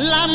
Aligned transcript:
Lam. 0.00 0.30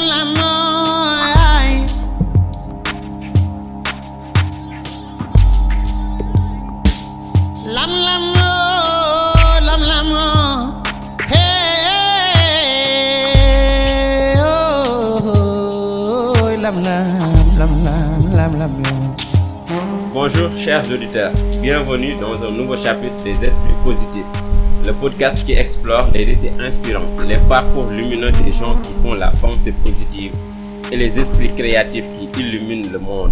Bonjour 20.14 20.50
chers 20.58 20.90
auditeurs, 20.92 21.34
bienvenue 21.62 22.16
dans 22.16 22.42
un 22.42 22.52
nouveau 22.52 22.78
chapitre 22.78 23.24
des 23.24 23.46
Esprits 23.46 23.76
Positifs, 23.84 24.24
le 24.86 24.94
podcast 24.94 25.44
qui 25.46 25.54
explore 25.54 26.10
les 26.14 26.26
récits 26.26 26.52
inspirants, 26.60 27.08
les 27.28 27.38
parcours 27.50 27.90
lumineux 27.90 28.32
des 28.32 28.52
gens 28.52 28.80
qui 28.82 28.94
font 29.02 29.14
la 29.14 29.30
pensée 29.32 29.72
positive 29.72 30.32
et 30.92 30.96
les 30.96 31.20
esprits 31.20 31.54
créatifs 31.56 32.06
qui 32.14 32.40
illuminent 32.40 32.92
le 32.92 33.00
monde. 33.00 33.32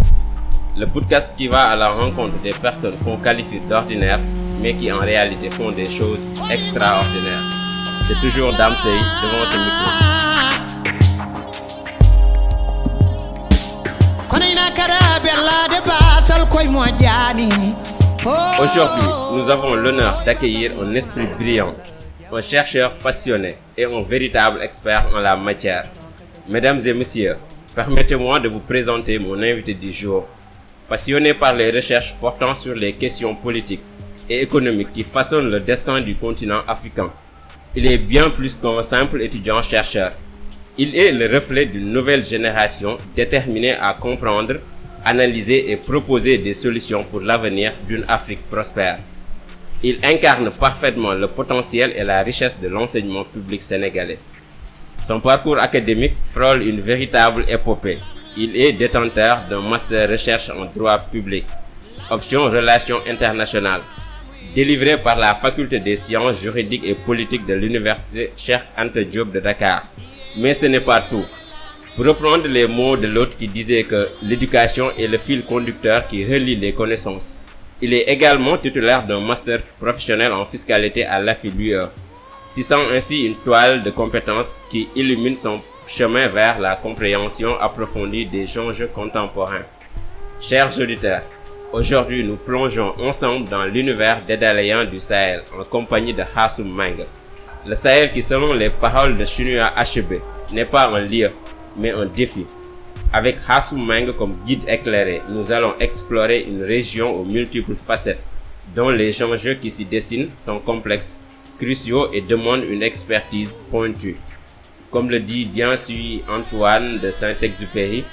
Le 0.75 0.88
podcast 0.88 1.38
qui 1.38 1.47
va 1.47 1.70
à 1.70 1.75
la 1.75 1.85
rencontre 1.85 2.39
des 2.41 2.49
personnes 2.49 2.95
qu'on 3.03 3.17
qualifie 3.17 3.59
d'ordinaires, 3.70 4.20
mais 4.59 4.73
qui 4.73 4.91
en 4.91 4.99
réalité 4.99 5.52
font 5.52 5.71
des 5.71 5.85
choses 5.85 6.27
extraordinaires. 6.52 7.44
C'est 8.03 8.20
toujours 8.27 8.52
Dame 8.53 8.73
Sey 8.75 8.89
devant 8.89 9.45
ce 9.45 9.58
micro. 9.58 10.13
Aujourd'hui, 18.26 19.09
nous 19.34 19.50
avons 19.50 19.76
l'honneur 19.76 20.23
d'accueillir 20.26 20.72
un 20.81 20.94
esprit 20.95 21.27
brillant, 21.38 21.73
un 22.31 22.40
chercheur 22.40 22.94
passionné 22.94 23.58
et 23.77 23.84
un 23.84 24.02
véritable 24.02 24.62
expert 24.62 25.09
en 25.14 25.20
la 25.20 25.36
matière. 25.36 25.88
Mesdames 26.50 26.80
et 26.86 26.94
messieurs, 26.94 27.36
permettez-moi 27.75 28.39
de 28.39 28.47
vous 28.47 28.62
présenter 28.62 29.20
mon 29.20 29.42
invité 29.42 29.73
du 29.73 29.92
jour. 29.92 30.25
Passionné 30.88 31.34
par 31.34 31.53
les 31.53 31.72
recherches 31.72 32.16
portant 32.16 32.53
sur 32.53 32.73
les 32.75 32.94
questions 32.94 33.36
politiques 33.36 33.84
et 34.30 34.42
économiques 34.42 34.94
qui 34.94 35.03
façonnent 35.03 35.50
le 35.50 35.59
destin 35.59 36.00
du 36.00 36.16
continent 36.16 36.62
africain, 36.66 37.12
il 37.75 37.86
est 37.86 37.97
bien 37.97 38.30
plus 38.30 38.56
qu'un 38.56 38.84
simple 38.84 39.22
étudiant-chercheur. 39.22 40.14
Il 40.78 40.95
est 40.95 41.12
le 41.12 41.28
reflet 41.34 41.66
d'une 41.66 41.92
nouvelle 41.92 42.23
génération 42.23 42.97
déterminée 43.16 43.75
à 43.75 43.94
comprendre, 43.94 44.56
analyser 45.06 45.72
et 45.72 45.78
proposer 45.78 46.38
des 46.38 46.54
solutions 46.54 47.04
pour 47.04 47.22
l'avenir 47.22 47.73
d'une 47.88 48.04
Afrique 48.08 48.48
prospère. 48.50 49.00
Il 49.84 49.98
incarne 50.04 50.50
parfaitement 50.52 51.14
le 51.14 51.28
potentiel 51.28 51.94
et 51.96 52.04
la 52.04 52.23
richesse 52.23 52.59
de 52.59 52.68
l'enseignement 52.70 53.26
public 53.26 53.62
sénégalais. 53.62 54.18
Son 55.02 55.20
parcours 55.20 55.59
académique 55.59 56.14
frôle 56.24 56.62
une 56.64 56.80
véritable 56.80 57.44
épopée. 57.50 57.98
Il 58.38 58.56
est 58.56 58.72
détenteur 58.72 59.44
d'un 59.50 59.59
master 59.62 60.09
recherche 60.09 60.50
en 60.50 60.66
droit 60.66 60.98
public, 60.98 61.46
option 62.09 62.44
relations 62.46 63.00
internationales, 63.09 63.81
délivré 64.56 64.98
par 64.98 65.18
la 65.18 65.36
faculté 65.36 65.80
des 65.80 65.98
sciences 65.98 66.42
juridiques 66.42 66.86
et 66.86 66.94
politiques 66.96 67.46
de 67.46 67.54
l'université 67.56 68.31
Cheikh 68.38 68.62
Anta 68.78 69.04
Diop 69.04 69.31
de 69.34 69.42
Dakar. 69.42 69.84
Mais 70.38 70.54
ce 70.54 70.66
n'est 70.68 70.80
pas 70.80 71.02
tout. 71.02 71.26
Pour 71.95 72.05
reprendre 72.05 72.47
les 72.47 72.66
mots 72.66 72.97
de 72.97 73.05
l'autre 73.05 73.38
qui 73.38 73.45
disait 73.45 73.83
que 73.83 74.08
l'éducation 74.23 74.89
est 74.97 75.05
le 75.05 75.19
fil 75.19 75.45
conducteur 75.45 76.08
qui 76.08 76.25
relie 76.25 76.55
les 76.55 76.73
connaissances. 76.73 77.38
Il 77.83 77.94
est 77.94 78.09
également 78.09 78.58
titulaire 78.58 79.05
d'un 79.05 79.19
master 79.19 79.59
professionnel 79.80 80.31
en 80.31 80.44
fiscalité 80.44 81.05
à 81.05 81.19
l'AFI-LUE, 81.22 81.89
tissant 82.55 82.80
ainsi 82.91 83.25
une 83.25 83.35
toile 83.35 83.83
de 83.83 83.91
compétences 83.91 84.59
qui 84.72 84.88
illumine 84.95 85.35
son 85.35 85.61
chemin 85.85 86.27
vers 86.30 86.59
la 86.59 86.75
compréhension 86.75 87.59
approfondie 87.61 88.25
des 88.25 88.57
enjeux 88.57 88.88
contemporains. 88.88 89.66
Chers 90.41 90.75
auditeurs, 90.79 91.22
aujourd'hui 91.72 92.23
nous 92.23 92.38
plongeons 92.38 92.95
ensemble 93.00 93.47
dans 93.50 93.66
l'univers 93.66 94.25
des 94.25 94.38
Daléens 94.38 94.85
du 94.85 94.97
Sahel 94.97 95.44
en 95.59 95.63
compagnie 95.63 96.13
de 96.16 96.23
Hassoum 96.35 96.73
Meng. 96.73 97.06
Le 97.68 97.75
Sahel 97.75 98.12
qui 98.12 98.23
selon 98.23 98.53
les 98.53 98.72
paroles 98.72 99.16
de 99.16 99.25
Chinua 99.25 99.72
Achebe 99.75 100.22
n'est 100.51 100.66
pas 100.66 100.88
un 100.88 101.01
lieu, 101.01 101.31
mais 101.78 101.91
un 101.91 102.06
défi. 102.06 102.45
Avec 103.11 103.38
Hassoum 103.47 103.85
Meng 103.85 104.11
comme 104.13 104.38
guide 104.45 104.63
éclairé, 104.67 105.22
nous 105.29 105.51
allons 105.51 105.73
explorer 105.79 106.45
une 106.47 106.63
région 106.63 107.16
aux 107.16 107.25
multiples 107.25 107.75
facettes, 107.75 108.22
dont 108.75 108.89
les 108.89 109.22
enjeux 109.23 109.56
qui 109.56 109.69
s'y 109.69 109.85
dessinent 109.85 110.29
sont 110.35 110.59
complexes, 110.59 111.19
cruciaux 111.59 112.12
et 112.12 112.22
demandent 112.22 112.66
une 112.66 112.83
expertise 112.83 113.57
pointue. 113.69 114.16
Comme 114.91 115.09
le 115.09 115.19
dit 115.19 115.45
bien 115.45 115.75
sûr 115.75 116.22
Antoine 116.29 117.00
de 117.00 117.12
Saint-Exupéry, 117.12 118.03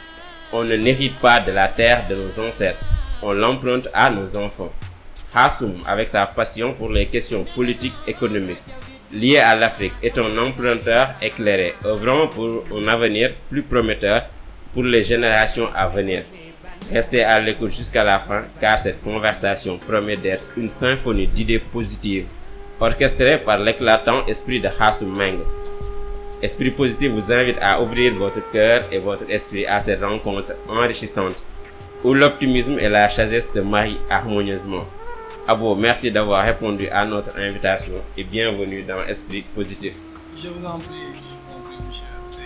on 0.53 0.65
ne 0.65 0.77
n'hérite 0.77 1.19
pas 1.21 1.41
de 1.41 1.53
la 1.53 1.69
terre 1.69 2.07
de 2.09 2.17
nos 2.17 2.41
ancêtres, 2.41 2.81
on 3.23 3.33
l'emprunte 3.33 3.89
à 3.93 4.11
nos 4.11 4.37
enfants. 4.37 4.73
Hassoum, 5.35 5.75
avec 5.87 6.09
sa 6.09 6.27
passion 6.27 6.75
pour 6.75 6.91
les 6.91 7.07
questions 7.07 7.45
politiques 7.55 7.95
économiques 8.07 8.63
liées 9.13 9.39
à 9.39 9.55
l'Afrique, 9.55 9.93
est 10.03 10.17
un 10.19 10.37
emprunteur 10.39 11.11
éclairé, 11.21 11.75
œuvrant 11.85 12.29
pour 12.29 12.65
un 12.75 12.87
avenir 12.89 13.33
plus 13.49 13.63
prometteur 13.63 14.23
pour 14.73 14.85
les 14.85 15.03
générations 15.03 15.69
à 15.75 15.89
venir. 15.89 16.25
Restez 16.93 17.23
à 17.23 17.39
l'écoute 17.39 17.73
jusqu'à 17.73 18.05
la 18.05 18.19
fin, 18.19 18.43
car 18.61 18.79
cette 18.79 19.03
conversation 19.03 19.79
promet 19.79 20.17
d'être 20.17 20.45
une 20.57 20.71
symphonie 20.71 21.27
d'idées 21.27 21.59
positives, 21.59 22.27
orchestrée 22.81 23.39
par 23.39 23.59
l'éclatant 23.59 24.27
esprit 24.27 24.61
de 24.61 24.69
Hassoum 24.79 25.17
Meng. 25.17 25.39
Esprit 26.43 26.71
Positif 26.71 27.13
vous 27.13 27.31
invite 27.33 27.59
à 27.61 27.81
ouvrir 27.83 28.15
votre 28.15 28.41
cœur 28.51 28.83
et 28.91 28.99
votre 28.99 29.25
esprit 29.29 29.67
à 29.67 29.79
cette 29.81 30.03
rencontre 30.03 30.55
enrichissante 30.69 31.37
où 32.03 32.15
l'optimisme 32.15 32.79
et 32.81 32.89
la 32.89 33.09
sagesse 33.11 33.53
se 33.53 33.59
marient 33.59 33.99
harmonieusement. 34.09 34.87
Abo, 35.51 35.75
merci 35.75 36.13
d'avoir 36.13 36.45
répondu 36.45 36.87
à 36.91 37.05
notre 37.05 37.37
invitation 37.37 37.95
et 38.17 38.23
bienvenue 38.23 38.85
dans 38.85 39.03
Esprit 39.03 39.43
Positif. 39.43 39.95
Je 40.41 40.47
vous 40.47 40.65
en 40.65 40.79
prie, 40.79 40.95
je 41.13 41.35
vous 41.35 41.59
en 41.59 41.61
prie, 41.61 41.75
monsieur. 41.85 42.45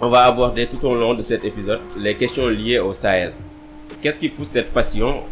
On 0.00 0.08
va 0.08 0.24
aborder 0.24 0.66
tout 0.66 0.84
au 0.84 0.96
long 0.96 1.14
de 1.14 1.22
cet 1.22 1.44
épisode 1.44 1.82
les 2.00 2.16
questions 2.16 2.48
liées 2.48 2.80
au 2.80 2.90
Sahel. 2.90 3.32
Qu'est-ce 4.02 4.18
qui 4.18 4.28
pousse 4.28 4.48
cette 4.48 4.72
passion 4.72 5.22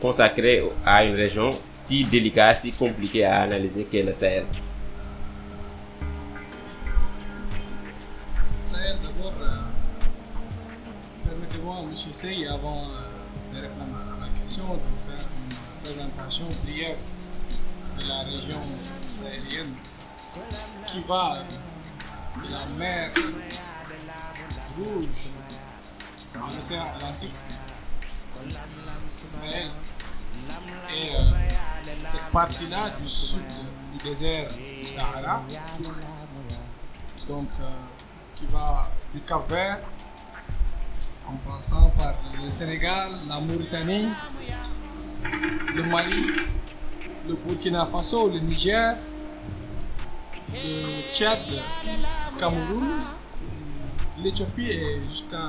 consacrée 0.00 0.62
à 0.86 1.04
une 1.04 1.16
région 1.16 1.50
si 1.72 2.04
délicate, 2.04 2.54
si 2.60 2.70
compliquée 2.70 3.24
à 3.24 3.40
analyser 3.40 3.82
qu'est 3.82 4.02
le 4.02 4.12
Sahel? 4.12 4.44
Sahel, 8.60 8.96
d'abord, 9.02 9.34
euh, 9.42 9.56
permettez-moi, 11.26 11.74
monsieur 11.90 12.12
Sey, 12.12 12.46
avant 12.46 12.84
euh, 12.92 13.56
de 13.56 13.62
répondre 13.62 13.96
à 13.96 14.20
la 14.20 14.40
question, 14.40 14.62
de 14.62 14.68
vous 14.68 15.10
faire 15.10 15.26
une 15.92 16.08
présentation 16.08 16.46
brève 16.64 16.96
de 17.98 18.08
la 18.08 18.18
région 18.22 18.62
sahélienne 19.06 19.74
qui 20.86 21.00
va 21.02 21.42
de 22.42 22.50
la 22.50 22.66
mer 22.78 23.10
Rouge 24.76 25.32
à 26.34 26.54
l'océan 26.54 26.84
Atlantique, 26.96 27.34
Sahel, 29.28 29.68
et 30.94 31.10
euh, 31.10 31.30
cette 32.02 32.30
partie-là 32.32 32.90
du 33.00 33.06
sud 33.08 33.40
du 33.92 33.98
désert 34.02 34.48
du 34.80 34.88
Sahara, 34.88 35.42
donc 37.28 37.48
euh, 37.60 37.70
qui 38.36 38.46
va 38.46 38.90
du 39.14 39.20
Cap 39.20 39.48
Vert 39.50 39.80
en 41.28 41.36
passant 41.50 41.90
par 41.90 42.14
le 42.42 42.50
Sénégal, 42.50 43.12
la 43.28 43.40
Mauritanie, 43.40 44.08
le 45.74 45.82
Mali, 45.84 46.26
le 47.28 47.34
Burkina 47.34 47.86
Faso, 47.86 48.28
le 48.28 48.38
Niger, 48.40 48.96
le 50.52 51.14
Tchad, 51.14 51.38
le 51.48 52.38
Cameroun, 52.38 52.88
l'Éthiopie 54.22 54.70
et 54.70 55.00
jusqu'à 55.08 55.48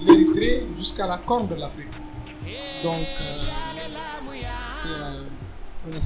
l'Érythrée, 0.00 0.66
jusqu'à 0.78 1.06
la 1.06 1.18
corne 1.18 1.48
de 1.48 1.54
l'Afrique. 1.56 1.92
Donc, 2.82 2.94
euh, 3.20 3.42
c'est 4.70 4.88
euh, 4.88 5.22
un, 5.92 5.96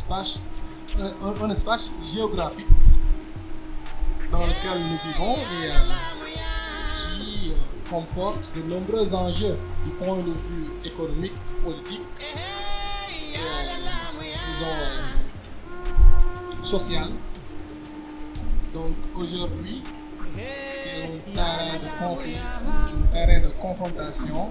espace, 1.50 1.92
géographique 2.04 2.66
dans 4.30 4.38
lequel 4.38 4.78
nous 4.78 4.98
vivons 5.12 5.34
et 5.34 5.70
euh, 5.70 5.74
qui 6.96 7.52
comporte 7.90 8.50
de 8.56 8.62
nombreux 8.62 9.12
enjeux 9.12 9.58
du 9.84 9.90
point 9.90 10.18
de 10.18 10.30
vue 10.32 10.70
économique, 10.84 11.32
politique 11.64 12.00
disons, 14.52 14.66
euh, 14.66 16.64
social. 16.64 17.08
Donc 18.74 18.94
aujourd'hui, 19.16 19.82
c'est 20.72 21.04
un 21.04 21.18
terrain 21.34 21.74
de 21.74 21.88
conflit, 22.06 22.36
un 22.36 23.06
terrain 23.12 23.40
de 23.40 23.48
confrontation 23.60 24.50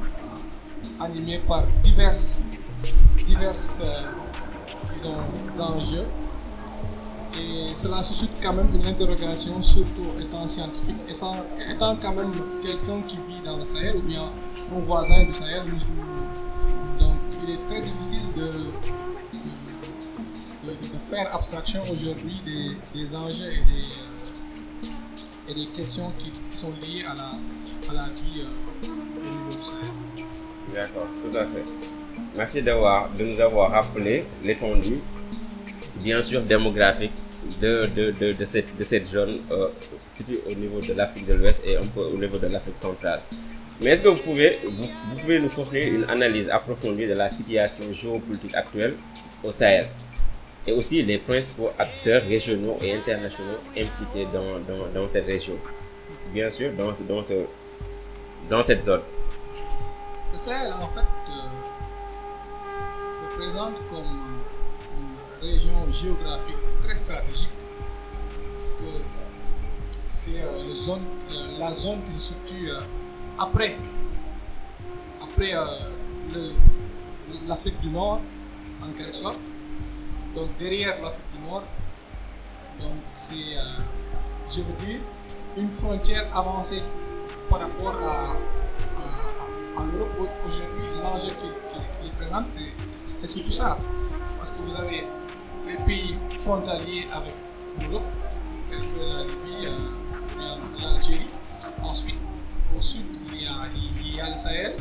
animé 1.00 1.40
par 1.48 1.64
diverses, 1.84 2.46
euh, 5.06 5.62
enjeux. 5.62 6.06
Et 7.40 7.74
cela 7.76 8.04
suscite 8.04 8.32
quand 8.42 8.52
même 8.54 8.70
une 8.76 8.86
interrogation, 8.86 9.62
surtout 9.62 10.08
étant 10.20 10.48
scientifique, 10.48 10.98
et 11.08 11.14
sans- 11.14 11.36
étant 11.72 11.96
quand 12.02 12.12
même 12.14 12.32
quelqu'un 12.62 13.02
qui 13.08 13.18
vit 13.30 13.42
dans 13.46 13.58
le 13.58 13.64
Sahel 13.66 13.96
ou 13.98 14.02
bien 14.02 14.32
nos 14.70 14.80
voisins 14.82 15.24
du 15.24 15.34
Sahel. 15.34 15.64
Donc 17.00 17.16
il 17.50 17.60
très 17.68 17.82
difficile 17.82 18.20
de, 18.36 18.52
de, 20.68 20.74
faire 21.10 21.36
abstraction 21.36 21.82
aujourd'hui 21.92 22.40
des, 22.46 23.00
des 23.02 23.16
enjeux 23.16 23.52
et 23.52 23.64
des, 23.64 25.52
et 25.52 25.66
des 25.66 25.72
questions 25.72 26.12
qui, 26.20 26.32
sont 26.56 26.72
liées 26.82 27.04
à 27.06 27.16
la, 27.16 27.32
à 27.90 27.94
la 27.94 28.10
vie 28.14 28.42
au 28.84 29.24
niveau 29.24 29.50
du 29.58 29.64
Sahel. 29.64 29.80
D'accord, 30.74 31.08
tout 31.22 31.36
à 31.38 31.46
fait. 31.48 31.64
Merci 32.38 32.62
de 32.62 33.24
nous 33.24 33.40
avoir 33.42 33.72
rappelé 33.72 34.26
l'étendue, 34.44 35.00
bien 35.96 36.22
sûr 36.22 36.42
démographique, 36.44 37.14
de, 37.62 37.90
de, 37.96 38.12
de, 38.12 38.34
de 38.34 38.46
cette, 38.46 38.78
de 38.78 38.84
cette 38.84 39.08
zone 39.08 39.34
euh, 39.52 39.70
située 40.08 40.40
au 40.48 40.54
niveau 40.54 40.80
de 40.80 40.94
l'Afrique 40.94 41.26
de 41.26 41.34
l'Ouest 41.34 41.62
et 41.66 41.78
un 41.78 41.86
peu 41.96 42.02
au 42.02 42.18
niveau 42.18 42.38
de 42.38 42.48
l'Afrique 42.48 42.78
centrale. 42.78 43.22
Mais 43.82 43.92
est-ce 43.92 44.02
que 44.04 44.10
vous 44.10 44.18
pouvez, 44.18 44.60
vous, 44.66 44.88
pouvez 45.22 45.40
nous 45.40 45.48
fournir 45.48 45.94
une 45.94 46.04
analyse 46.10 46.50
approfondie 46.50 47.08
de 47.08 47.14
la 47.14 47.30
situation 47.30 47.84
géopolitique 47.94 48.54
actuelle 48.54 48.96
au 49.44 49.52
Sahel 49.52 49.86
et 50.68 50.74
aussi 50.74 51.02
les 51.04 51.18
principaux 51.18 51.70
acteurs 51.80 52.22
régionaux 52.24 52.78
et 52.84 52.94
internationaux 52.94 53.60
impliqués 53.72 54.28
dans, 54.34 54.60
dans, 54.68 54.88
dans 54.94 55.08
cette 55.08 55.26
région? 55.26 55.56
Bien 56.34 56.50
sûr, 56.50 56.74
dans, 56.74 56.92
dans, 57.08 57.24
ce, 57.24 57.34
dans 58.50 58.64
cette 58.64 58.82
zone. 58.82 59.02
Le 60.34 60.38
Sahel, 60.38 60.74
en 60.74 60.90
fait, 60.90 61.32
euh, 61.32 63.10
se 63.10 63.24
présente 63.38 63.76
comme 63.90 64.20
une 65.42 65.50
région 65.50 65.72
géographique 65.92 66.56
très 66.84 66.96
stratégique 66.96 67.50
parce 68.52 68.72
que 68.72 68.84
c'est 70.10 70.42
euh, 70.42 70.68
euh, 70.68 71.58
la 71.58 71.74
zone 71.74 72.00
qui 72.06 72.12
se 72.14 72.34
situe 72.34 72.70
après, 73.40 73.78
après 75.22 75.54
euh, 75.56 76.52
l'Afrique 77.48 77.80
du 77.82 77.90
Nord, 77.90 78.20
en 78.82 78.92
quelque 78.92 79.16
sorte. 79.16 79.40
Donc 80.36 80.50
derrière 80.58 81.02
l'Afrique 81.02 81.26
du 81.36 81.50
Nord, 81.50 81.64
donc 82.82 82.94
c'est, 83.14 83.34
euh, 83.34 83.82
je 84.50 84.62
veux 84.62 84.74
dire, 84.86 85.00
une 85.58 85.70
frontière 85.70 86.26
avancée 86.36 86.82
par 87.50 87.62
rapport 87.62 87.96
à, 87.98 88.36
l'Europe. 89.92 90.10
Au- 90.20 90.48
Aujourd'hui, 90.48 90.86
l'enjeu 91.02 91.30
qu'il 92.02 92.12
présente, 92.12 92.48
c'est- 92.48 93.28
surtout 93.28 93.52
ça. 93.52 93.78
Parce 94.38 94.52
que 94.52 94.62
vous 94.62 94.76
avez 94.78 95.04
les 95.68 95.78
pays 95.86 96.16
frontaliers 96.38 97.08
avec 97.14 97.34
l'Europe, 97.82 98.04
tels 98.70 98.80
que 98.82 99.00
la 99.00 99.22
Libye, 99.24 99.66
euh, 99.68 99.78
la- 100.38 100.92
l'Algérie. 100.92 101.28
Ensuite, 101.82 102.16
au 102.78 102.82
sud, 102.82 103.06
il 103.50 103.84
y 103.84 103.88
a, 103.88 104.02
il 104.02 104.16
y 104.16 104.22
a 104.22 104.30
le 104.30 104.38
Sahel. 104.38 104.76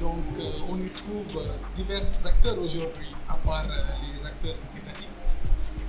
Donc, 0.00 0.24
euh, 0.38 0.42
on 0.68 0.76
y 0.76 0.90
trouve 0.90 1.38
euh, 1.38 1.48
divers 1.74 2.02
acteurs 2.26 2.58
aujourd'hui, 2.58 3.14
à 3.28 3.36
part 3.36 3.64
euh, 3.70 3.82
les 4.14 4.24
acteurs 4.26 4.56
étatiques. 4.76 5.08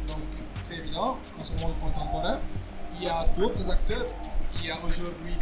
Donc, 0.07 0.19
c'est 0.63 0.77
évident, 0.77 1.17
dans 1.35 1.43
ce 1.43 1.53
monde 1.53 1.73
contemporain, 1.81 2.39
il 2.97 3.05
y 3.05 3.09
a 3.09 3.25
d'autres 3.37 3.69
acteurs. 3.69 4.05
Il 4.55 4.67
y 4.67 4.71
a 4.71 4.77
aujourd'hui 4.85 5.33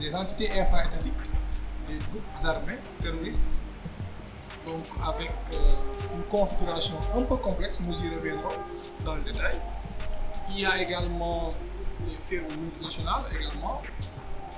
des, 0.00 0.14
entités 0.14 0.50
infra-étatiques, 0.58 1.12
des 1.88 1.98
groupes 1.98 2.44
armés 2.44 2.78
terroristes. 3.00 3.60
Donc, 4.66 4.86
avec 5.06 5.30
une 6.14 6.22
configuration 6.24 6.94
un 7.14 7.22
peu 7.22 7.36
complexe, 7.36 7.80
nous 7.80 8.00
y 8.00 8.14
reviendrons 8.14 8.48
dans 9.04 9.14
le 9.14 9.22
détail. 9.22 9.54
Il 10.50 10.60
y 10.60 10.66
a 10.66 10.80
également 10.82 11.50
des 12.06 12.16
firmes 12.18 12.46
multinationales 12.60 13.24
également 13.30 13.82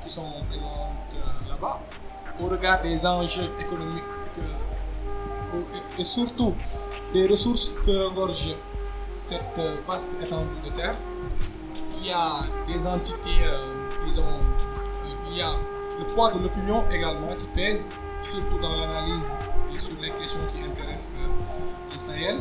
qui 0.05 0.11
sont 0.13 0.31
présentes 0.49 1.17
là-bas. 1.49 1.81
Au 2.41 2.47
regard 2.47 2.83
des 2.83 3.07
enjeux 3.07 3.51
économiques 3.61 4.03
et- 5.99 6.05
surtout 6.05 6.55
des 7.13 7.27
ressources 7.29 7.73
que 7.87 8.07
regorge 8.09 8.55
cette 9.13 9.61
vaste 9.87 10.17
étendue 10.23 10.61
de 10.65 10.71
terre, 10.71 10.95
il 12.01 12.09
y 12.09 12.13
a 12.13 12.41
des 12.67 12.85
entités, 12.87 13.31
euh, 13.45 13.73
disons, 14.05 14.23
euh, 14.23 15.31
il 15.31 15.39
y 15.39 15.43
a 15.43 15.53
le 15.99 16.05
poids 16.13 16.33
de 16.33 16.41
l'opinion 16.41 16.83
également 16.91 17.29
qui 17.37 17.47
pèse, 17.55 17.93
surtout 18.23 18.59
dans 18.61 18.75
l'analyse 18.75 19.37
et 19.75 19.79
sur 19.79 19.95
les 20.03 20.11
questions 20.11 20.41
qui 20.53 20.65
intéressent 20.65 21.17
euh, 21.21 21.93
le 21.93 21.99
Sahel. 21.99 22.37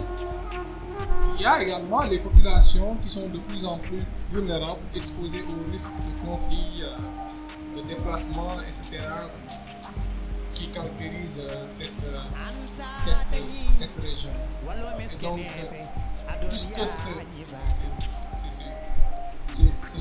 Il 1.36 1.42
y 1.42 1.46
a 1.46 1.62
également 1.62 2.04
les 2.04 2.18
populations 2.20 2.96
qui 3.04 3.10
sont 3.10 3.28
de 3.28 3.38
plus 3.40 3.64
en 3.66 3.78
plus 3.78 4.00
vulnérables, 4.32 4.80
exposées 4.96 5.44
au 5.44 5.72
risque 5.72 5.92
de 5.98 6.28
conflits, 6.28 6.84
de 7.76 7.82
déplacements, 7.88 8.54
etc., 8.62 9.08
qui 10.52 10.68
caractérisent 10.70 11.40
euh, 11.42 11.66
cette, 11.68 11.88
euh, 12.06 12.20
cette, 12.50 13.14
euh, 13.34 13.66
cette 13.66 14.04
région. 14.04 14.30
Et 15.12 15.16
donc, 15.18 15.40
puisque 16.50 16.88
c'est- 16.88 17.10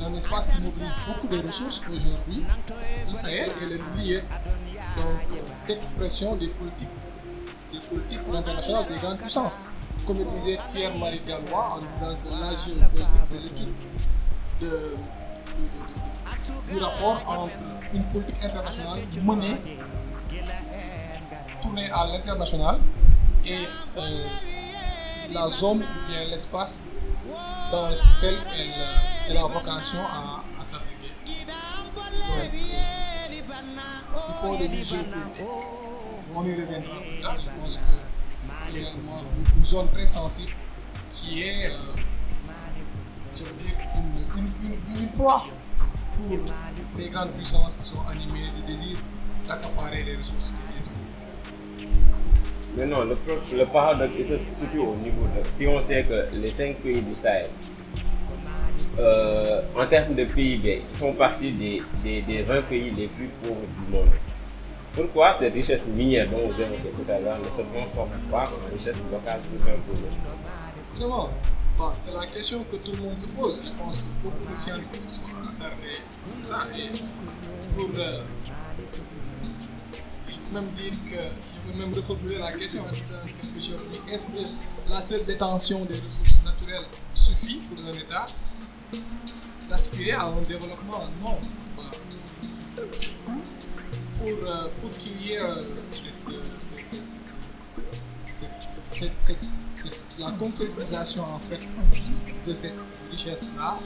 un 0.04 0.14
espace 0.14 0.46
qui 0.46 0.60
mobilise 0.62 0.94
beaucoup 1.06 1.28
de 1.28 1.46
ressources 1.46 1.80
aujourd'hui, 1.94 2.42
le 3.08 3.12
Sahel 3.14 3.50
est 3.50 3.66
le 3.66 3.76
lieu 4.02 4.22
d'expression 5.69 6.36
des 6.36 6.48
politiques, 6.48 6.88
internationales 8.34 8.86
des 8.88 8.96
grandes 8.96 9.19
puissances. 9.19 9.60
Comme 10.06 10.19
le 10.19 10.24
disait 10.36 10.58
Pierre-Marie 10.72 11.20
Gallois 11.20 11.74
en 11.74 11.78
disant 11.78 12.14
que 12.16 12.28
la 12.30 12.48
géopolitique, 12.56 13.24
c'est 13.24 13.40
l'étude 13.40 13.74
de, 14.60 14.66
de- 14.66 14.70
de- 14.70 14.96
de- 14.96 14.96
du 16.70 16.78
rapport 16.78 17.22
entre 17.26 17.64
une 17.93 18.04
politique 18.04 18.43
internationale 18.43 19.00
menée, 19.22 19.56
tournée 21.60 21.90
à 21.90 22.06
l'international, 22.06 22.78
et 23.44 23.66
euh, 23.96 24.00
la 25.32 25.49
zone 25.50 25.82
ou 25.82 26.10
bien 26.10 26.25
l'espace 26.31 26.88
dans 27.72 27.88
lequel 27.90 28.37
elle, 29.28 29.37
a 29.37 29.46
vocation 29.46 30.00
à, 30.00 30.43
à 30.60 30.64
s'appliquer. 30.64 31.12
Donc, 31.26 32.05
euh, 32.31 32.48
du 33.28 33.43
point 34.40 34.58
de 34.58 34.66
vue 34.66 34.84
géopolitique, 34.84 35.43
on 36.34 36.44
y 36.44 36.52
reviendra 36.52 37.00
plus 37.00 37.20
tard. 37.20 37.37
Je 37.38 37.62
pense 37.62 37.76
que 37.76 37.82
c'est 38.58 38.70
également 38.75 39.22
une 39.56 39.66
zone 39.66 39.88
très 39.90 40.06
sensible 40.06 40.52
qui 41.14 41.43
est, 41.43 41.66
euh, 41.66 41.78
une, 43.40 44.39
une, 44.39 44.46
une, 44.65 45.01
une 45.03 45.08
pour 45.08 45.43
les 46.98 47.08
grandes 47.08 47.31
puissances 47.32 47.77
qui 47.77 47.84
sont 47.84 48.01
animées 48.10 48.46
de 48.60 48.67
désir 48.67 48.98
d'accaparer 49.48 50.03
les 50.05 50.17
ressources 50.17 50.53
qui 50.60 50.67
s'y 50.69 50.74
trouvent. 50.74 51.89
Mais 52.77 52.86
non, 52.86 53.05
le, 53.05 53.17
le 53.56 53.65
paradoxe 53.67 54.17
se 54.17 54.22
situe 54.22 54.79
au 54.79 54.94
niveau 54.96 55.24
de. 55.34 55.46
Si 55.53 55.67
on 55.67 55.79
sait 55.81 56.05
que 56.05 56.34
les 56.34 56.51
cinq 56.51 56.77
pays 56.77 57.03
du 57.03 57.15
Sahel, 57.15 57.48
euh, 58.98 59.62
en 59.79 59.86
termes 59.86 60.15
de 60.15 60.24
PIB, 60.24 60.82
font 60.94 61.15
partie 61.15 61.53
des, 61.53 61.82
des, 62.03 62.22
des 62.22 62.43
20 62.43 62.62
pays 62.62 62.91
les 62.91 63.08
plus 63.08 63.29
pauvres 63.43 63.60
du 63.60 63.93
monde. 63.93 64.08
Pourquoi 64.94 65.32
cette 65.34 65.55
richesse 65.55 65.86
minière 65.86 66.29
dont 66.31 66.44
vous 66.44 66.60
évoquez 66.60 66.91
tout 66.94 67.10
à 67.10 67.19
l'heure 67.19 67.39
ne 67.39 67.44
se 67.44 67.62
transforme 67.74 68.10
pas 68.31 68.44
en 68.44 68.77
richesse 68.77 69.03
locale 69.10 69.41
plus 69.41 69.72
imposée 69.72 70.06
bon, 71.79 71.91
c'est 71.98 72.12
la 72.14 72.26
question 72.26 72.64
que 72.64 72.76
tout 72.76 72.93
le 72.93 73.02
monde 73.02 73.19
se 73.20 73.26
pose. 73.26 73.60
Je 73.64 73.70
pense 73.82 73.98
que 73.98 74.05
beaucoup 74.22 74.48
de 74.50 74.55
scientifiques 74.55 75.02
sont 75.02 75.22
attardés 75.43 75.96
sur 76.26 76.46
ça. 76.46 76.67
Et 76.76 76.91
pour. 77.76 77.88
euh, 77.98 78.22
je 80.29 80.36
peux 80.36 80.55
même 80.60 80.70
dire 80.72 80.93
que. 81.10 81.17
Je 81.17 81.72
peux 81.72 81.79
même 81.79 81.93
reformuler 81.94 82.38
la 82.38 82.52
question 82.52 82.82
en 82.86 82.91
disant 82.91 83.22
quelque 83.41 83.60
chose. 83.60 84.02
Est-ce 84.10 84.26
que 84.26 84.43
la 84.88 85.00
seule 85.00 85.24
détention 85.24 85.84
des 85.84 85.98
ressources 86.00 86.43
naturelles 86.44 86.86
suffit 87.14 87.60
pour 87.74 87.84
un 87.86 87.93
État 87.94 88.26
d'aspirer 89.69 90.12
à 90.12 90.26
un 90.26 90.41
développement? 90.43 91.08
Non. 91.22 91.38
Bah, 91.76 91.82
pour, 94.19 94.29
euh, 94.29 94.69
pour 94.81 94.91
qu'il 94.93 95.20
y 95.26 95.32
ait 95.32 95.38
euh, 95.41 95.62
cette- 95.91 96.71
cette- 99.21 100.03
la 100.19 100.31
concrétisation 100.32 101.23
en 101.25 101.39
fait 101.39 101.61
de 102.47 102.55
cette 102.55 102.75
richesse-là 103.11 103.79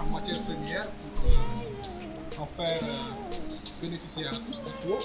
en 0.00 0.06
matière 0.06 0.40
première 0.42 0.86
pour 1.14 1.24
euh, 1.30 2.42
en 2.42 2.46
faire 2.46 2.80
euh, 2.82 3.36
bénéficier 3.82 4.26
à 4.26 4.30
tous. 4.30 4.62
Il 4.64 4.88
faut 4.88 4.98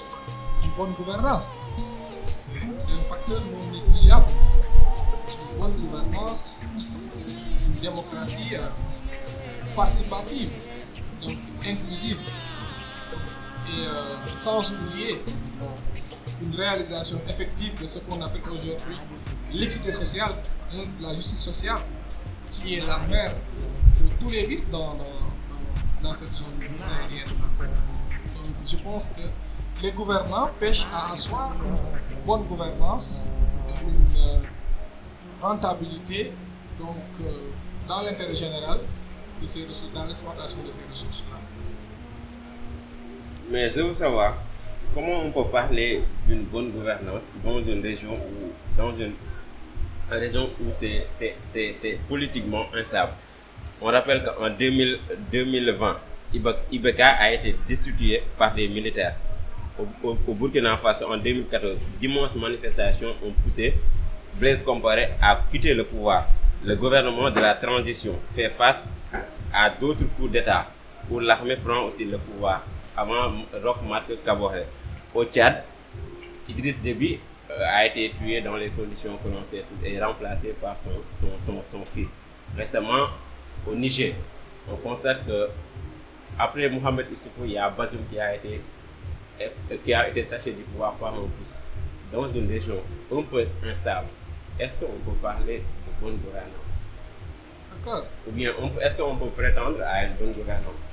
une 0.64 0.70
bonne 0.76 0.92
gouvernance. 0.94 1.52
C'est 2.22 2.50
c'est 2.76 2.92
un 2.92 3.04
facteur 3.08 3.40
non 3.52 3.72
négligeable. 3.72 4.26
Une 5.52 5.58
bonne 5.60 5.76
gouvernance, 5.76 6.58
une 6.76 7.80
démocratie 7.80 8.54
euh, 8.54 8.66
participative, 9.76 10.50
donc 11.22 11.36
inclusive, 11.66 12.18
et 13.68 14.32
sans 14.32 14.72
oublier 14.72 15.22
une 16.42 16.54
réalisation 16.54 17.20
effective 17.28 17.80
de 17.80 17.86
ce 17.86 17.98
qu'on 18.00 18.20
appelle 18.22 18.42
aujourd'hui 18.50 18.96
l'équité 19.52 19.92
sociale 19.92 20.32
la 21.00 21.14
justice 21.14 21.40
sociale, 21.40 21.80
qui 22.52 22.74
est 22.74 22.86
la 22.86 22.98
mère 23.00 23.32
de 23.32 24.08
tous 24.20 24.28
les 24.30 24.46
vices 24.46 24.68
dans, 24.68 24.94
dans, 24.94 26.02
dans 26.02 26.14
cette 26.14 26.34
zone 26.34 26.46
saharienne. 26.76 27.26
Donc 27.28 28.44
je 28.66 28.76
pense 28.76 29.08
que 29.08 29.82
les 29.82 29.92
gouvernants 29.92 30.50
pêchent 30.60 30.86
à 30.92 31.12
asseoir 31.12 31.52
une 32.10 32.26
bonne 32.26 32.42
gouvernance, 32.42 33.30
une 33.82 34.20
euh, 34.20 34.38
rentabilité, 35.40 36.32
donc 36.78 36.96
euh, 37.22 37.50
dans 37.86 38.02
l'intérêt 38.02 38.34
général 38.34 38.80
de 39.40 39.46
ces 39.46 39.64
ressources, 39.64 39.92
dans 39.94 40.04
l'exploitation 40.04 40.58
de 40.62 40.70
ces 40.70 40.90
ressources-là. 40.90 41.38
Mais 43.50 43.70
je 43.70 43.80
veux 43.80 43.94
savoir 43.94 44.34
comment 44.94 45.20
on 45.24 45.30
peut 45.30 45.50
parler 45.50 46.02
d'une 46.26 46.42
bonne 46.44 46.70
gouvernance 46.70 47.30
dans 47.44 47.60
une 47.60 47.82
région 47.82 48.12
où, 48.14 48.52
dans 48.76 48.96
une 48.96 49.12
région 50.10 50.48
où 50.60 50.72
c'est 50.72 51.98
politiquement 52.08 52.66
instable? 52.74 53.12
On 53.80 53.86
rappelle 53.86 54.24
qu'en 54.24 54.50
2020, 54.50 55.98
Ibeka 56.72 57.06
a 57.08 57.32
été 57.32 57.56
destitué 57.68 58.22
par 58.36 58.54
des 58.54 58.68
militaires. 58.68 59.14
Au, 59.78 59.86
au, 60.26 60.34
Burkina 60.34 60.76
Faso, 60.76 61.06
en 61.12 61.16
2014, 61.16 61.76
d'immenses 62.00 62.34
manifestations 62.34 63.14
ont 63.24 63.30
poussé 63.44 63.74
Blaise 64.34 64.62
Comparé 64.62 65.10
à 65.22 65.40
quitter 65.50 65.74
le 65.74 65.84
pouvoir. 65.84 66.26
Le 66.64 66.74
gouvernement 66.74 67.30
de 67.30 67.38
la 67.38 67.54
transition 67.54 68.18
fait 68.34 68.48
face 68.50 68.86
à 69.54 69.70
d'autres 69.70 70.04
coups 70.16 70.32
d'État 70.32 70.66
où 71.08 71.20
l'armée 71.20 71.56
prend 71.56 71.82
aussi 71.84 72.04
le 72.04 72.18
pouvoir 72.18 72.64
avant 72.96 73.30
Roch 73.62 73.78
Marc 73.88 74.06
Kaboré. 74.24 74.64
Au 75.18 75.24
Tchad, 75.24 75.64
Idriss 76.48 76.78
Déby 76.80 77.18
euh, 77.50 77.64
a 77.66 77.86
été 77.86 78.12
tué 78.16 78.40
dans 78.40 78.54
les 78.54 78.68
conditions 78.68 79.16
que 79.16 79.28
l'on 79.28 79.42
sait 79.42 79.64
et 79.84 80.00
remplacé 80.00 80.54
par 80.62 80.78
son, 80.78 80.90
son, 81.18 81.26
son, 81.40 81.60
son, 81.60 81.84
fils. 81.84 82.20
Récemment, 82.56 83.08
au 83.66 83.74
Niger, 83.74 84.14
on 84.70 84.76
constate 84.76 85.26
que 85.26 85.48
après 86.38 86.68
Mohamed 86.68 87.06
Issoufou, 87.10 87.46
il 87.46 87.50
y 87.54 87.58
a 87.58 87.68
Bazoum 87.68 88.02
qui 88.08 88.20
a 88.20 88.36
été, 88.36 88.60
qui 89.84 89.92
a 89.92 90.08
été 90.08 90.22
saché 90.22 90.52
du 90.52 90.62
pouvoir 90.62 90.92
par 90.92 91.12
un 91.14 91.26
pouce. 91.36 91.64
Dans 92.12 92.28
une 92.28 92.48
région 92.48 92.76
un 93.12 93.22
peu 93.22 93.44
instable, 93.66 94.06
est-ce 94.60 94.78
qu'on 94.78 94.86
peut 95.04 95.16
parler 95.20 95.56
de 95.58 96.00
bonne 96.00 96.18
gouvernance? 96.18 96.78
D'accord. 97.74 98.06
Ou 98.28 98.30
bien, 98.30 98.52
est-ce 98.80 98.96
qu'on 98.96 99.16
peut 99.16 99.30
prétendre 99.30 99.78
à 99.84 100.04
une 100.04 100.14
bonne 100.14 100.32
gouvernance? 100.32 100.90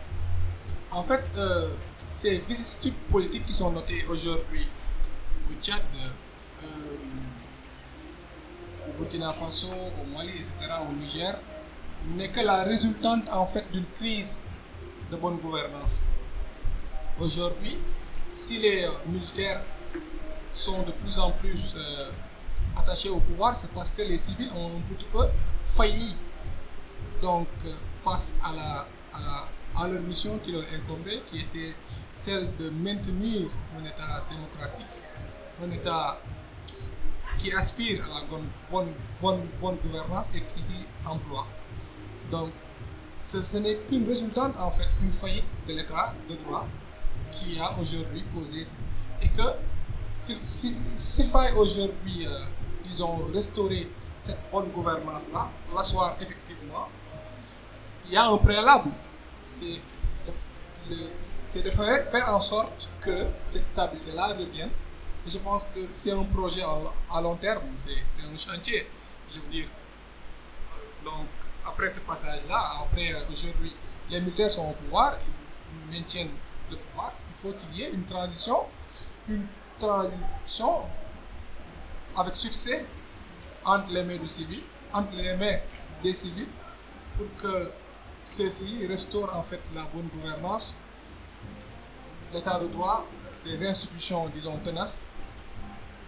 En 0.90 1.04
fait, 1.04 1.22
euh, 1.38 1.68
ces 2.16 2.38
vicissitudes 2.38 2.94
politiques 3.10 3.46
qui 3.46 3.54
sont 3.54 3.72
notées 3.72 4.06
aujourd'hui 4.10 4.66
au 5.50 5.62
Tchad, 5.62 5.82
euh, 6.64 6.96
au 8.88 8.98
Burkina 8.98 9.34
Faso, 9.34 9.68
au 9.68 10.16
Mali, 10.16 10.30
etc., 10.30 10.54
au 10.90 10.94
Niger, 10.94 11.38
n'est 12.16 12.30
que 12.30 12.40
la 12.40 12.64
résultante 12.64 13.28
en 13.30 13.46
fait 13.46 13.66
d'une 13.70 13.86
crise 13.96 14.46
de 15.12 15.18
bonne 15.18 15.38
gouvernance. 15.38 16.08
Aujourd'hui, 17.20 17.78
si 18.30 18.60
les 18.60 18.88
militaires 19.08 19.62
sont 20.54 20.84
de 20.84 20.94
plus 20.94 21.20
en 21.20 21.32
plus 21.32 21.76
euh, 21.78 22.12
attachés 22.78 23.10
au 23.10 23.20
pouvoir, 23.20 23.58
c'est 23.58 23.70
parce 23.72 23.92
que 23.92 24.04
les 24.04 24.18
civils 24.18 24.52
ont 24.56 24.68
un 24.78 24.94
petit 24.94 25.06
peu 25.12 25.26
failli 25.66 26.16
donc, 27.22 27.48
euh, 27.66 27.74
face 28.02 28.38
à, 28.42 28.54
la, 28.54 28.88
à, 29.14 29.50
à 29.78 29.88
leur 29.90 30.02
mission 30.02 30.40
qui 30.46 30.54
leur 30.54 30.64
incombait, 30.74 31.22
qui 31.30 31.40
était 31.42 31.74
celle 32.16 32.50
de 32.58 32.70
maintenir 32.70 33.50
un 33.78 33.84
État 33.84 34.24
démocratique, 34.32 34.86
un 35.62 35.70
État 35.70 36.18
qui 37.38 37.52
aspire 37.52 38.06
à 38.06 38.22
la 38.22 38.26
bonne, 38.26 38.48
bonne, 39.22 39.42
bonne, 39.62 39.76
gouvernance 39.84 40.30
et 40.34 40.42
qui 40.56 40.64
s'y 40.64 40.78
emploie. 41.06 41.46
Donc, 42.32 42.52
ce, 43.20 43.42
ce 43.42 43.58
n'est 43.58 43.76
qu'une 43.90 44.08
résultante, 44.08 44.54
en 44.58 44.72
fait, 44.72 44.88
une 45.04 45.12
faillite 45.12 45.44
de 45.68 45.74
l'État 45.74 46.14
de 46.30 46.36
droit 46.36 46.66
qui 47.32 47.60
a 47.60 47.78
aujourd'hui 47.78 48.24
causé 48.34 48.64
ça. 48.64 48.78
Et 49.22 49.28
que 49.28 49.44
s'il 50.22 51.28
faille 51.28 51.54
aujourd'hui, 51.58 52.26
euh, 52.26 52.30
disons, 52.88 53.26
restaurer 53.34 53.90
cette 54.18 54.40
bonne 54.54 54.70
gouvernance-là, 54.70 55.50
l'asseoir 55.76 56.16
effectivement, 56.22 56.88
il 58.08 58.14
y 58.14 58.18
a 58.18 58.26
un 58.26 58.38
préalable. 58.38 58.92
C'est 59.44 59.82
de, 60.90 61.62
de 61.62 61.70
faire, 61.70 62.08
faire 62.08 62.34
en 62.34 62.40
sorte 62.42 62.90
que 63.02 63.26
cette 63.50 63.66
stabilité-là 63.72 64.28
revienne. 64.28 64.70
Je 65.28 65.38
pense 65.40 65.66
que 65.66 65.80
c'est 65.92 66.12
un 66.12 66.24
projet 66.24 66.62
à, 66.62 66.78
à 67.12 67.22
long 67.22 67.36
terme, 67.36 67.64
c'est 67.76 68.22
un 68.22 68.38
chantier. 68.38 68.88
Je 69.30 69.40
veux 69.40 69.48
dire, 69.48 69.68
donc 71.04 71.26
après 71.66 71.90
ce 71.90 72.00
passage-là, 72.02 72.82
après 72.84 73.14
aujourd'hui, 73.30 73.74
les 74.10 74.22
militaires 74.22 74.52
sont 74.52 74.70
au 74.70 74.74
pouvoir, 74.74 75.18
ils 75.90 75.96
maintiennent 75.96 76.30
le 76.70 76.78
pouvoir, 76.78 77.12
il 77.30 77.36
faut 77.36 77.54
qu'il 77.54 77.80
y 77.80 77.84
ait 77.84 77.92
une 77.92 78.06
transition, 78.06 78.66
une 79.28 79.48
transition 79.80 80.82
avec 82.16 82.36
succès 82.36 82.86
entre 83.64 83.90
les 83.90 84.04
mains 84.04 84.18
du 84.18 84.28
civil, 84.28 84.62
entre 84.94 85.14
les 85.14 85.36
mains 85.36 85.58
des 86.04 86.14
civils, 86.14 86.48
pour 87.18 87.26
que 87.42 87.72
ceci 88.26 88.86
restaure 88.88 89.34
en 89.36 89.44
fait 89.44 89.62
la 89.74 89.84
bonne 89.84 90.08
gouvernance, 90.08 90.76
l'état 92.34 92.60
de 92.60 92.68
droit, 92.68 93.06
les 93.46 93.64
institutions, 93.66 94.28
disons, 94.30 94.58
tenaces. 94.58 95.10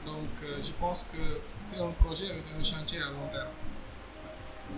Donc, 0.06 0.30
euh, 0.44 0.62
je 0.62 0.72
pense 0.72 1.04
que 1.04 1.40
c'est 1.64 1.80
un 1.80 1.92
projet, 2.04 2.28
c'est 2.40 2.50
un 2.58 2.64
chantier 2.64 3.00
à 3.00 3.10
long 3.12 3.28
terme. 3.32 3.48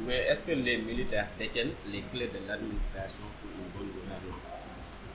Mais 0.05 0.17
est-ce 0.27 0.41
que 0.41 0.51
les 0.51 0.77
militaires 0.77 1.27
détiennent 1.37 1.73
les 1.87 2.01
clés 2.11 2.27
de 2.27 2.47
l'administration 2.47 3.25
pour 3.41 3.49
une 3.51 3.71
bonne 3.73 3.93
gouvernance? 3.93 4.51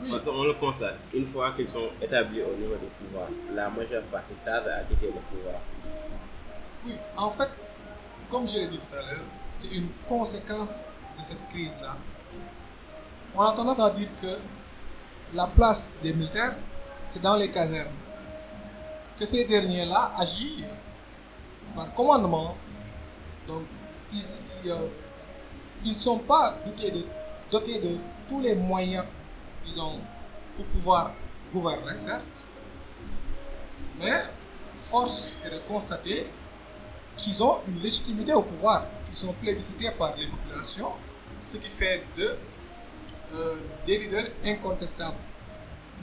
Oui. 0.00 0.10
Parce 0.10 0.24
qu'on 0.24 0.42
le 0.42 0.54
constate, 0.54 0.98
une 1.12 1.26
fois 1.26 1.52
qu'ils 1.52 1.68
sont 1.68 1.88
établis 2.02 2.42
au 2.42 2.56
niveau 2.56 2.74
du 2.76 2.86
pouvoir, 2.98 3.28
la 3.52 3.70
majeure 3.70 4.02
partie 4.04 4.34
tarde 4.44 4.68
à 4.68 4.82
quitter 4.84 5.06
le 5.06 5.20
pouvoir. 5.30 5.60
Oui, 6.86 6.94
en 7.16 7.30
fait, 7.30 7.48
comme 8.30 8.48
je 8.48 8.56
l'ai 8.58 8.66
dit 8.66 8.78
tout 8.78 8.94
à 8.94 9.02
l'heure, 9.02 9.24
c'est 9.50 9.68
une 9.68 9.88
conséquence 10.08 10.86
de 11.18 11.22
cette 11.22 11.48
crise-là. 11.50 11.96
On 13.36 13.40
a 13.42 13.52
tendance 13.52 13.80
à 13.80 13.90
dire 13.90 14.08
que 14.22 14.38
la 15.34 15.48
place 15.48 15.98
des 16.02 16.12
militaires, 16.12 16.54
c'est 17.06 17.20
dans 17.20 17.36
les 17.36 17.50
casernes. 17.50 17.88
Que 19.18 19.24
ces 19.26 19.44
derniers-là 19.44 20.12
agissent 20.16 20.64
par 21.74 21.92
commandement. 21.94 22.56
Donc, 23.48 23.62
ils 24.12 25.88
ne 25.88 25.92
sont 25.94 26.18
pas 26.18 26.56
dotés 26.64 27.80
de, 27.80 27.98
tous 28.28 28.40
les 28.40 28.54
moyens, 28.54 29.04
disons, 29.66 29.98
pour 30.56 30.64
pouvoir 30.66 31.12
gouverner, 31.52 31.98
certes. 31.98 32.22
Mais 33.98 34.22
force 34.74 35.38
est 35.44 35.50
de 35.50 35.58
constater 35.68 36.26
qu'ils 37.16 37.42
ont 37.42 37.58
une 37.68 37.80
légitimité 37.80 38.32
au 38.32 38.42
pouvoir, 38.42 38.86
qu'ils 39.06 39.16
sont 39.16 39.32
plébiscités 39.34 39.90
par 39.90 40.16
les 40.16 40.26
populations, 40.26 40.92
ce 41.38 41.56
qui 41.58 41.68
fait 41.68 42.04
de 42.16 42.22
euh, 42.22 42.36
des 43.86 43.98
leaders 43.98 44.28
incontestables. 44.44 45.16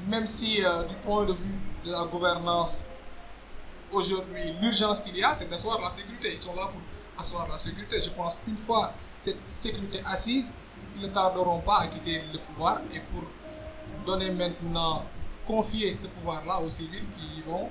Même 0.07 0.25
si, 0.25 0.63
euh, 0.63 0.83
du 0.83 0.95
point 0.95 1.25
de 1.25 1.33
vue 1.33 1.59
de 1.85 1.91
la 1.91 2.05
gouvernance, 2.05 2.87
aujourd'hui, 3.91 4.53
l'urgence 4.61 4.99
qu'il 4.99 5.15
y 5.17 5.23
a, 5.23 5.33
c'est 5.33 5.49
d'asseoir 5.49 5.79
la 5.79 5.89
sécurité. 5.89 6.33
Ils 6.33 6.41
sont 6.41 6.55
là 6.55 6.67
pour 6.67 6.81
asseoir 7.19 7.47
la 7.47 7.57
sécurité. 7.57 7.99
Je 7.99 8.09
pense 8.09 8.37
qu'une 8.37 8.57
fois 8.57 8.93
cette 9.15 9.45
sécurité 9.45 10.01
assise, 10.05 10.55
ils 10.95 11.03
ne 11.03 11.07
tarderont 11.07 11.59
pas 11.59 11.79
à 11.81 11.87
quitter 11.87 12.21
le 12.33 12.39
pouvoir 12.39 12.81
et 12.93 12.99
pour 12.99 13.23
donner 14.05 14.31
maintenant, 14.31 15.05
confier 15.45 15.95
ce 15.95 16.07
pouvoir-là 16.07 16.59
aux 16.61 16.69
civils 16.69 17.05
qui 17.17 17.41
vont 17.43 17.69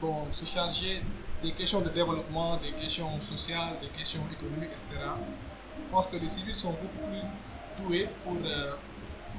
bon, 0.00 0.26
se 0.30 0.44
charger 0.44 1.02
des 1.42 1.52
questions 1.52 1.80
de 1.80 1.90
développement, 1.90 2.56
des 2.56 2.72
questions 2.72 3.20
sociales, 3.20 3.76
des 3.80 3.88
questions 3.88 4.22
économiques, 4.32 4.70
etc. 4.70 4.94
Je 4.94 5.90
pense 5.90 6.06
que 6.06 6.16
les 6.16 6.28
civils 6.28 6.54
sont 6.54 6.72
beaucoup 6.72 7.06
plus 7.10 7.20
pour, 7.76 7.90
euh, 7.92 8.72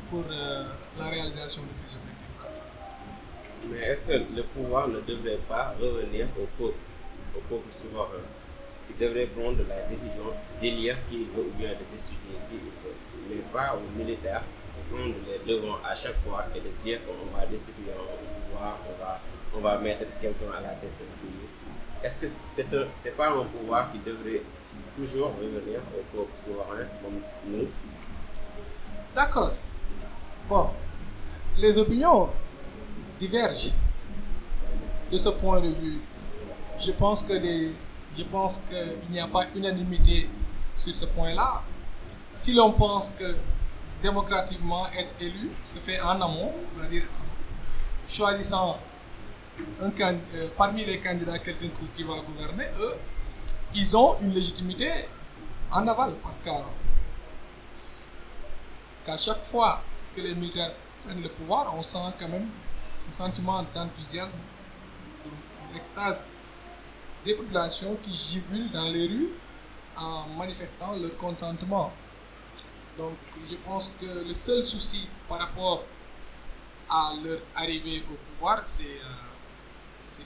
pour 0.09 0.23
euh, 0.31 0.63
la 0.99 1.05
réalisation 1.09 1.63
de 1.63 1.73
ces 1.73 1.85
objectifs-là. 1.85 2.49
Mais 3.69 3.79
est-ce 3.79 4.05
que 4.05 4.13
le 4.13 4.43
pouvoir 4.43 4.87
ne 4.87 5.01
devrait 5.01 5.39
pas 5.47 5.73
revenir 5.81 6.27
au 6.37 6.45
peuple, 6.57 6.77
au 7.35 7.39
peuple 7.49 7.71
souverain 7.71 8.23
qui 8.87 8.93
devrait 9.03 9.25
prendre 9.27 9.59
la 9.67 9.81
décision 9.89 10.31
d'élire 10.61 10.95
qui 11.09 11.25
veut 11.35 11.43
ou 11.43 11.57
bien 11.57 11.69
de 11.71 11.83
destituer 11.93 12.37
qui 12.49 12.55
veut, 12.55 12.95
mais 13.29 13.41
pas 13.51 13.75
aux 13.75 13.97
militaires 13.97 14.43
de 14.43 14.95
prendre 14.95 15.15
les 15.27 15.53
devants 15.53 15.79
à 15.83 15.93
chaque 15.95 16.17
fois 16.25 16.45
et 16.55 16.59
de 16.59 16.71
dire 16.83 16.99
qu'on 17.05 17.37
va 17.37 17.45
destituer 17.47 17.91
un 17.91 18.49
pouvoir, 18.49 18.77
on 18.87 19.03
va, 19.03 19.19
on 19.55 19.59
va 19.59 19.77
mettre 19.83 20.05
quelqu'un 20.21 20.51
à 20.57 20.61
la 20.61 20.69
tête 20.69 20.95
du 20.99 21.27
pays. 21.27 21.47
Est-ce 22.03 22.15
que 22.15 22.27
c'est 22.27 22.71
n'est 22.71 23.11
pas 23.17 23.29
un 23.29 23.43
pouvoir 23.43 23.91
qui 23.91 23.97
devrait 23.99 24.43
toujours 24.95 25.33
revenir 25.35 25.81
au 25.97 26.15
peuple 26.15 26.31
souverain 26.45 26.85
comme 27.01 27.19
nous 27.47 27.67
D'accord. 29.17 29.53
Bon, 30.47 30.69
les 31.57 31.79
opinions 31.79 32.29
divergent 33.17 33.73
de 35.11 35.17
ce 35.17 35.29
point 35.29 35.59
de 35.59 35.69
vue. 35.69 35.99
Je 36.77 36.91
pense 36.91 37.23
que 37.23 37.33
je 38.15 38.23
pense 38.25 38.59
qu'il 38.69 39.09
n'y 39.09 39.19
a 39.19 39.25
pas 39.27 39.45
unanimité 39.55 40.29
sur 40.75 40.93
ce 40.93 41.05
point-là. 41.05 41.63
Si 42.31 42.53
l'on 42.53 42.71
pense 42.73 43.09
que 43.09 43.35
démocratiquement 44.03 44.85
être 44.95 45.15
élu 45.19 45.49
se 45.63 45.79
fait 45.79 45.99
en 45.99 46.21
amont, 46.21 46.53
c'est-à-dire 46.73 47.05
choisissant 48.07 48.77
un 49.81 49.89
euh, 49.99 50.47
parmi 50.55 50.85
les 50.85 50.99
candidats 50.99 51.39
quelqu'un 51.39 51.69
qui- 51.97 52.03
va 52.03 52.19
gouverner, 52.19 52.67
eux, 52.81 52.93
ils 53.73 53.97
ont 53.97 54.15
une 54.21 54.33
légitimité 54.35 54.91
en 55.71 55.87
aval 55.87 56.13
parce 56.21 56.37
qu'à 56.37 56.67
qu'à 59.07 59.17
chaque 59.17 59.43
fois 59.43 59.81
que 60.15 60.21
les 60.21 60.35
militaires 60.35 60.73
prennent 61.03 61.23
le 61.23 61.29
pouvoir, 61.29 61.73
on 61.75 61.81
sent 61.81 61.97
quand 62.19 62.27
même 62.27 62.47
un 63.09 63.11
sentiment 63.11 63.65
d'enthousiasme, 63.73 64.35
une 65.71 65.77
extase 65.77 66.19
des 67.23 67.33
populations 67.33 67.97
qui 68.03 68.13
jubilent 68.13 68.71
dans 68.71 68.89
les 68.89 69.07
rues 69.07 69.29
en 69.95 70.27
manifestant 70.37 70.95
leur 70.97 71.15
contentement. 71.17 71.91
Donc 72.97 73.15
je 73.45 73.55
pense 73.55 73.93
que 73.99 74.27
le 74.27 74.33
seul 74.33 74.61
souci 74.61 75.07
par 75.29 75.39
rapport 75.39 75.83
à 76.89 77.13
leur 77.23 77.39
arrivée 77.55 78.03
au 78.11 78.15
pouvoir, 78.33 78.61
c'est 78.65 78.83
euh, 78.83 79.27
c'est 79.97 80.23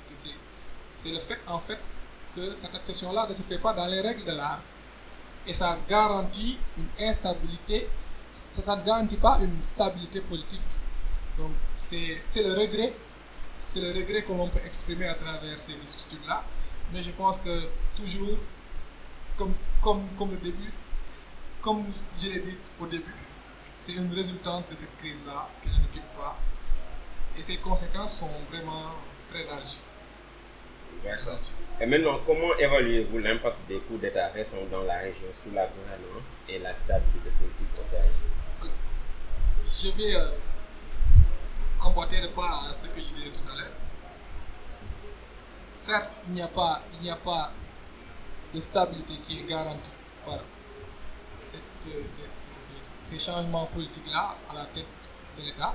c'est 0.87 1.11
le 1.11 1.19
fait 1.19 1.39
en 1.47 1.59
fait 1.59 1.79
que 2.35 2.55
cette 2.55 2.73
accession-là 2.75 3.27
ne 3.27 3.33
se 3.33 3.43
fait 3.43 3.57
pas 3.57 3.73
dans 3.73 3.87
les 3.87 4.01
règles 4.01 4.25
de 4.25 4.31
l'art. 4.31 4.61
Et 5.45 5.53
ça 5.53 5.77
garantit 5.89 6.57
une 6.77 7.07
instabilité, 7.07 7.89
ça 8.31 8.75
ne 8.75 8.83
garantit 8.83 9.17
pas 9.17 9.39
une 9.41 9.63
stabilité 9.63 10.21
politique. 10.21 10.61
Donc 11.37 11.51
c'est 11.73 12.17
le 12.37 12.53
regret, 12.53 12.93
c'est 13.65 13.81
le 13.81 13.89
regret 13.89 14.23
que 14.23 14.31
l'on 14.31 14.47
peut 14.47 14.59
exprimer 14.65 15.07
à 15.07 15.15
travers 15.15 15.59
ces 15.59 15.73
études-là. 15.73 16.43
Mais 16.93 17.01
je 17.01 17.11
pense 17.11 17.37
que 17.37 17.69
toujours, 17.95 18.37
comme, 19.37 19.53
comme, 19.81 20.07
comme 20.17 20.31
le 20.31 20.37
début, 20.37 20.71
comme 21.61 21.85
je 22.17 22.27
l'ai 22.27 22.39
dit 22.39 22.57
au 22.79 22.85
début, 22.85 23.15
c'est 23.75 23.93
une 23.93 24.13
résultante 24.13 24.69
de 24.69 24.75
cette 24.75 24.95
crise-là 24.97 25.49
que 25.63 25.69
je 25.69 25.79
n'occupe 25.79 26.17
pas. 26.17 26.37
Et 27.37 27.41
ses 27.41 27.57
conséquences 27.57 28.19
sont 28.19 28.29
vraiment 28.49 28.91
très 29.29 29.45
larges. 29.45 29.77
Et 31.79 31.85
maintenant, 31.87 32.19
comment 32.25 32.55
évaluez-vous 32.57 33.17
l'impact 33.19 33.57
des 33.67 33.79
coups 33.79 34.01
d'État 34.01 34.27
récents 34.27 34.57
dans 34.71 34.83
la 34.83 34.99
région 34.99 35.27
sur 35.41 35.51
la 35.53 35.65
gouvernance 35.67 36.27
et 36.47 36.59
la 36.59 36.73
stabilité 36.73 37.31
politique 37.39 37.67
au 37.73 37.81
Sahel 37.81 38.71
Je 39.65 39.97
vais 39.97 40.15
euh, 40.15 40.37
emboîter 41.81 42.21
le 42.21 42.29
pas 42.29 42.65
à 42.69 42.71
ce 42.71 42.85
que 42.85 43.01
je 43.01 43.13
disais 43.13 43.29
tout 43.31 43.49
à 43.51 43.57
l'heure. 43.57 43.71
Certes, 45.73 46.21
il 46.27 46.33
n'y 46.33 46.41
a 46.43 46.47
pas, 46.47 46.83
a 47.09 47.15
pas 47.15 47.51
de 48.53 48.59
stabilité 48.59 49.15
qui 49.25 49.39
est 49.39 49.43
garantie 49.43 49.91
par 50.23 50.35
euh, 50.35 51.47
ces 53.01 53.17
changements 53.17 53.65
politiques-là 53.65 54.35
à 54.51 54.53
la 54.53 54.65
tête 54.65 54.85
de 55.37 55.43
l'État. 55.43 55.73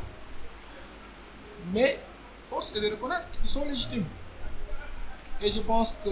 Mais 1.73 1.99
force 2.45 2.73
est 2.77 2.81
de 2.81 2.95
reconnaître 2.95 3.29
qu'ils 3.33 3.49
sont 3.49 3.65
légitimes. 3.65 4.07
Et 5.43 5.51
je 5.51 5.61
pense 5.61 5.93
que 6.05 6.11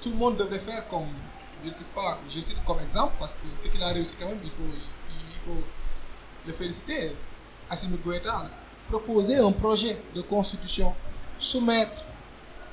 tout 0.00 0.10
le 0.10 0.16
monde 0.16 0.36
devrait 0.36 0.58
faire 0.58 0.86
comme, 0.88 1.08
je 1.62 1.68
ne 1.68 1.74
sais 1.74 1.84
pas, 1.94 2.18
je 2.28 2.40
cite 2.40 2.64
comme 2.64 2.80
exemple, 2.80 3.14
parce 3.18 3.34
que 3.34 3.40
ce 3.56 3.68
qu'il 3.68 3.82
a 3.82 3.88
réussi 3.88 4.16
quand 4.18 4.26
même, 4.28 4.40
il 4.42 4.50
faut, 4.50 4.62
il 4.64 5.40
faut 5.40 5.62
le 6.46 6.52
féliciter. 6.52 7.14
Assimi 7.70 7.96
Goïta 7.98 8.50
proposer 8.88 9.36
un 9.38 9.52
projet 9.52 9.96
de 10.14 10.20
constitution, 10.22 10.92
soumettre 11.38 12.02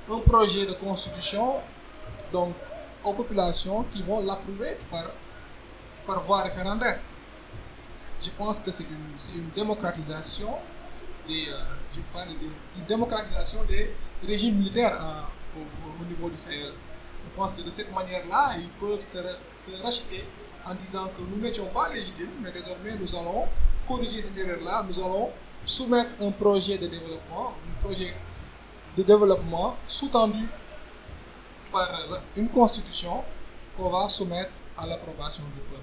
un 0.10 0.20
projet 0.20 0.66
de 0.66 0.74
constitution 0.74 1.56
donc, 2.34 2.54
aux 3.04 3.14
populations 3.14 3.84
qui 3.94 4.02
vont 4.02 4.22
l'approuver 4.22 4.78
par, 4.90 5.06
par 6.06 6.22
voie 6.22 6.42
référendaire. 6.44 7.00
Je 8.22 8.30
pense 8.32 8.60
que 8.60 8.72
c'est 8.72 8.84
une, 8.86 9.40
une 9.42 9.50
démocratisation 9.52 10.50
des, 11.28 11.48
euh, 11.50 11.62
je 11.96 12.00
parle 12.14 12.30
de- 12.30 12.78
une 12.78 12.86
démocratisation 12.88 13.64
des 13.66 13.94
régimes 14.26 14.56
militaires 14.56 14.98
au, 16.00 16.04
au 16.04 16.06
niveau 16.06 16.30
du 16.30 16.38
Sahel. 16.38 16.74
Je 17.26 17.36
pense 17.36 17.54
que 17.54 17.62
de 17.62 17.70
cette 17.72 17.94
manière-là, 17.94 18.56
ils 18.58 18.70
peuvent 18.80 19.00
se, 19.00 19.18
ra- 19.18 19.40
se 19.58 19.72
racheter 19.84 20.24
en 20.66 20.74
disant 20.76 21.08
que 21.08 21.22
nous 21.22 21.38
n'étions 21.38 21.66
pas 21.68 21.90
légitimes, 21.90 22.32
mais 22.42 22.52
désormais 22.52 22.96
nous 23.00 23.16
allons 23.16 23.46
corriger 23.88 24.22
cette 24.22 24.38
erreur-là, 24.38 24.84
nous 24.88 25.00
allons 25.00 25.30
soumettre 25.66 26.14
un 26.22 26.32
projet 26.32 26.78
de 26.78 26.88
développement, 26.88 27.54
un 27.70 27.84
projet 27.86 28.14
de 28.98 29.04
développement 29.04 29.76
sous-tendu 29.88 30.48
par 31.72 31.90
une 32.36 32.50
constitution 32.50 33.24
qu'on 33.78 33.90
va 33.90 34.10
soumettre 34.10 34.56
à 34.78 34.88
l'approbation 34.88 35.44
du 35.44 35.60
peuple. 35.62 35.82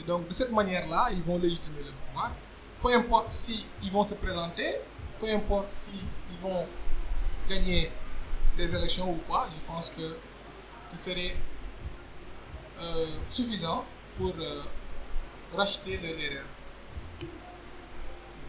Et 0.00 0.04
donc 0.04 0.28
de 0.28 0.32
cette 0.32 0.52
manière-là, 0.52 1.08
ils 1.12 1.22
vont 1.22 1.38
légitimer 1.38 1.78
le 1.78 1.92
pouvoir. 2.06 2.32
Peu 2.82 2.92
importe 2.94 3.32
si 3.34 3.66
ils 3.82 3.90
vont 3.90 4.02
se 4.04 4.14
présenter, 4.14 4.76
peu 5.18 5.28
importe 5.32 5.70
si 5.70 5.92
ils 6.30 6.38
vont 6.40 6.64
gagner 7.48 7.90
des 8.58 8.74
élections 8.74 9.10
ou 9.10 9.16
pas, 9.30 9.48
je 9.54 9.72
pense 9.72 9.88
que 9.90 10.16
ce 10.84 10.96
serait 10.98 11.34
euh, 12.82 13.06
suffisant 13.30 13.84
pour 14.18 14.34
euh, 14.38 14.62
racheter 15.54 15.98
leur 16.02 16.18
erreur. 16.18 16.44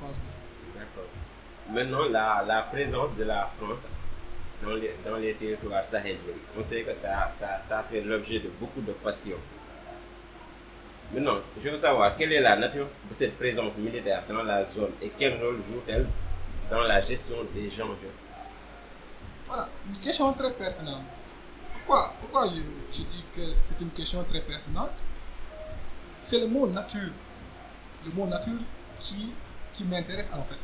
D'accord. 0.02 1.10
Maintenant, 1.72 2.10
la, 2.10 2.68
présence 2.72 3.16
de 3.18 3.24
la 3.24 3.52
France 3.60 3.80
dans 4.64 5.16
les, 5.18 5.34
territoires 5.36 5.86
sahéliens, 5.86 6.18
on 6.58 6.64
sait 6.64 6.82
que 6.82 6.94
ça, 6.96 7.32
ça, 7.40 7.62
ça 7.68 7.84
fait 7.90 8.02
l'objet 8.02 8.40
de 8.40 8.50
beaucoup 8.60 8.82
de 8.82 8.92
passion. 8.94 9.38
Maintenant, 11.14 11.38
je 11.64 11.70
veux 11.70 11.78
savoir 11.78 12.16
quelle 12.16 12.34
est 12.34 12.42
la 12.42 12.56
nature 12.56 12.88
de 13.10 13.14
cette 13.14 13.38
présence 13.38 13.76
militaire 13.78 14.24
dans 14.28 14.44
la 14.44 14.66
zone 14.66 14.92
et 15.02 15.12
quel 15.18 15.34
rôle 15.42 15.58
joue-t-elle 15.58 16.08
dans 16.72 16.82
la 16.82 17.02
gestion 17.02 17.38
des 17.54 17.70
gens 17.70 17.88
Voilà, 19.50 19.68
une 19.90 19.98
question 20.00 20.32
très 20.34 20.54
pertinente. 20.54 21.24
Pourquoi, 21.74 22.14
pourquoi 22.22 22.48
je, 22.48 22.62
je 22.96 23.02
dis 23.02 23.24
que 23.36 23.42
c'est 23.64 23.82
une 23.82 23.90
question 23.90 24.24
très 24.24 24.42
pertinente? 24.42 25.04
C'est 26.20 26.40
le 26.40 26.48
mot 26.48 26.68
nature. 26.68 27.12
Le 28.06 28.12
mot 28.12 28.28
nature 28.28 28.60
qui, 29.00 29.34
qui 29.74 29.84
m'intéresse 29.86 30.32
en 30.34 30.44
fait. 30.44 30.60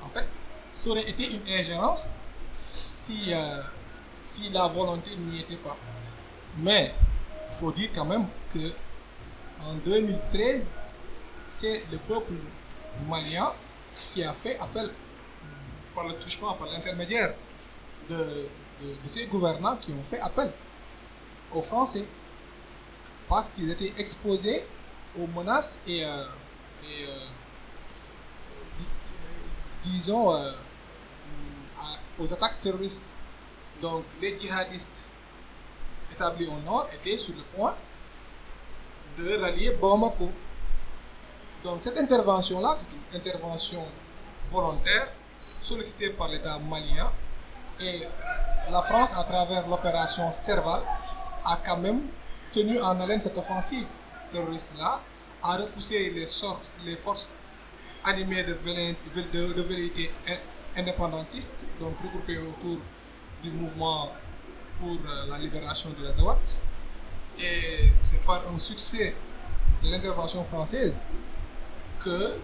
En 0.00 0.08
fait, 0.10 0.26
ça 0.72 0.90
aurait 0.90 1.10
été 1.10 1.28
une 1.28 1.48
ingérence 1.48 2.08
si, 2.52 3.34
euh, 3.34 3.62
si 4.20 4.48
la 4.50 4.68
volonté 4.68 5.16
n'y 5.16 5.40
était 5.40 5.56
pas. 5.56 5.76
Mais 6.58 6.94
il 7.50 7.54
faut 7.54 7.72
dire 7.72 7.90
quand 7.92 8.04
même 8.04 8.26
que 8.54 8.72
en 9.60 9.74
2013, 9.74 10.78
c'est 11.40 11.82
le 11.90 11.98
peuple 11.98 12.34
malien 13.08 13.52
qui 13.90 14.22
a 14.22 14.32
fait 14.34 14.56
appel 14.60 14.90
par 15.96 16.06
le 16.06 16.14
touchement, 16.14 16.54
par 16.54 16.68
l'intermédiaire 16.68 17.34
de, 18.08 18.48
ces 19.06 19.26
gouvernants 19.26 19.76
qui 19.76 19.92
ont 19.92 20.02
fait 20.02 20.20
appel 20.20 20.52
aux 21.52 21.62
Français 21.62 22.04
parce 23.28 23.50
qu'ils 23.50 23.70
étaient 23.70 23.92
exposés 23.96 24.64
aux 25.18 25.26
menaces 25.26 25.80
et, 25.86 26.04
euh, 26.04 26.08
euh, 26.84 27.18
disons 29.84 30.32
euh, 30.32 30.52
à- 31.78 31.98
aux 32.22 32.32
attaques 32.32 32.60
terroristes. 32.60 33.12
Donc 33.80 34.04
les 34.20 34.38
djihadistes 34.38 35.06
établis 36.12 36.48
au 36.48 36.58
nord 36.64 36.88
étaient 36.94 37.16
sur 37.16 37.34
le 37.34 37.42
point 37.54 37.74
de 39.18 39.36
rallier 39.38 39.70
Bamako. 39.72 40.30
Donc 41.64 41.82
cette 41.82 41.96
intervention-là, 41.98 42.74
c'est 42.76 42.86
une 42.92 43.16
intervention 43.18 43.84
volontaire 44.50 45.08
sollicitée 45.60 46.10
par 46.10 46.28
l'État 46.28 46.58
malien 46.58 47.10
et 47.80 48.02
la 48.70 48.82
France, 48.82 49.12
à 49.16 49.24
travers 49.24 49.66
l'opération 49.68 50.32
Serval, 50.32 50.80
a 51.44 51.56
quand 51.64 51.76
même 51.76 52.02
tenu 52.52 52.80
en 52.80 52.98
haleine 53.00 53.20
cette 53.20 53.36
offensive 53.38 53.86
terroriste-là, 54.30 55.00
a 55.42 55.56
repoussé 55.56 56.10
les, 56.10 56.96
forces 56.96 57.30
animées 58.04 58.42
de, 58.44 58.54
de, 58.54 59.52
de 59.52 59.62
velléités 59.62 60.10
in- 60.26 60.80
indépendantistes, 60.80 61.66
donc 61.80 61.94
regroupées 62.02 62.38
autour 62.38 62.78
du 63.42 63.50
mouvement 63.50 64.10
pour 64.80 64.92
euh, 64.92 65.26
la 65.28 65.38
libération 65.38 65.90
de 65.90 66.02
l'Azawat. 66.04 66.38
Et 67.38 67.92
c'est 68.02 68.22
par 68.24 68.42
un 68.52 68.58
succès 68.58 69.14
de 69.82 69.90
l'intervention 69.90 70.42
française 70.44 71.04
que 72.00 72.38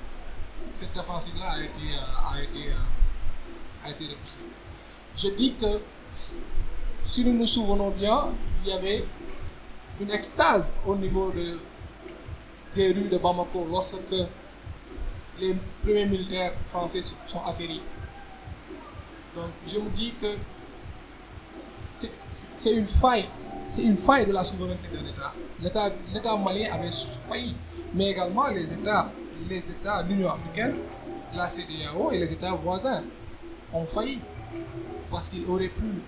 cette 0.66 0.96
offensive-là 0.96 1.52
a 1.52 1.60
été, 1.60 1.80
euh, 1.80 2.32
a, 2.34 2.42
été, 2.42 2.68
euh, 2.70 3.84
a 3.86 3.90
été 3.90 4.04
repoussée. 4.06 4.40
Je 5.16 5.28
dis 5.28 5.54
que 5.54 5.66
si 7.04 7.24
nous 7.24 7.34
nous 7.34 7.46
souvenons 7.46 7.90
bien, 7.90 8.28
il 8.64 8.70
y 8.70 8.72
avait 8.72 9.04
une 10.00 10.10
extase 10.10 10.72
au 10.86 10.96
niveau 10.96 11.30
de, 11.30 11.58
des 12.74 12.92
rues 12.92 13.08
de 13.08 13.18
Bamako 13.18 13.66
lorsque 13.70 13.98
les 15.40 15.54
premiers 15.82 16.06
militaires 16.06 16.52
français 16.66 17.00
sont 17.02 17.40
atterris. 17.44 17.82
Donc 19.36 19.50
je 19.66 19.78
me 19.78 19.88
dis 19.90 20.12
que 20.20 20.26
c'est 21.52 22.72
une 22.72 22.86
faille. 22.86 23.28
C'est 23.68 23.82
une 23.82 23.96
faille 23.96 24.26
de 24.26 24.32
la 24.32 24.44
souveraineté 24.44 24.88
d'un 24.88 25.06
État. 25.08 25.32
L'État, 26.12 26.36
malien 26.36 26.72
avait 26.72 26.90
failli, 26.90 27.54
mais 27.94 28.10
également 28.10 28.48
les 28.48 28.70
États, 28.72 29.10
les 29.48 29.58
États 29.58 30.02
l'Union 30.02 30.30
africaine, 30.30 30.76
la 31.34 31.48
CEDEAO 31.48 32.10
et 32.10 32.18
les 32.18 32.32
États 32.32 32.52
voisins 32.54 33.02
ont 33.72 33.86
failli 33.86 34.18
parce 35.12 35.28
qu'ils 35.28 35.46
auraient 35.46 35.68
pu 35.68 36.02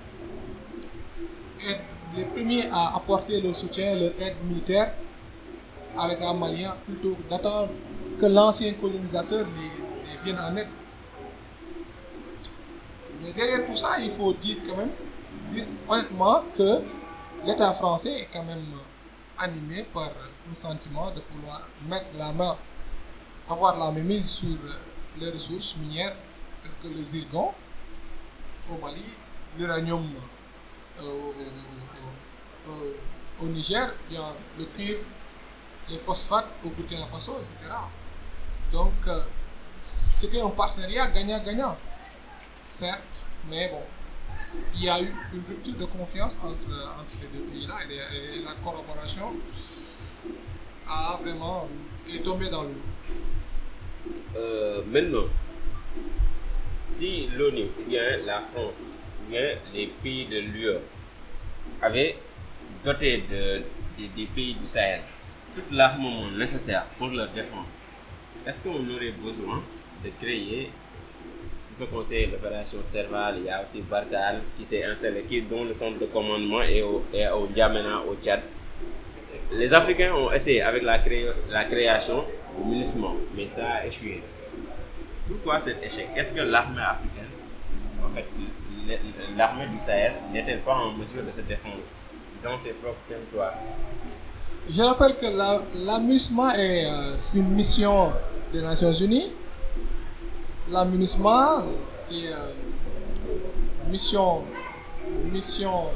être 1.68 1.94
les 2.16 2.24
premiers 2.24 2.66
à 2.72 2.96
apporter 2.96 3.40
leur 3.40 3.54
soutien, 3.54 3.94
leur 3.94 4.12
aide 4.20 4.36
militaire 4.48 4.94
à 5.96 6.08
l'État 6.08 6.32
malien 6.32 6.74
plutôt 6.86 7.14
que 7.14 7.28
d'attendre 7.28 7.68
que 8.18 8.26
l'ancien 8.26 8.72
colonisateur 8.72 9.46
les, 9.46 10.10
les 10.10 10.18
vienne 10.24 10.38
en 10.38 10.56
aide. 10.56 10.68
Mais 13.22 13.32
derrière 13.32 13.66
tout 13.66 13.76
ça, 13.76 13.98
il 14.00 14.10
faut 14.10 14.32
dire 14.32 14.56
quand 14.66 14.76
même, 14.76 14.90
dire 15.52 15.66
honnêtement 15.88 16.42
que 16.56 16.80
l'État 17.46 17.72
français 17.74 18.20
est 18.20 18.28
quand 18.32 18.44
même 18.44 18.64
animé 19.38 19.84
par 19.92 20.10
un 20.50 20.54
sentiment 20.54 21.10
de 21.10 21.20
pouvoir 21.20 21.68
mettre 21.88 22.08
la 22.18 22.32
main, 22.32 22.56
avoir 23.50 23.78
la 23.78 23.90
mainmise 23.90 24.28
sur 24.30 24.56
les 25.20 25.30
ressources 25.30 25.76
minières 25.76 26.16
telles 26.62 26.90
que 26.90 26.96
le 26.96 27.04
zircon 27.04 27.50
au 28.70 28.78
Mali, 28.84 29.04
l'uranium 29.58 30.10
euh, 31.00 31.30
au, 33.40 33.46
Niger, 33.46 33.92
le 34.58 34.64
cuivre, 34.76 35.04
les 35.90 35.98
phosphates 35.98 36.48
au 36.64 36.68
Burkina 36.70 37.06
Faso, 37.06 37.36
etc. 37.38 37.56
Donc, 38.72 38.92
euh, 39.06 39.20
c'était 39.82 40.40
un 40.40 40.48
partenariat 40.48 41.08
gagnant-gagnant, 41.10 41.76
certes, 42.54 43.24
mais 43.50 43.68
bon, 43.68 43.82
il 44.74 44.84
y 44.84 44.88
a 44.88 45.00
eu 45.00 45.12
une 45.32 45.42
rupture 45.46 45.74
de 45.74 45.84
confiance 45.84 46.38
entre, 46.42 46.70
entre 47.00 47.08
ces 47.10 47.26
deux 47.26 47.40
pays-là 47.40 47.74
et, 47.90 48.40
la 48.42 48.52
collaboration 48.64 49.32
a 50.88 51.18
vraiment 51.20 51.68
est 52.08 52.22
tombée 52.22 52.48
dans 52.48 52.62
l'eau. 52.62 52.70
Euh, 54.36 54.82
si 56.84 57.28
l'ONU, 57.36 57.64
bien 57.88 58.18
la 58.26 58.40
France, 58.52 58.86
bien 59.28 59.56
les 59.74 59.86
pays 60.02 60.26
de 60.26 60.38
l'UE 60.38 60.78
avaient 61.82 62.16
doté 62.84 63.18
de, 63.30 63.58
de- 63.98 64.08
des 64.16 64.26
pays 64.26 64.54
du 64.54 64.66
Sahel 64.66 65.00
tout 65.54 65.62
l'armement 65.70 66.30
nécessaire 66.36 66.84
pour 66.98 67.08
leur 67.08 67.28
défense, 67.28 67.78
est-ce 68.46 68.60
qu'on 68.62 68.70
aurait 68.94 69.12
besoin 69.12 69.62
de 70.04 70.10
créer 70.20 70.70
ce 71.78 71.84
qu'on 71.84 72.04
sait 72.04 72.26
l'opération 72.30 72.78
Serval, 72.82 73.36
il 73.38 73.44
y 73.46 73.50
a 73.50 73.62
aussi 73.64 73.80
Barkhane 73.82 74.42
qui 74.56 74.64
s'est 74.66 74.84
installé, 74.84 75.22
qui, 75.28 75.42
dont 75.42 75.64
le 75.64 75.72
centre 75.72 75.98
de 75.98 76.06
commandement 76.06 76.62
est 76.62 76.82
au, 76.82 77.04
est 77.12 77.28
au 77.30 77.46
au 77.48 78.16
Tchad. 78.22 78.40
Les 79.52 79.72
Africains 79.72 80.12
ont 80.14 80.30
essayé 80.32 80.62
avec 80.62 80.82
la, 80.84 80.98
cré- 80.98 81.26
la 81.50 81.64
création 81.64 82.24
du 82.58 82.68
MINUSMA, 82.70 83.08
mais 83.36 83.46
ça 83.46 83.66
a 83.66 83.86
échoué. 83.86 84.22
Pourquoi 85.34 85.58
cet 85.58 85.82
échec? 85.82 86.08
Est-ce 86.14 86.32
que 86.32 86.40
l'armée 86.40 86.80
africaine, 86.80 87.30
en 88.04 88.08
fait, 88.14 88.24
l'armée 89.36 89.66
du 89.66 89.78
Sahel, 89.78 90.12
n'est-elle 90.32 90.60
pas 90.60 90.76
en 90.76 90.92
mesure 90.92 91.24
de 91.24 91.32
se 91.32 91.40
défendre 91.40 91.82
dans 92.42 92.56
ses 92.56 92.70
propres 92.70 93.00
territoires? 93.08 93.54
Je 94.70 94.82
rappelle 94.82 95.16
que 95.16 95.26
la, 95.26 95.60
est 96.56 96.86
euh, 96.86 97.16
une 97.34 97.48
mission 97.48 98.12
des 98.52 98.62
Nations 98.62 98.92
Unies. 98.92 99.32
La 100.70 100.84
MINUSMA, 100.84 101.64
c'est 101.90 102.28
euh, 102.28 102.54
une 103.84 103.90
mission, 103.90 104.44
une 105.24 105.32
mission 105.32 105.88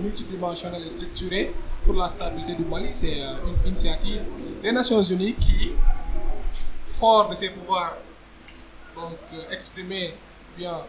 multidimensionnelle 0.00 0.86
et 0.86 0.90
structurée 0.90 1.52
pour 1.84 1.94
la 1.94 2.08
stabilité 2.08 2.54
du 2.54 2.64
Mali. 2.64 2.90
C'est 2.92 3.20
euh, 3.20 3.34
une 3.64 3.68
initiative 3.68 4.22
des 4.62 4.70
Nations 4.70 5.02
Unies 5.02 5.34
qui, 5.34 5.72
fort 6.86 7.28
de 7.28 7.34
ses 7.34 7.50
pouvoirs 7.50 7.96
donc, 8.96 9.18
euh, 9.34 9.50
exprimés, 9.50 10.14
bien, 10.56 10.82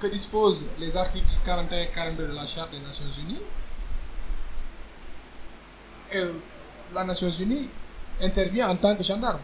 que 0.00 0.06
disposent 0.08 0.66
les 0.78 0.96
articles 0.96 1.26
41 1.44 1.82
et 1.82 1.88
42 1.88 2.28
de 2.28 2.32
la 2.32 2.44
Charte 2.44 2.72
des 2.72 2.80
Nations 2.80 3.10
Unies, 3.10 3.40
et 6.12 6.24
la 6.92 7.04
Nations 7.04 7.30
Unies 7.30 7.68
intervient 8.20 8.68
en 8.68 8.76
tant 8.76 8.94
que 8.94 9.02
gendarme, 9.02 9.40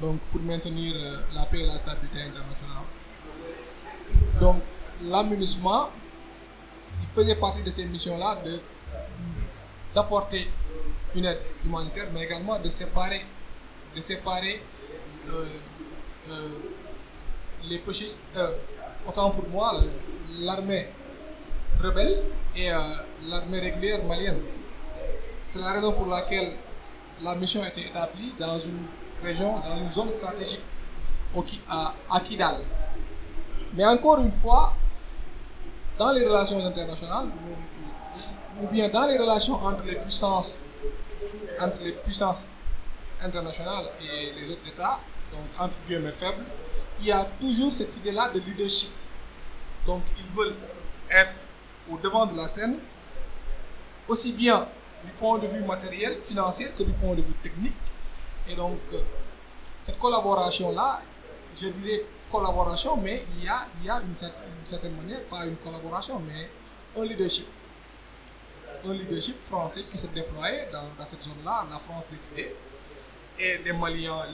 donc 0.00 0.20
pour 0.32 0.40
maintenir 0.40 0.94
euh, 0.96 1.18
la 1.34 1.44
paix 1.46 1.60
et 1.60 1.66
la 1.66 1.76
stabilité 1.76 2.20
internationale. 2.22 2.84
Donc, 4.40 4.62
l'aménagement, 5.02 5.90
il 7.00 7.06
faisait 7.14 7.36
partie 7.36 7.62
de 7.62 7.70
ces 7.70 7.84
missions-là 7.86 8.38
d'apporter 9.94 10.48
une 11.14 11.24
aide 11.26 11.38
humanitaire, 11.64 12.08
mais 12.12 12.24
également 12.24 12.58
de 12.58 12.68
séparer, 12.68 13.24
de 13.94 14.00
séparer 14.00 14.60
euh, 15.28 15.32
euh, 15.32 15.44
les 17.68 17.78
putschistes, 17.78 18.30
euh, 18.36 18.52
autant 19.06 19.30
pour 19.30 19.48
moi, 19.48 19.74
euh, 19.76 19.86
l'armée 20.40 20.88
rebelle 21.82 22.22
et 22.56 22.70
euh, 22.70 22.78
l'armée 23.28 23.60
régulière 23.60 24.04
malienne. 24.04 24.40
C'est 25.38 25.58
la 25.60 25.72
raison 25.72 25.92
pour 25.92 26.06
laquelle 26.06 26.52
la 27.22 27.34
mission 27.34 27.62
a 27.62 27.68
été 27.68 27.86
établie 27.86 28.32
dans 28.38 28.58
une 28.58 28.82
région, 29.22 29.58
dans 29.60 29.76
une 29.76 29.88
zone 29.88 30.10
stratégique 30.10 30.62
à, 31.68 32.20
Kidal. 32.20 32.62
Mais 33.74 33.84
encore 33.84 34.18
une 34.18 34.30
fois, 34.30 34.72
dans 35.98 36.12
les 36.12 36.24
relations 36.24 36.64
internationales, 36.64 37.28
ou 38.62 38.66
bien 38.68 38.88
dans 38.88 39.06
les 39.06 39.18
relations 39.18 39.54
entre 39.54 39.84
les 39.84 39.96
puissances, 39.96 40.64
entre 41.60 41.80
les 41.82 41.92
puissances 41.92 42.50
internationales 43.22 43.86
et 44.00 44.32
les 44.38 44.50
autres 44.50 44.68
États, 44.68 45.00
donc 45.34 45.60
entre 45.60 45.76
guillemets 45.88 46.12
faibles, 46.12 46.44
il 47.00 47.06
y 47.06 47.12
a 47.12 47.24
toujours 47.40 47.72
cette 47.72 47.96
idée-là 47.96 48.30
de 48.30 48.40
leadership. 48.40 48.90
Donc 49.86 50.02
ils 50.18 50.36
veulent 50.36 50.54
être 51.10 51.34
au 51.90 51.96
devant 51.98 52.26
de 52.26 52.36
la 52.36 52.46
scène, 52.46 52.78
aussi 54.08 54.32
bien 54.32 54.66
du 55.04 55.10
point 55.12 55.38
de 55.38 55.46
vue 55.46 55.60
matériel, 55.60 56.18
financier, 56.20 56.70
que 56.76 56.82
du 56.82 56.92
point 56.92 57.14
de 57.14 57.22
vue 57.22 57.34
technique. 57.42 57.74
Et 58.48 58.54
donc, 58.54 58.78
euh, 58.92 58.98
cette 59.82 59.98
collaboration-là, 59.98 61.00
je 61.54 61.68
dirais 61.68 62.04
collaboration, 62.30 62.96
mais 62.96 63.24
il 63.36 63.44
y 63.44 63.48
a, 63.48 63.66
il 63.80 63.86
y 63.86 63.90
a 63.90 64.00
une, 64.00 64.14
certaine, 64.14 64.94
manière, 64.96 65.22
pas 65.24 65.44
une 65.46 65.56
collaboration, 65.56 66.20
mais 66.20 66.48
un 67.00 67.04
leadership. 67.04 67.46
Un 68.86 68.92
leadership 68.92 69.40
français 69.42 69.84
qui 69.90 69.96
se 69.96 70.06
déployait 70.08 70.68
dans, 70.72 71.04
cette 71.04 71.22
zone-là, 71.22 71.66
la 71.70 71.78
France 71.78 72.04
décidait, 72.10 72.54
et 73.38 73.58
les 73.58 73.72
Maliens, 73.72 74.26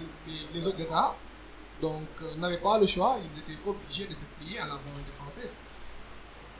les, 0.54 0.66
autres 0.66 0.80
États, 0.80 1.14
donc 1.80 2.02
euh, 2.22 2.34
n'avaient 2.36 2.58
pas 2.58 2.78
le 2.78 2.86
choix, 2.86 3.16
ils 3.22 3.38
étaient 3.38 3.58
obligés 3.66 4.06
de 4.06 4.14
se 4.14 4.24
plier 4.24 4.58
à 4.58 4.66
la 4.66 4.72
volonté 4.74 5.10
française. 5.18 5.56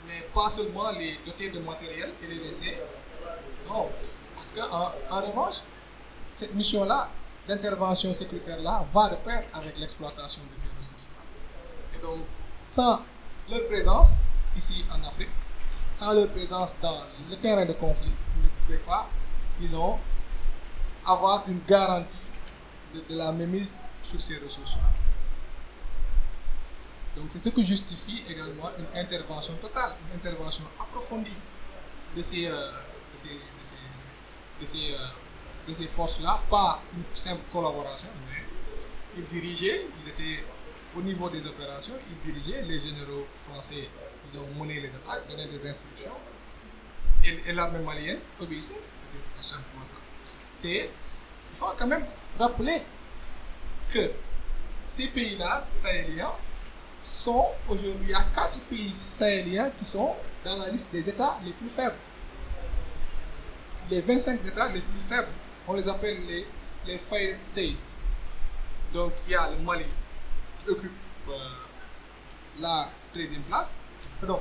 Mais 0.07 0.26
pas 0.35 0.48
seulement 0.48 0.90
les 0.92 1.18
doter 1.26 1.50
de 1.50 1.59
matériel 1.59 2.12
et 2.22 2.26
les 2.26 2.38
laisser 2.42 2.79
non, 3.68 3.88
parce 4.35 4.53
qu'en 4.53 4.92
en 5.11 5.20
revanche, 5.20 5.61
cette 6.29 6.55
mission-là, 6.55 7.09
d'intervention 7.46 8.12
sécuritaire-là, 8.12 8.85
va 8.92 9.11
de 9.11 9.16
pair 9.16 9.44
avec 9.53 9.79
l'exploitation 9.79 10.42
de 10.50 10.57
ces 10.57 10.66
ressources-là. 10.76 11.98
Et 11.98 12.03
donc, 12.03 12.24
sans 12.64 13.00
leur 13.50 13.66
présence 13.66 14.20
ici 14.57 14.85
en 14.92 15.07
Afrique, 15.07 15.29
sans 15.90 16.12
leur 16.12 16.29
présence 16.31 16.74
dans 16.81 17.03
le 17.29 17.37
terrain 17.37 17.64
de 17.66 17.72
conflit, 17.72 18.11
ils 18.37 18.44
ne 18.44 18.48
pouvaient 18.64 18.87
pas, 18.87 19.09
disons, 19.61 19.98
avoir 21.07 21.44
une 21.48 21.61
garantie 21.66 22.18
de, 22.94 23.16
la 23.16 23.33
mainmise 23.33 23.79
sur 24.03 24.20
ces 24.20 24.37
ressources-là. 24.38 24.83
Donc, 27.16 27.26
c'est 27.29 27.38
ce 27.38 27.48
qui 27.48 27.64
justifie 27.64 28.22
également 28.29 28.70
une 28.79 28.98
intervention 28.98 29.55
totale, 29.55 29.94
une 30.09 30.16
intervention 30.16 30.64
approfondie 30.79 31.31
de 32.16 32.22
ces, 32.22 32.46
euh, 32.46 32.70
de 33.12 33.16
ces, 33.16 33.29
de 33.29 33.35
ces, 33.62 33.74
ces, 34.62 34.94
euh, 34.94 35.72
ces 35.72 35.87
forces-là, 35.88 36.40
pas 36.48 36.83
une 36.94 37.03
simple 37.14 37.42
collaboration, 37.53 38.09
mais 38.29 38.42
ils 39.16 39.24
dirigeaient, 39.24 39.87
ils 40.03 40.09
étaient 40.09 40.44
au 40.96 41.03
niveau 41.03 41.29
des 41.29 41.46
opérations, 41.46 41.94
ils 42.09 42.33
dirigeaient, 42.33 42.62
les 42.62 42.79
généraux 42.79 43.26
français, 43.35 43.88
ils 44.29 44.38
ont 44.38 44.46
mené 44.59 44.81
les 44.81 44.94
attaques, 44.94 45.29
donné 45.29 45.46
des 45.46 45.66
instructions, 45.66 46.16
et, 47.24 47.38
et 47.46 47.53
l'armée 47.53 47.81
malienne 47.81 48.18
obéissait, 48.40 48.81
c'était 48.96 49.42
simplement 49.42 49.85
ça. 49.85 49.96
C'est, 50.50 50.90
il 51.53 51.57
faut 51.57 51.66
quand 51.76 51.87
même 51.87 52.05
rappeler 52.38 52.83
que 53.90 54.11
ces 54.87 55.09
pays-là, 55.09 55.61
sahéliens, 55.61 56.33
sont 56.99 57.47
aujourd'hui, 57.69 58.12
a 58.14 58.23
quatre 58.35 58.61
pays 58.62 58.93
sahéliens 58.93 59.71
qui 59.79 59.85
sont 59.85 60.14
dans 60.45 60.57
la 60.59 60.69
liste 60.69 60.93
des 60.93 61.09
États 61.09 61.38
les 61.45 61.53
plus 61.53 61.69
faibles. 61.69 61.97
Les 63.90 64.01
25 64.03 64.45
États 64.47 64.69
les 64.69 64.81
plus 64.81 65.01
faibles, 65.03 65.29
on 65.66 65.73
les 65.75 65.88
appelle 65.88 66.19
les, 66.27 66.47
les 66.87 66.99
failed 66.99 67.40
states. 67.40 67.97
Donc 68.93 69.12
il 69.27 69.33
y 69.33 69.35
a 69.37 69.51
le 69.51 69.59
Mali 69.59 69.85
qui 70.64 70.71
occupe 70.71 70.93
euh, 71.29 71.33
la 72.59 72.90
13e 73.14 73.40
place. 73.43 73.85
Pardon, 74.21 74.40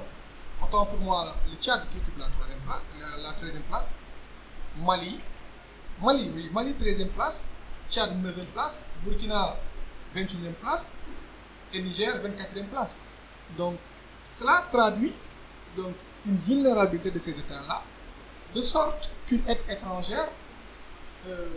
autant 0.61 0.85
pour 0.85 0.99
moi 0.99 1.35
le 1.49 1.55
Tchad 1.55 1.81
qui 1.91 1.97
occupe 1.97 2.17
la 2.17 2.25
place, 2.25 2.81
la, 2.99 3.17
la 3.17 3.31
13e 3.33 3.61
place, 3.69 3.95
Mali, 4.77 5.19
Mali, 6.01 6.31
oui, 6.35 6.49
Mali 6.51 6.73
13e 6.73 7.07
place, 7.07 7.49
Tchad 7.89 8.11
9e 8.23 8.45
place, 8.53 8.85
Burkina 9.03 9.55
21e 10.15 10.53
place 10.61 10.91
et 11.73 11.81
Niger 11.81 12.13
24e 12.21 12.67
place. 12.67 13.01
Donc 13.57 13.77
cela 14.21 14.65
traduit 14.69 15.13
donc 15.75 15.95
une 16.25 16.37
vulnérabilité 16.37 17.09
de 17.09 17.17
ces 17.19 17.31
États-là, 17.31 17.81
de 18.53 18.61
sorte 18.61 19.09
qu'une 19.27 19.41
aide 19.47 19.61
étrangère 19.67 20.29
euh, 21.27 21.49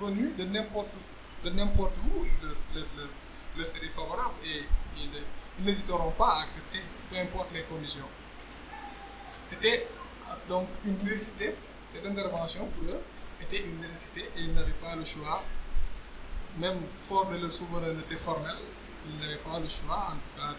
venue 0.00 0.32
de 0.36 0.44
n'importe 0.44 0.88
de 1.44 1.50
n'importe 1.50 1.98
où 1.98 2.24
leur, 2.42 2.54
leur 3.56 3.66
serait 3.66 3.88
favorable 3.88 4.34
et 4.46 4.64
ils, 4.96 5.10
ils 5.58 5.64
n'hésiteront 5.64 6.10
pas 6.12 6.38
à 6.38 6.42
accepter, 6.42 6.80
peu 7.10 7.18
importe 7.18 7.52
les 7.52 7.62
conditions. 7.64 8.08
C'était 9.44 9.86
euh, 10.30 10.34
donc 10.48 10.66
une 10.86 10.98
nécessité, 11.04 11.54
cette 11.86 12.06
intervention 12.06 12.66
pour 12.66 12.88
eux 12.90 13.00
une 13.60 13.80
nécessité 13.80 14.22
et 14.36 14.40
ils 14.40 14.54
n'avaient 14.54 14.72
pas 14.72 14.96
le 14.96 15.04
choix, 15.04 15.42
même 16.58 16.78
fort 16.96 17.26
de 17.30 17.36
leur 17.38 17.52
souveraineté 17.52 18.16
formelle, 18.16 18.56
ils 19.08 19.20
n'avaient 19.20 19.38
pas 19.42 19.60
le 19.60 19.68
choix 19.68 20.08
en 20.10 20.12
tout 20.14 20.40
cas 20.40 20.54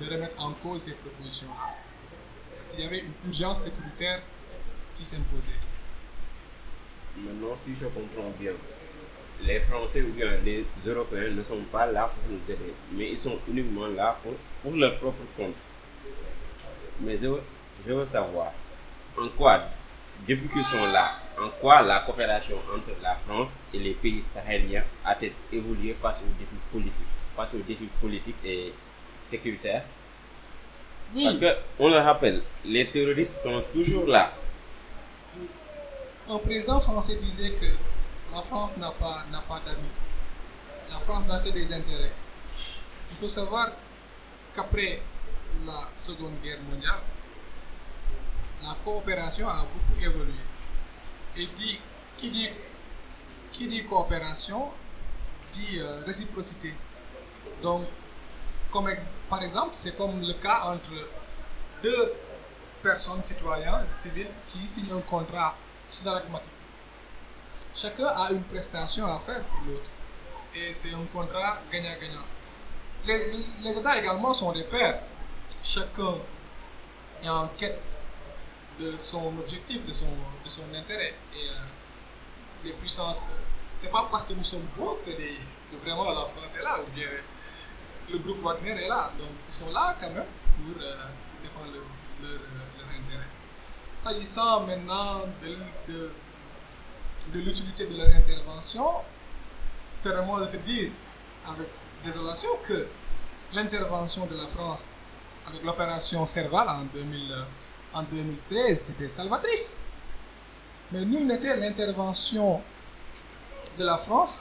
de, 0.00 0.14
remettre 0.14 0.42
en 0.42 0.52
cause 0.52 0.82
ces 0.82 0.94
propositions-là. 0.94 1.74
Parce 2.56 2.68
qu'il 2.68 2.80
y 2.80 2.86
avait 2.86 3.00
une 3.00 3.12
urgence 3.26 3.62
sécuritaire 3.62 4.22
qui 4.96 5.04
s'imposait. 5.04 5.52
Maintenant, 7.16 7.56
si 7.56 7.72
je 7.80 7.86
comprends 7.86 8.30
bien, 8.38 8.52
les 9.44 9.60
Français 9.60 10.02
ou 10.02 10.12
bien 10.12 10.36
les 10.44 10.64
Européens 10.86 11.30
ne 11.30 11.42
sont 11.42 11.62
pas 11.70 11.86
là 11.86 12.06
pour 12.12 12.32
nous 12.32 12.40
aider, 12.52 12.74
mais 12.92 13.10
ils 13.10 13.18
sont 13.18 13.38
uniquement 13.48 13.86
là 13.88 14.18
pour, 14.22 14.34
pour 14.62 14.72
leur 14.72 14.98
propre 14.98 15.22
compte. 15.36 15.54
Mais 17.00 17.16
je 17.18 17.92
veux 17.92 18.04
savoir, 18.04 18.52
en 19.18 19.28
quoi, 19.30 19.64
depuis 20.26 20.48
qu'ils 20.48 20.64
sont 20.64 20.86
là, 20.86 21.16
en 21.40 21.48
quoi 21.60 21.82
la 21.82 22.00
coopération 22.00 22.56
entre 22.74 22.90
la 23.02 23.16
France 23.26 23.50
et 23.72 23.78
les 23.78 23.94
pays 23.94 24.20
sahéliens 24.22 24.84
a-t-elle 25.04 25.32
évolué 25.52 25.94
face 26.00 26.20
aux 26.22 26.32
défis 26.38 26.60
politiques, 26.70 27.06
face 27.36 27.54
aux 27.54 27.58
défis 27.58 27.88
politiques 28.00 28.36
et 28.44 28.72
sécuritaires? 29.22 29.84
Oui, 31.14 31.24
Parce 31.24 31.36
que, 31.38 31.56
on 31.78 31.88
le 31.90 31.98
rappelle, 31.98 32.42
les 32.64 32.88
terroristes 32.90 33.42
sont 33.42 33.62
toujours 33.72 34.06
là. 34.06 34.32
un 36.28 36.38
président 36.38 36.80
français 36.80 37.16
disait 37.16 37.50
que 37.52 37.66
la 38.32 38.40
France 38.42 38.76
n'a 38.78 38.90
pas, 38.92 39.24
n'a 39.30 39.40
pas 39.40 39.60
d'amis. 39.66 39.88
La 40.90 40.98
France 40.98 41.24
n'a 41.28 41.38
que 41.40 41.48
des 41.50 41.72
intérêts. 41.72 42.12
Il 43.10 43.16
faut 43.16 43.28
savoir 43.28 43.72
qu'après 44.54 45.02
la 45.66 45.88
Seconde 45.96 46.34
Guerre 46.42 46.60
mondiale, 46.70 47.00
la 48.62 48.76
coopération 48.84 49.48
a 49.48 49.64
beaucoup 49.64 50.00
évolué. 50.00 50.32
Et 51.36 51.46
dit, 51.46 51.78
qui, 52.18 52.30
dit, 52.30 52.48
qui 53.52 53.66
dit 53.66 53.84
coopération 53.86 54.70
dit 55.52 55.78
euh, 55.80 56.02
réciprocité. 56.06 56.74
Donc, 57.62 57.86
par 59.28 59.42
exemple, 59.42 59.70
c'est 59.72 59.96
comme 59.96 60.20
le 60.20 60.34
cas 60.34 60.62
entre 60.64 60.90
deux 61.82 62.14
personnes, 62.82 63.22
citoyens, 63.22 63.82
civils, 63.92 64.28
qui 64.46 64.66
signent 64.68 64.94
un 64.96 65.00
contrat 65.00 65.56
synalagmatique. 65.84 66.52
Chacun 67.74 68.06
a 68.06 68.30
une 68.32 68.42
prestation 68.44 69.06
à 69.06 69.18
faire 69.18 69.42
pour 69.44 69.60
l'autre. 69.66 69.90
Et 70.54 70.74
c'est 70.74 70.92
un 70.92 71.04
contrat 71.12 71.60
gagnant-gagnant. 71.70 72.24
Les, 73.06 73.44
les 73.62 73.78
États 73.78 73.98
également 73.98 74.32
sont 74.32 74.52
des 74.52 74.64
pairs. 74.64 75.00
Chacun 75.62 76.16
est 77.22 77.28
en 77.28 77.48
quête 77.58 77.80
de 78.80 78.96
son 78.96 79.26
objectif, 79.38 79.84
de 79.86 79.92
son, 79.92 80.06
de 80.44 80.48
son 80.48 80.62
intérêt. 80.74 81.14
Et 81.34 81.48
euh, 81.48 81.52
les 82.64 82.72
puissances, 82.72 83.24
euh, 83.24 83.34
c'est 83.76 83.90
pas 83.90 84.06
parce 84.10 84.24
que 84.24 84.32
nous 84.34 84.44
sommes 84.44 84.66
beaux 84.76 84.98
que, 85.04 85.10
les- 85.10 85.38
vraiment 85.84 86.04
la 86.12 86.24
France 86.26 86.54
est 86.54 86.62
là, 86.62 86.78
ou 86.80 86.90
bien 86.94 87.08
le 88.10 88.18
groupe 88.18 88.42
Wagner 88.42 88.72
est 88.72 88.88
là. 88.88 89.10
Donc 89.18 89.28
ils 89.48 89.54
sont 89.54 89.70
là 89.72 89.96
quand 90.00 90.10
même 90.10 90.24
pour 90.24 90.82
euh, 90.82 90.94
défendre 91.42 91.72
leur, 91.72 91.82
leur, 92.30 92.38
euh, 92.40 92.78
leur 92.78 92.88
intérêt. 93.00 93.26
S'agissant 93.98 94.60
maintenant 94.66 95.20
de, 95.42 95.56
de, 97.32 97.38
l'utilité 97.40 97.86
de 97.86 97.96
leur 97.96 98.14
intervention, 98.14 98.86
permets-moi 100.02 100.40
de 100.40 100.46
te 100.50 100.56
dire 100.58 100.90
avec 101.46 101.68
désolation 102.04 102.48
que 102.66 102.86
l'intervention 103.54 104.26
de 104.26 104.36
la 104.36 104.46
France 104.46 104.92
avec 105.46 105.62
l'opération 105.64 106.24
Serval 106.26 106.68
en, 106.68 106.84
2000, 106.92 107.32
euh, 107.32 107.42
en 107.94 108.02
2013, 108.02 108.82
c'était 108.82 109.08
salvatrice. 109.08 109.78
Mais 110.92 111.04
nous 111.04 111.24
n'était 111.24 111.56
l'intervention 111.56 112.60
de 113.78 113.84
la 113.84 113.98
France, 113.98 114.40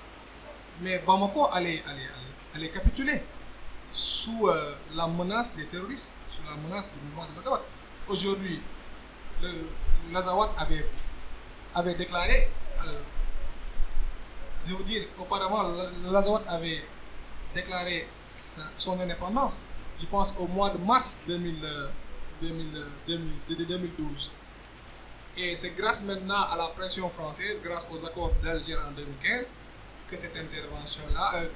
mais 0.81 0.99
Bamako 0.99 1.47
allait, 1.51 1.81
capituler 2.73 3.23
sous 3.91 4.47
euh, 4.47 4.75
la 4.93 5.07
menace 5.07 5.55
des 5.55 5.65
terroristes, 5.65 6.17
sous 6.27 6.41
la 6.43 6.55
menace 6.55 6.87
du 6.89 6.99
mouvement 7.05 7.25
de 7.31 7.37
l'Azawad. 7.37 7.61
Aujourd'hui, 8.07 8.61
l'Azawad 10.11 10.49
avait, 10.57 10.85
avait 11.75 11.95
déclaré, 11.95 12.49
euh, 12.85 12.99
je 14.65 14.73
veux 14.73 14.83
dire, 14.83 15.05
auparavant, 15.19 15.63
l'Azawad 16.11 16.43
avait 16.47 16.83
déclaré 17.53 18.07
son 18.23 18.99
indépendance, 18.99 19.61
je 19.99 20.05
pense 20.05 20.35
au 20.39 20.47
mois 20.47 20.69
de 20.69 20.77
mars 20.77 21.19
2000, 21.27 21.63
euh, 21.63 21.87
2000, 22.41 22.75
euh, 22.75 22.87
2000, 23.07 23.31
de- 23.49 23.55
de 23.55 23.63
2012. 23.65 24.31
Et 25.37 25.55
c'est 25.55 25.71
grâce 25.71 26.01
maintenant 26.03 26.41
à 26.41 26.57
la 26.57 26.67
pression 26.69 27.09
française, 27.09 27.59
grâce 27.63 27.87
aux 27.91 28.05
accords 28.05 28.33
d'Alger 28.43 28.75
en 28.75 28.91
2015, 28.91 29.55
que 30.09 30.15
cette 30.15 30.35
intervention-là, 30.35 31.35
euh, 31.35 31.47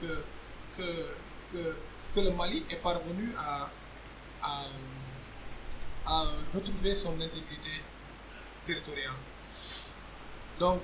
que, 0.78 0.82
que, 0.82 1.76
que, 2.14 2.20
le 2.22 2.32
Mali 2.32 2.66
est 2.70 2.78
parvenu 2.78 3.34
à, 3.38 3.70
à, 4.42 4.66
à 6.08 6.24
retrouver 6.54 6.96
son 6.96 7.14
intégrité 7.20 7.72
territoriale. 8.64 9.12
Donc, 10.60 10.82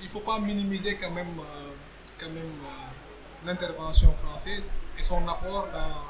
il 0.00 0.04
ne 0.06 0.10
faut 0.10 0.20
pas 0.20 0.38
minimiser 0.38 0.96
quand 0.96 1.10
même, 1.10 1.38
euh, 1.38 2.28
même 2.28 2.36
euh, 2.64 3.46
l'intervention 3.46 4.14
française 4.14 4.72
et 4.98 5.02
son 5.02 5.26
apport 5.28 5.68
dans, 5.72 6.04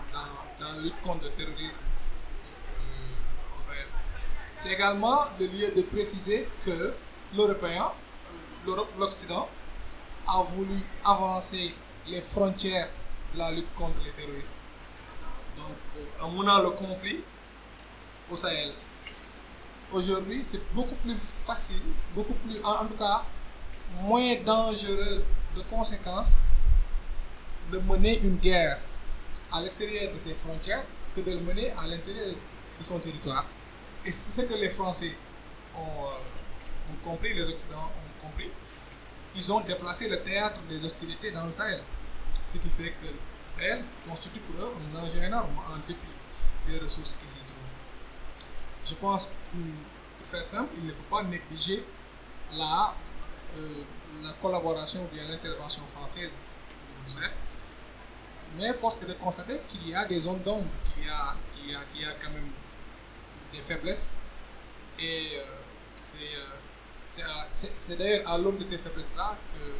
la 0.60 0.76
lutte 0.82 1.00
contre 1.02 1.24
le 1.24 1.30
terrorisme. 1.30 1.80
C'est 4.60 4.72
également 4.72 5.20
le 5.38 5.46
lieu 5.46 5.70
de 5.74 5.80
préciser 5.80 6.46
que 6.66 6.92
l'Européen, 7.34 7.84
euh, 7.86 8.66
l'Europe, 8.66 8.90
l'Occident, 8.98 9.48
a 10.28 10.42
voulu 10.42 10.82
avancer 11.02 11.74
les 12.06 12.20
frontières 12.20 12.90
de 13.32 13.38
la 13.38 13.52
lutte 13.52 13.74
contre 13.74 14.04
les 14.04 14.10
terroristes. 14.10 14.68
Donc, 15.56 15.76
euh, 15.96 16.22
en 16.22 16.28
menant 16.32 16.58
le 16.58 16.72
conflit 16.72 17.20
au 18.30 18.36
Sahel. 18.36 18.72
Aujourd'hui, 19.92 20.44
c'est 20.44 20.60
beaucoup 20.74 20.94
plus 20.96 21.16
facile, 21.16 21.80
beaucoup 22.14 22.34
plus, 22.34 22.62
en, 22.62 22.84
tout 22.84 22.98
cas, 22.98 23.22
moins 24.02 24.34
dangereux 24.44 25.24
de 25.56 25.62
conséquences 25.70 26.48
de 27.72 27.78
mener 27.78 28.18
une 28.18 28.36
guerre 28.36 28.78
à 29.50 29.62
l'extérieur 29.62 30.12
de 30.12 30.18
ses 30.18 30.34
frontières 30.34 30.84
que 31.16 31.22
de 31.22 31.30
le 31.30 31.40
mener 31.40 31.70
à 31.82 31.86
l'intérieur 31.86 32.34
de 32.78 32.84
son 32.84 32.98
territoire. 32.98 33.46
Et 34.04 34.12
c'est 34.12 34.40
ce 34.40 34.46
que 34.46 34.54
les 34.54 34.70
Français 34.70 35.14
ont, 35.76 36.04
euh, 36.06 36.92
ont 36.92 37.10
compris, 37.10 37.34
les 37.34 37.48
Occidentaux 37.48 37.78
ont 37.82 38.26
compris. 38.26 38.50
Ils 39.34 39.52
ont 39.52 39.60
déplacé 39.60 40.08
le 40.08 40.20
théâtre 40.22 40.60
des 40.68 40.84
hostilités 40.84 41.30
dans 41.30 41.44
le 41.44 41.50
Sahel. 41.50 41.82
Ce 42.48 42.56
qui 42.58 42.68
fait 42.68 42.90
que 42.90 43.06
le 43.06 43.14
Sahel 43.44 43.84
constitue 44.08 44.40
pour 44.40 44.64
eux 44.64 44.72
un 44.74 45.00
danger 45.00 45.18
énorme 45.22 45.50
en 45.58 45.76
dépit 45.86 46.00
des 46.68 46.78
ressources 46.78 47.16
qui 47.16 47.28
s'y 47.28 47.38
trouvent. 47.38 47.56
Je 48.84 48.94
pense, 48.94 49.26
pour 49.26 50.26
faire 50.26 50.44
simple, 50.44 50.70
il 50.78 50.86
ne 50.86 50.92
faut 50.92 51.02
pas 51.04 51.22
négliger 51.22 51.84
la, 52.52 52.94
euh, 53.56 53.82
la 54.22 54.32
collaboration 54.40 55.04
ou 55.04 55.14
bien 55.14 55.28
l'intervention 55.28 55.82
française 55.86 56.44
Sahel. 57.06 57.30
Mais 58.56 58.72
force 58.72 58.98
est 59.02 59.06
de 59.06 59.12
constater 59.12 59.60
qu'il 59.68 59.88
y 59.88 59.94
a 59.94 60.04
des 60.04 60.20
zones 60.20 60.42
d'ombre, 60.42 60.66
qu'il 60.94 61.04
y 61.04 61.08
qu'il 61.54 61.70
y, 61.70 61.78
qu'il 61.92 62.02
y 62.02 62.04
a 62.04 62.14
quand 62.20 62.30
même 62.30 62.50
des 63.52 63.60
faiblesses. 63.60 64.16
Et 64.98 65.28
euh, 65.38 65.44
c'est 65.92 66.18
euh, 66.36 67.96
d'ailleurs 67.96 68.28
à 68.28 68.38
l'aune 68.38 68.58
de 68.58 68.64
ces 68.64 68.78
faiblesses-là 68.78 69.36
que 69.54 69.72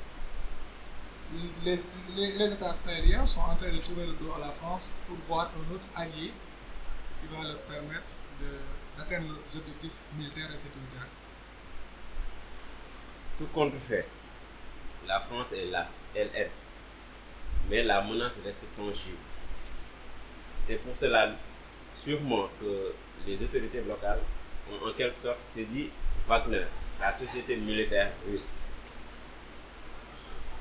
les, 1.64 1.78
les, 2.16 2.32
les 2.38 2.52
États 2.52 2.72
sahéliens 2.72 3.24
sont 3.26 3.40
en 3.40 3.54
train 3.54 3.70
de 3.70 3.78
tourner 3.78 4.06
le 4.06 4.12
dos 4.14 4.32
à 4.34 4.40
la 4.40 4.50
France 4.50 4.96
pour 5.06 5.16
voir 5.28 5.50
un 5.54 5.74
autre 5.74 5.88
allié 5.94 6.32
qui 7.20 7.34
va 7.34 7.44
leur 7.44 7.58
permettre 7.60 8.10
d'atteindre 8.96 9.28
leurs 9.28 9.60
objectifs 9.62 10.00
militaires 10.16 10.50
et 10.52 10.56
sécuritaires. 10.56 11.06
Tout 13.38 13.46
compte 13.46 13.74
fait, 13.86 14.06
la 15.06 15.20
France 15.20 15.52
est 15.52 15.66
là, 15.66 15.88
elle 16.14 16.30
aide. 16.34 16.50
Mais 17.68 17.82
la 17.82 18.02
menace 18.02 18.34
reste 18.44 18.66
tangible. 18.76 19.16
C'est 20.54 20.76
pour 20.76 20.96
cela 20.96 21.32
sûrement 21.92 22.48
que 22.60 22.92
les 23.26 23.42
autorités 23.42 23.82
locales 23.82 24.20
ont 24.70 24.88
en 24.88 24.92
quelque 24.92 25.18
sorte 25.18 25.40
saisi 25.40 25.90
Wagner, 26.26 26.64
la 27.00 27.12
société 27.12 27.56
militaire 27.56 28.12
russe. 28.28 28.58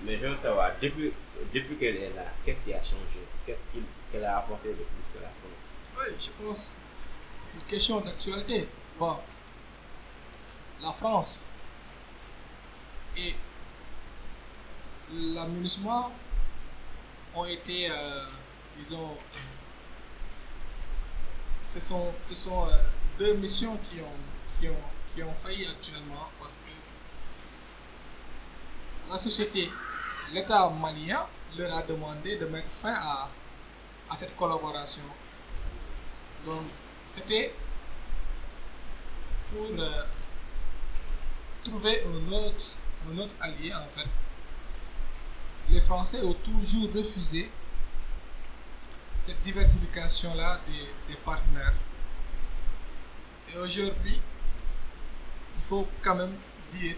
Mais 0.04 0.18
je 0.18 0.28
veux 0.28 0.36
savoir, 0.36 0.72
depuis, 0.82 1.12
depuis 1.54 1.76
qu'elle 1.76 1.98
est 1.98 2.14
là, 2.16 2.26
qu'est-ce 2.46 2.64
qui 2.64 2.74
a 2.74 2.82
changé? 2.82 3.20
Qu'est-ce 3.46 3.66
qu'elle 4.12 4.24
a 4.24 4.38
apporté 4.38 4.70
de 4.70 4.76
plus 4.76 5.14
que 5.14 5.22
la 5.22 5.30
France? 5.30 5.74
Oui, 5.98 6.16
je 6.18 6.44
pense 6.44 6.74
c'est 7.40 7.54
une 7.54 7.64
question 7.64 8.02
d'actualité. 8.02 8.68
Bon, 9.00 9.18
la 10.82 10.92
France 10.92 11.50
et 13.16 13.34
l'aménagement 15.14 16.12
ont 17.34 17.46
été, 17.46 17.90
euh, 17.90 18.26
disons, 18.78 19.16
ce 21.62 21.80
sont, 21.80 22.14
ce 22.22 22.36
sont 22.36 22.68
euh, 22.68 22.72
deux 23.18 23.34
missions 23.36 23.78
qui 23.78 24.00
ont, 24.02 24.60
qui, 24.60 24.70
ont, 24.70 24.84
qui 25.16 25.24
ont 25.24 25.34
failli 25.34 25.66
actuellement 25.68 26.30
parce 26.40 26.58
que 26.58 26.72
la 29.12 29.18
société, 29.18 29.70
l'État 30.34 30.70
malien 30.70 31.26
leur 31.58 31.76
a 31.76 31.82
demandé 31.82 32.36
de 32.38 32.46
mettre 32.46 32.72
fin 32.72 32.94
à, 32.96 33.30
à 34.10 34.16
cette 34.16 34.36
collaboration. 34.36 35.02
Donc, 36.46 36.64
c'était 37.06 37.54
pour 39.50 39.66
euh, 39.80 40.04
trouver 41.64 42.04
un 42.06 42.32
autre, 42.32 42.78
un 43.12 43.18
autre 43.18 43.36
allié, 43.42 43.74
en 43.74 43.88
fait. 43.90 44.08
Les 45.70 45.82
Français 45.82 46.22
ont 46.22 46.34
toujours 46.36 46.92
refusé 46.94 47.50
cette 49.22 49.42
diversification-là 49.42 50.62
des, 50.66 51.14
des 51.14 51.20
partenaires. 51.20 51.74
Et 53.54 53.58
aujourd'hui, 53.58 54.20
il 55.58 55.62
faut 55.64 55.88
quand 56.02 56.16
même 56.16 56.36
dire 56.72 56.96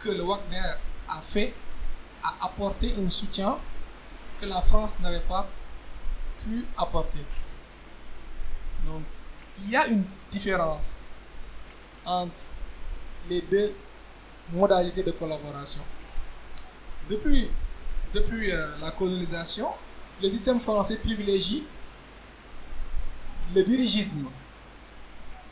que 0.00 0.08
le 0.08 0.22
Wagner 0.22 0.72
a 1.08 1.20
fait, 1.20 1.54
a 2.22 2.34
apporté 2.46 2.92
un 2.98 3.08
soutien 3.10 3.58
que 4.40 4.46
la 4.46 4.60
France 4.62 4.98
n'avait 5.00 5.20
pas 5.20 5.48
pu 6.42 6.64
apporter. 6.76 7.24
Donc, 8.86 9.02
il 9.62 9.70
y 9.70 9.76
a 9.76 9.86
une 9.86 10.04
différence 10.30 11.20
entre 12.04 12.42
les 13.28 13.42
deux 13.42 13.76
modalités 14.52 15.02
de 15.04 15.12
collaboration. 15.12 15.82
Depuis, 17.08 17.50
depuis 18.12 18.50
euh, 18.50 18.78
la 18.78 18.90
colonisation, 18.90 19.68
le 20.22 20.28
système 20.28 20.60
français 20.60 20.96
privilégie 20.96 21.64
le 23.54 23.62
dirigisme. 23.62 24.26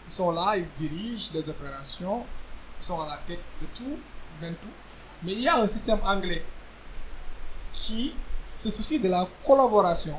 Ils 0.06 0.12
sont 0.12 0.30
là, 0.30 0.56
ils 0.56 0.68
dirigent 0.76 1.30
les 1.34 1.48
opérations, 1.48 2.24
ils 2.78 2.84
sont 2.84 3.00
à 3.00 3.06
la 3.06 3.16
tête 3.26 3.40
de 3.60 3.66
tout, 3.74 3.98
même 4.40 4.54
tout. 4.54 4.68
Mais 5.22 5.32
il 5.32 5.40
y 5.40 5.48
a 5.48 5.58
un 5.58 5.66
système 5.66 6.00
anglais 6.04 6.44
qui 7.72 8.14
se 8.46 8.70
soucie 8.70 8.98
de 8.98 9.08
la 9.08 9.28
collaboration. 9.44 10.18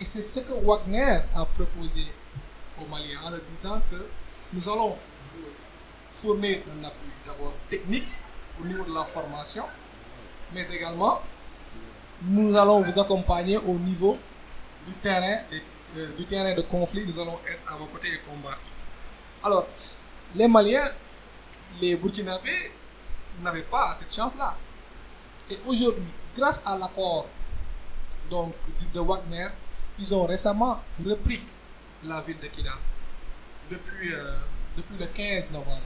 Et 0.00 0.04
c'est 0.04 0.22
ce 0.22 0.40
que 0.40 0.52
Wagner 0.52 1.20
a 1.34 1.44
proposé 1.44 2.06
aux 2.80 2.86
Maliens 2.86 3.20
en 3.24 3.30
leur 3.30 3.40
disant 3.54 3.80
que 3.90 4.06
nous 4.52 4.68
allons 4.68 4.90
vous 4.90 5.40
fournir 6.12 6.60
un 6.68 6.84
appui 6.84 7.10
d'abord 7.26 7.54
technique 7.68 8.06
au 8.60 8.64
niveau 8.64 8.84
de 8.84 8.94
la 8.94 9.04
formation, 9.04 9.64
mais 10.52 10.66
également 10.68 11.20
nous 12.22 12.56
allons 12.56 12.82
vous 12.82 12.98
accompagner 12.98 13.56
au 13.58 13.74
niveau 13.78 14.16
du 14.86 14.92
terrain, 14.94 15.42
des- 15.50 15.62
euh, 15.96 16.12
du 16.16 16.24
terrain 16.24 16.54
de 16.54 16.62
conflit. 16.62 17.04
Nous 17.06 17.18
allons 17.18 17.38
être 17.48 17.72
à 17.72 17.76
vos 17.76 17.86
côtés 17.86 18.08
et 18.08 18.18
combattre. 18.28 18.68
Alors, 19.42 19.66
les 20.34 20.48
Maliens, 20.48 20.90
les 21.80 21.96
Burkinabés 21.96 22.72
n'avaient 23.42 23.62
pas 23.62 23.92
cette 23.94 24.14
chance-là. 24.14 24.56
Et 25.50 25.58
aujourd'hui, 25.66 26.04
grâce 26.36 26.62
à 26.64 26.76
l'apport 26.76 27.26
de 28.30 29.00
Wagner, 29.00 29.48
ils 29.98 30.14
ont 30.14 30.26
récemment 30.26 30.80
repris 31.04 31.40
la 32.02 32.20
ville 32.22 32.38
de 32.40 32.48
Kidal 32.48 32.72
depuis, 33.70 34.12
euh, 34.12 34.38
depuis 34.76 34.96
le 34.98 35.06
15 35.06 35.44
novembre. 35.52 35.82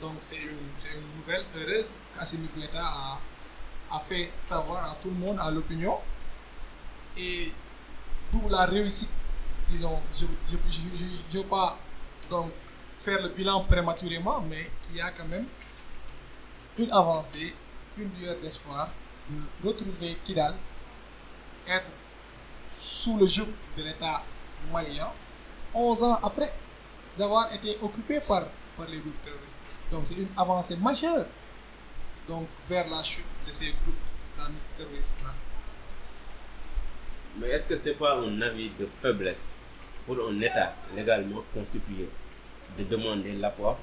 Donc 0.00 0.14
c'est 0.18 0.36
une, 0.36 0.48
une 0.96 1.18
nouvelle 1.18 1.44
heureuse 1.56 1.92
qu'Assimi 2.18 2.48
Goïta 2.54 2.80
a, 2.82 3.18
a 3.92 4.00
fait 4.00 4.30
savoir 4.34 4.92
à 4.92 4.96
tout 5.00 5.08
le 5.10 5.16
monde, 5.16 5.38
à 5.40 5.50
l'opinion. 5.50 5.98
Et 7.16 7.52
d'où 8.32 8.48
la 8.48 8.64
réussite, 8.64 9.10
disons, 9.70 9.98
je 10.12 10.24
ne 10.24 11.42
veux 11.42 11.46
pas 11.46 11.78
donc 12.30 12.50
faire 12.98 13.22
le 13.22 13.28
bilan 13.28 13.64
prématurément, 13.64 14.40
mais 14.40 14.70
il 14.90 14.96
y 14.96 15.00
a 15.00 15.10
quand 15.10 15.26
même 15.26 15.46
une 16.78 16.90
avancée, 16.92 17.54
une 17.98 18.10
lueur 18.18 18.36
d'espoir 18.40 18.88
de 19.30 19.68
retrouver 19.68 20.16
Kidal, 20.24 20.54
être 21.68 21.90
sous 22.74 23.16
le 23.16 23.26
joug 23.26 23.48
de 23.76 23.82
l'État 23.82 24.22
malien, 24.72 25.10
11 25.74 26.02
ans 26.04 26.18
après 26.22 26.52
d'avoir 27.18 27.52
été 27.52 27.78
occupé 27.82 28.20
par, 28.26 28.44
par 28.76 28.86
les 28.88 28.98
groupes 28.98 29.20
terroristes. 29.22 29.62
Donc 29.90 30.06
c'est 30.06 30.14
une 30.14 30.28
avancée 30.36 30.76
majeure 30.76 31.26
donc, 32.28 32.46
vers 32.68 32.88
la 32.88 33.02
chute 33.02 33.24
de 33.46 33.50
ces 33.50 33.66
groupes 33.66 33.94
islamistes 34.16 34.74
terroristes. 34.76 35.18
-là. 35.22 35.32
Mais 37.38 37.48
est-ce 37.48 37.66
que 37.66 37.76
c'est 37.76 37.94
pas 37.94 38.18
un 38.18 38.42
avis 38.42 38.70
de 38.78 38.86
faiblesse 39.00 39.48
pour 40.06 40.16
un 40.28 40.40
État 40.40 40.74
légalement 40.94 41.42
constitué 41.54 42.08
de 42.78 42.84
demander 42.84 43.32
l'apport 43.32 43.78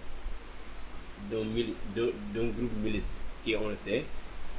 d'un 1.32 2.48
groupe 2.58 2.76
milice 2.84 3.16
qui, 3.44 3.56
on 3.56 3.70
le 3.70 3.76
sait, 3.76 4.06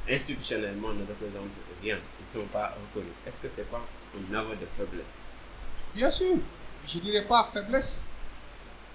institutionnellement 0.09 0.93
ne 0.93 1.03
représente 1.07 1.51
rien, 1.83 1.99
ils 2.21 2.27
ne 2.27 2.41
sont 2.41 2.47
pas 2.49 2.75
reconnus? 2.81 3.15
Est-ce 3.27 3.43
que 3.43 3.49
c'est 3.55 3.71
pas 3.71 3.83
un 4.17 4.35
aveu 4.35 4.57
de 4.57 4.67
faiblesse? 4.77 5.19
Bien 5.95 6.11
sûr, 6.11 6.37
je 6.87 6.99
dirais 6.99 7.25
pas 7.25 7.45
faiblesse, 7.45 8.09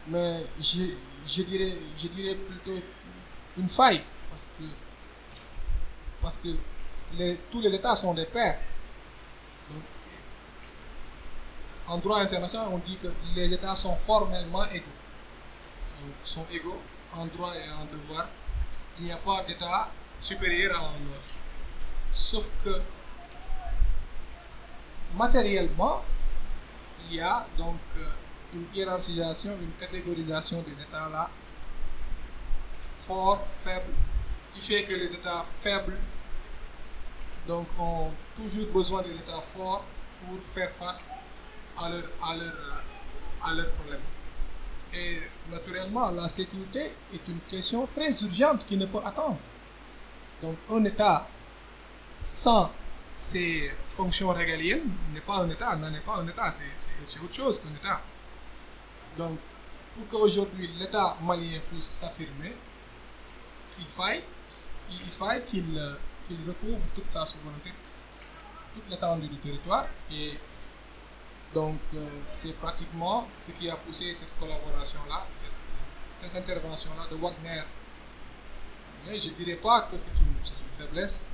mais 0.08 0.42
je, 0.60 0.94
je, 1.26 1.42
dirais, 1.44 1.74
je 1.98 2.08
dirais 2.08 2.36
plutôt 2.36 2.80
une 3.58 3.70
faille, 3.70 4.02
parce 4.36 4.48
que, 4.48 4.64
parce 6.22 6.38
que 6.38 6.50
tous 7.50 7.62
les 7.62 7.74
États 7.74 7.96
sont 7.96 8.14
des 8.14 8.26
pairs. 8.26 8.60
Donc, 9.70 9.82
en 11.88 11.98
droit 12.00 12.20
international, 12.20 12.68
on 12.70 12.80
dit 12.80 12.98
que 12.98 13.08
les 13.34 13.54
États 13.54 13.78
sont 13.78 13.96
formellement 13.96 14.66
égaux. 14.72 15.00
Donc, 16.02 16.14
sont 16.26 16.46
égaux 16.52 16.82
en 17.14 17.28
droit 17.28 17.54
et 17.56 17.72
en 17.72 17.86
devoir. 17.86 18.28
Il 19.00 19.06
n'y 19.06 19.12
a 19.14 19.18
pas 19.18 19.42
d'État 19.48 19.90
supérieur 20.20 20.78
à 20.78 20.90
un 20.90 20.96
autre. 21.16 21.36
Sauf 22.12 22.52
que 22.66 22.82
matériellement, 25.16 26.04
il 27.08 27.16
y 27.16 27.22
a 27.22 27.48
donc 27.58 27.80
euh, 27.98 28.10
une 28.54 28.68
hiérarchisation, 28.74 29.52
une 29.62 29.72
catégorisation 29.80 30.62
des 30.64 30.82
États 30.82 31.08
là, 31.08 31.30
forts, 32.82 33.46
faibles, 33.60 33.94
qui 34.56 34.62
fait 34.62 34.84
que 34.84 34.94
les 34.94 35.14
États 35.14 35.46
faibles 35.60 35.98
donc, 37.48 37.68
ont 37.78 38.12
toujours 38.36 38.68
besoin 38.68 39.02
des 39.02 39.16
États 39.16 39.42
forts 39.42 39.84
pour 40.20 40.40
faire 40.44 40.72
face 40.72 41.16
à 41.78 41.90
leurs 41.90 42.10
à 42.22 43.52
à 43.52 43.66
problèmes. 43.66 44.00
Et 44.94 45.20
naturellement, 45.52 46.10
la 46.12 46.30
sécurité 46.30 46.94
est 47.14 47.28
une 47.28 47.42
question 47.50 47.88
très 47.94 48.12
urgente 48.24 48.66
qui 48.66 48.78
ne 48.78 48.86
peut 48.86 49.02
attendre. 49.06 49.38
Donc, 50.42 50.56
un 50.72 50.84
État 50.86 51.28
sans 52.24 52.72
ses 53.14 53.72
fonctions 53.94 54.30
régaliennes 54.30 54.90
n'est 55.14 55.22
pas 55.22 55.38
un 55.38 55.50
État, 55.50 55.76
n'en 55.76 55.94
est 55.94 56.00
pas 56.00 56.16
un 56.18 56.28
État, 56.28 56.52
c'est 56.52 57.20
autre 57.20 57.34
chose 57.36 57.60
qu'un 57.60 57.76
État. 57.76 58.02
Donc, 59.18 59.38
pour 59.96 60.08
qu'aujourd'hui 60.08 60.70
l'État 60.80 61.18
malien 61.22 61.60
puisse 61.72 61.86
s'affirmer, 61.86 62.56
qu'il 63.76 63.86
faille, 63.86 64.24
il 64.92 65.12
faille 65.12 65.44
qu'il 65.46 65.78
euh, 65.78 65.96
qu'il 66.28 66.38
recouvre 66.48 66.86
toute 66.94 67.10
sa 67.10 67.26
souveraineté, 67.26 67.72
toute 68.74 68.90
l'étendue 68.90 69.28
du 69.28 69.38
territoire. 69.38 69.88
Et 70.12 70.34
donc, 71.54 71.80
euh, 71.94 72.22
c'est 72.32 72.54
pratiquement 72.54 73.28
ce 73.36 73.52
qui 73.52 73.70
a 73.70 73.76
poussé 73.76 74.14
cette 74.14 74.38
collaboration-là, 74.40 75.26
cette, 75.30 75.50
intervention-là 76.36 77.06
de 77.12 77.16
Wagner. 77.18 77.62
Mais 79.06 79.20
je 79.20 79.30
ne 79.30 79.36
dirais 79.36 79.58
pas 79.58 79.84
que 79.84 79.98
c'est 79.98 80.10
une, 80.10 80.36
faiblesse, 80.74 81.28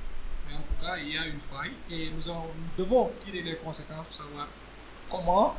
mais 0.46 0.54
en 0.54 0.60
tout 0.60 0.84
cas, 0.84 0.96
il 0.98 1.14
y 1.14 1.18
a 1.18 1.26
une 1.26 1.40
faille 1.40 1.72
et 1.90 2.10
nous, 2.10 2.22
nous 2.22 2.84
devons 2.84 3.10
tirer 3.18 3.42
les 3.42 3.56
conséquences 3.56 4.06
pour 4.06 4.14
savoir 4.14 4.46
comment 5.10 5.56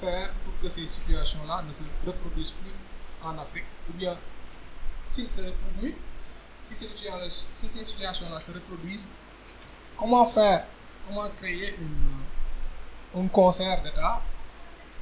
faire 0.00 0.32
pour 0.44 0.58
que 0.60 0.68
ces 0.68 0.86
situations-là 0.88 1.62
ne 1.68 1.72
se 1.72 1.82
reproduisent 2.04 2.52
plus 2.52 2.72
en 3.22 3.38
Afrique. 3.38 3.66
Ou 3.90 3.92
bien, 3.92 4.16
s'ils 5.04 5.28
se 5.28 5.42
reproduisent, 5.42 5.94
si 6.62 6.74
ces 6.74 7.84
situations-là 7.84 8.40
se 8.40 8.50
reproduisent, 8.52 9.08
comment 9.96 10.24
faire, 10.24 10.66
comment 11.08 11.28
créer 11.30 11.74
une, 11.76 13.22
un 13.24 13.28
concert 13.28 13.82
d'État 13.82 14.20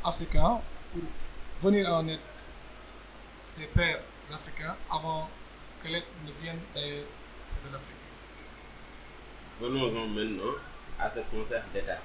africains 0.04 0.60
pour 0.92 1.02
venir 1.60 1.92
en 1.92 2.06
aide 2.08 2.18
ses 3.40 3.66
pères 3.66 4.02
africains 4.32 4.76
avant 4.90 5.28
que 5.82 5.88
l'aide 5.88 6.04
ne 6.26 6.32
vienne 6.42 6.60
d'ailleurs 6.74 7.04
de 7.66 7.72
l'Afrique? 7.72 7.96
Venons-en 9.60 10.06
maintenant 10.08 10.54
à 10.98 11.08
ce 11.08 11.20
concert 11.30 11.64
d'État, 11.74 11.98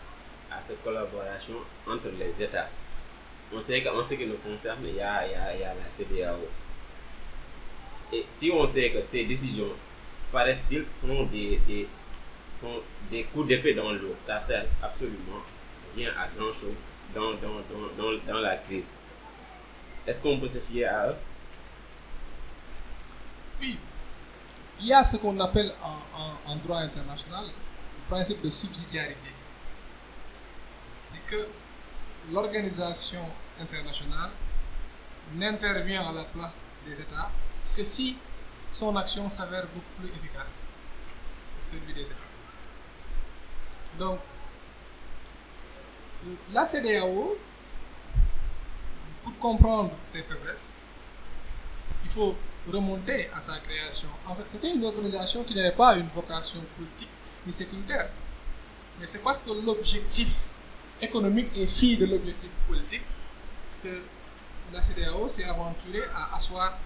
à 0.51 0.61
cette 0.61 0.83
collaboration 0.83 1.55
entre 1.87 2.09
les 2.17 2.41
États. 2.43 2.69
On 3.53 3.59
sait 3.61 3.81
qu'en 3.83 4.03
ce 4.03 4.15
qui 4.15 4.25
nous 4.25 4.37
concerne, 4.37 4.79
il 4.85 4.95
y 4.95 5.01
a- 5.01 5.25
il 5.27 5.59
y 5.61 5.63
a 5.63 5.73
la 5.73 5.89
CDAO. 5.89 6.39
Et 8.13 8.25
si 8.29 8.51
on 8.51 8.65
sait 8.65 8.91
que 8.91 9.01
ces 9.01 9.25
décisions, 9.25 9.71
paraissent-ils, 10.31 10.85
sont 10.85 11.23
des, 11.25 11.57
des, 11.67 11.87
sont 12.61 12.81
des 13.09 13.23
coups 13.25 13.47
d'épée 13.47 13.73
dans 13.73 13.91
l'eau, 13.91 14.15
ça 14.25 14.39
sert 14.39 14.65
absolument 14.81 15.41
rien 15.95 16.11
à 16.17 16.27
grand-chose 16.37 16.75
dans, 17.13 17.31
dans, 17.33 17.61
dans, 17.97 18.17
dans, 18.33 18.39
la 18.39 18.57
crise. 18.57 18.95
Est-ce 20.05 20.21
qu'on 20.21 20.39
peut 20.39 20.47
se 20.47 20.59
fier 20.59 20.85
à 20.85 21.09
eux? 21.09 21.15
Oui, 23.61 23.77
il 24.79 24.87
y 24.87 24.93
a 24.93 25.03
ce 25.03 25.17
qu'on 25.17 25.39
appelle 25.39 25.71
en- 25.81 26.51
en 26.51 26.55
droit 26.57 26.79
international 26.79 27.45
le 27.45 28.09
principe 28.15 28.41
de 28.41 28.49
subsidiarité. 28.49 29.29
C'est 31.01 31.25
que 31.25 31.47
l'organisation 32.31 33.21
internationale 33.59 34.31
n'intervient 35.35 36.05
à 36.07 36.11
la 36.11 36.23
place 36.25 36.65
des 36.85 36.99
États 36.99 37.31
que 37.75 37.83
si 37.83 38.17
son 38.69 38.95
action 38.95 39.29
s'avère 39.29 39.67
beaucoup 39.67 40.01
plus 40.01 40.09
efficace 40.09 40.69
que 41.55 41.63
celui 41.63 41.93
des 41.93 42.01
États. 42.01 42.23
Donc, 43.97 44.19
la 46.51 46.65
CDAO, 46.65 47.37
pour 49.23 49.39
comprendre 49.39 49.91
ses 50.01 50.23
faiblesses, 50.23 50.75
il 52.03 52.09
faut 52.09 52.35
remonter 52.71 53.29
à 53.31 53.41
sa 53.41 53.59
création. 53.59 54.09
En 54.27 54.35
fait, 54.35 54.43
c'était 54.47 54.71
une 54.71 54.83
organisation 54.83 55.43
qui 55.43 55.55
n'avait 55.55 55.71
pas 55.71 55.95
une 55.95 56.07
vocation 56.07 56.61
politique 56.77 57.09
ni 57.45 57.53
sécuritaire. 57.53 58.09
Mais 58.99 59.05
c'est 59.05 59.19
parce 59.19 59.39
que 59.39 59.51
l'objectif 59.51 60.49
économique 61.01 61.55
est 61.55 61.67
fille 61.67 61.97
de 61.97 62.05
l'objectif 62.05 62.51
politique 62.67 63.03
que 63.83 64.01
la 64.73 64.81
CDAO 64.81 65.27
s'est 65.27 65.43
aventurée 65.43 66.03
à 66.13 66.35
asseoir 66.35 66.77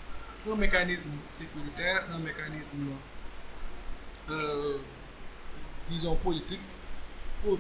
un 0.47 0.55
mécanisme 0.55 1.11
sécuritaire, 1.27 2.03
un 2.13 2.19
mécanisme, 2.19 2.87
euh, 4.29 4.77
disons, 5.89 6.15
politique 6.15 6.61
pour 7.43 7.57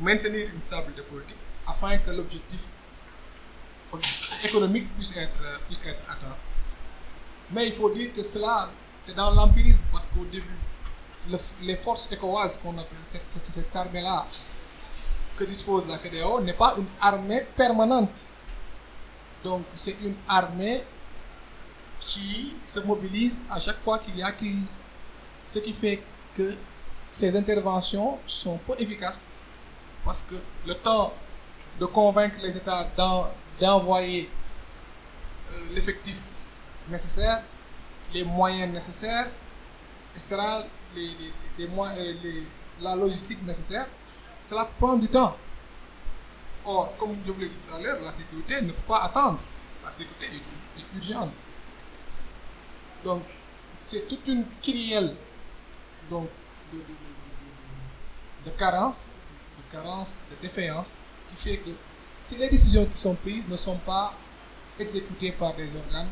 maintenir 0.00 0.48
une 0.54 0.60
stabilité 0.62 1.02
politique 1.02 1.36
afin 1.66 1.98
que 1.98 2.10
l'objectif 2.10 2.68
économique 4.42 4.92
puisse 4.96 5.16
être, 5.16 5.38
puisse 5.66 5.84
être 5.86 6.02
atteint. 6.10 6.36
Mais 7.50 7.66
il 7.66 7.72
faut 7.72 7.90
dire 7.90 8.12
que 8.12 8.22
cela, 8.22 8.70
c'est 9.00 9.14
dans 9.14 9.30
l'empirisme, 9.30 9.82
parce 9.92 10.06
qu'au 10.06 10.24
début, 10.24 10.48
le- 11.30 11.38
les 11.62 11.76
forces 11.76 12.10
ECOWAS, 12.12 12.58
qu'on 12.62 12.76
appelle 12.76 12.98
cette, 13.02 13.30
cette- 13.30 13.44
cette 13.46 13.76
armée-là, 13.76 14.26
que 15.36 15.44
dispose 15.44 15.86
la 15.86 15.96
CDAO, 15.96 16.40
n'est 16.40 16.52
pas 16.54 16.74
une 16.76 16.86
armée 17.00 17.42
permanente. 17.56 18.26
Donc, 19.42 19.64
c'est 19.74 19.96
une 20.02 20.14
armée 20.28 20.84
qui 22.04 22.52
se 22.64 22.80
mobilise 22.80 23.42
à 23.50 23.58
chaque 23.58 23.80
fois 23.80 23.98
qu'il 23.98 24.16
y 24.16 24.22
a 24.22 24.30
crise. 24.32 24.78
Ce 25.40 25.58
qui 25.58 25.72
fait 25.72 26.02
que 26.36 26.54
ces 27.06 27.34
interventions 27.36 28.18
sont 28.26 28.58
peu 28.58 28.74
efficaces 28.78 29.24
parce 30.04 30.20
que 30.22 30.34
le 30.66 30.74
temps 30.74 31.12
de 31.80 31.86
convaincre 31.86 32.36
les 32.42 32.56
États 32.56 32.84
d'en- 32.96 33.28
d'envoyer 33.60 34.28
euh, 35.52 35.74
l'effectif 35.74 36.18
nécessaire, 36.88 37.42
les 38.12 38.24
moyens 38.24 38.72
nécessaires, 38.72 39.28
etc., 40.14 40.36
euh, 40.96 42.42
la 42.80 42.94
logistique 42.96 43.42
nécessaire, 43.44 43.86
cela 44.44 44.68
prend 44.78 44.96
du 44.96 45.08
temps. 45.08 45.36
Or, 46.64 46.96
comme 46.98 47.16
je 47.26 47.32
vous 47.32 47.40
l'ai 47.40 47.48
dit 47.48 47.56
tout 47.56 47.74
à 47.74 47.80
l'heure, 47.80 47.98
la 48.02 48.12
sécurité 48.12 48.60
ne 48.62 48.72
peut 48.72 48.82
pas 48.88 49.02
attendre. 49.04 49.38
La 49.84 49.90
sécurité 49.90 50.26
est 50.78 50.96
urgente. 50.96 51.30
Donc, 53.04 53.22
c'est 53.78 54.08
toute 54.08 54.26
une 54.28 54.44
kyrielle 54.62 55.14
donc, 56.10 56.28
de, 56.72 56.78
de, 56.78 56.82
de, 56.82 58.50
de- 58.50 58.50
carence, 58.56 59.08
de 59.58 59.72
carence, 59.72 60.22
de 60.30 60.36
défaillance, 60.40 60.96
qui 61.30 61.36
fait 61.42 61.56
que 61.58 61.70
si 62.24 62.36
les 62.36 62.48
décisions 62.48 62.86
qui 62.86 62.96
sont 62.96 63.14
prises 63.14 63.44
ne 63.48 63.56
sont 63.56 63.76
pas 63.78 64.14
exécutées 64.78 65.32
par 65.32 65.54
des 65.54 65.68
organes, 65.76 66.08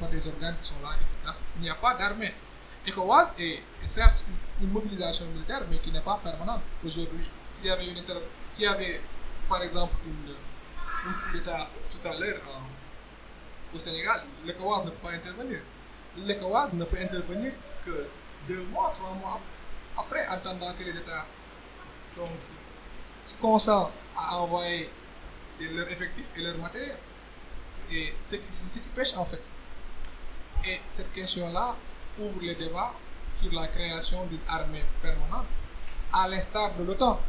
par 0.00 0.08
des, 0.10 0.26
organes 0.26 0.56
qui 0.60 0.68
sont 0.68 0.80
là 0.82 0.90
efficaces, 0.96 1.44
il 1.56 1.62
n'y 1.62 1.70
a 1.70 1.74
pas 1.74 1.94
d'armée. 1.94 2.34
ECOWAS 2.86 3.34
est, 3.38 3.60
certes 3.84 4.24
une, 4.60 4.68
mobilisation 4.70 5.26
militaire, 5.26 5.62
mais 5.70 5.78
qui 5.78 5.90
n'est 5.92 6.00
pas 6.00 6.18
permanente. 6.22 6.62
Aujourd'hui, 6.84 7.26
s'il 7.50 7.66
y 7.66 7.70
avait, 7.70 7.86
avait 8.66 9.00
par 9.48 9.62
exemple 9.62 9.94
une, 10.06 10.32
un 11.10 11.12
coup 11.12 11.30
d'État 11.32 11.68
tout 11.90 12.08
à 12.08 12.16
l'heure 12.16 12.40
en- 12.48 12.81
au 13.74 13.78
Sénégal, 13.78 14.22
l'ECOWAS 14.44 14.84
ne 14.84 14.90
peut 14.90 14.96
pas 15.08 15.10
intervenir. 15.12 15.60
L'ECOWAS 16.16 16.70
ne 16.72 16.84
peut 16.84 16.98
intervenir 17.00 17.52
que 17.84 18.06
deux 18.46 18.62
mois, 18.64 18.92
trois 18.94 19.14
mois 19.14 19.40
après, 19.96 20.26
en 20.28 20.32
attendant 20.32 20.72
que 20.74 20.84
les 20.84 20.96
États 20.96 21.26
donc, 22.16 22.28
se 23.24 23.34
consentent 23.34 23.92
à 24.16 24.38
envoyer 24.38 24.90
leurs 25.60 25.88
effectifs 25.90 26.28
et 26.36 26.40
leur 26.42 26.56
matériel. 26.58 26.96
Et 27.90 28.12
c'est 28.18 28.40
c'est 28.48 28.68
ce 28.68 28.78
qui 28.78 28.88
pêche 28.94 29.14
en 29.16 29.24
fait. 29.24 29.40
Et 30.64 30.80
cette 30.88 31.12
question-là 31.12 31.76
ouvre 32.18 32.40
le 32.42 32.54
débat 32.54 32.94
sur 33.40 33.52
la 33.52 33.66
création 33.68 34.24
d'une 34.26 34.40
armée 34.48 34.84
permanente, 35.00 35.46
à 36.12 36.28
l'instar 36.28 36.74
de 36.74 36.84
l'OTAN. 36.84 37.20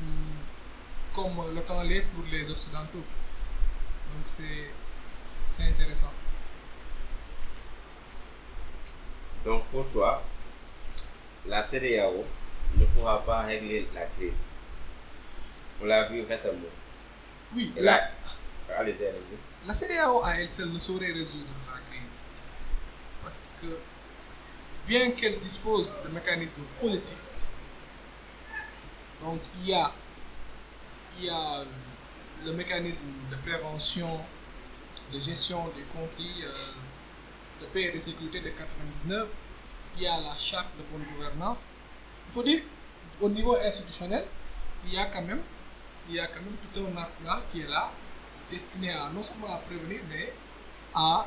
Hmm, 0.00 1.14
Comme 1.14 1.54
l'OTAN 1.54 1.82
l'est 1.84 2.02
pour 2.14 2.24
les 2.30 2.50
Occidentaux. 2.50 3.04
Donc 4.14 4.26
c'est 4.26 5.62
intéressant. 5.62 6.12
Donc 9.44 9.64
pour 9.66 9.86
toi, 9.88 10.22
la 11.46 11.62
CDAO 11.62 12.24
ne 12.76 12.84
pourra 12.86 13.24
pas 13.24 13.42
régler 13.42 13.88
la 13.94 14.06
crise. 14.06 14.32
On 15.80 15.86
l'a 15.86 16.08
vu 16.08 16.22
récemment. 16.22 16.58
Oui, 17.54 17.72
la, 17.76 18.10
allez-y. 18.78 19.66
la 19.66 19.74
CEDEAO 19.74 20.22
à 20.24 20.36
elle 20.36 20.48
seule 20.48 20.70
ne 20.70 20.78
saurait 20.78 21.12
résoudre 21.12 21.52
la 21.66 21.80
crise. 21.90 22.16
Parce 23.22 23.40
que 23.60 23.78
bien 24.86 25.10
qu'elle 25.10 25.38
dispose 25.40 25.92
de 26.04 26.08
mécanismes 26.10 26.62
politiques, 26.80 27.18
donc 29.20 29.40
il 29.60 29.68
y 29.70 29.74
a, 29.74 29.92
il 31.18 31.24
y 31.26 31.30
a 31.30 31.64
le 32.44 32.52
mécanisme 32.52 33.06
de 33.30 33.36
prévention, 33.36 34.20
de 35.12 35.20
gestion 35.20 35.68
des 35.76 35.82
conflits, 35.96 36.44
euh, 36.44 36.52
de 37.60 37.66
paix 37.66 37.82
et 37.84 37.92
de 37.92 37.98
sécurité 37.98 38.40
de 38.40 38.50
99, 38.50 39.28
il 39.96 40.02
y 40.02 40.06
a 40.06 40.20
la 40.20 40.34
charte 40.36 40.68
de 40.78 40.82
bonne 40.90 41.06
gouvernance. 41.14 41.66
Il 42.28 42.32
faut 42.32 42.42
dire, 42.42 42.62
au 43.20 43.28
niveau 43.28 43.56
institutionnel, 43.56 44.26
il 44.86 44.94
y 44.94 44.98
a 44.98 45.06
quand 45.06 45.22
même, 45.22 45.42
il 46.08 46.16
y 46.16 46.20
a 46.20 46.26
quand 46.26 46.40
même 46.40 46.56
tout 46.72 46.80
un 46.80 46.96
arsenal 46.96 47.42
qui 47.50 47.60
est 47.60 47.68
là, 47.68 47.90
destiné 48.50 48.90
à 48.90 49.08
non 49.10 49.22
seulement 49.22 49.54
à 49.54 49.58
prévenir, 49.58 50.00
mais 50.08 50.32
à 50.94 51.26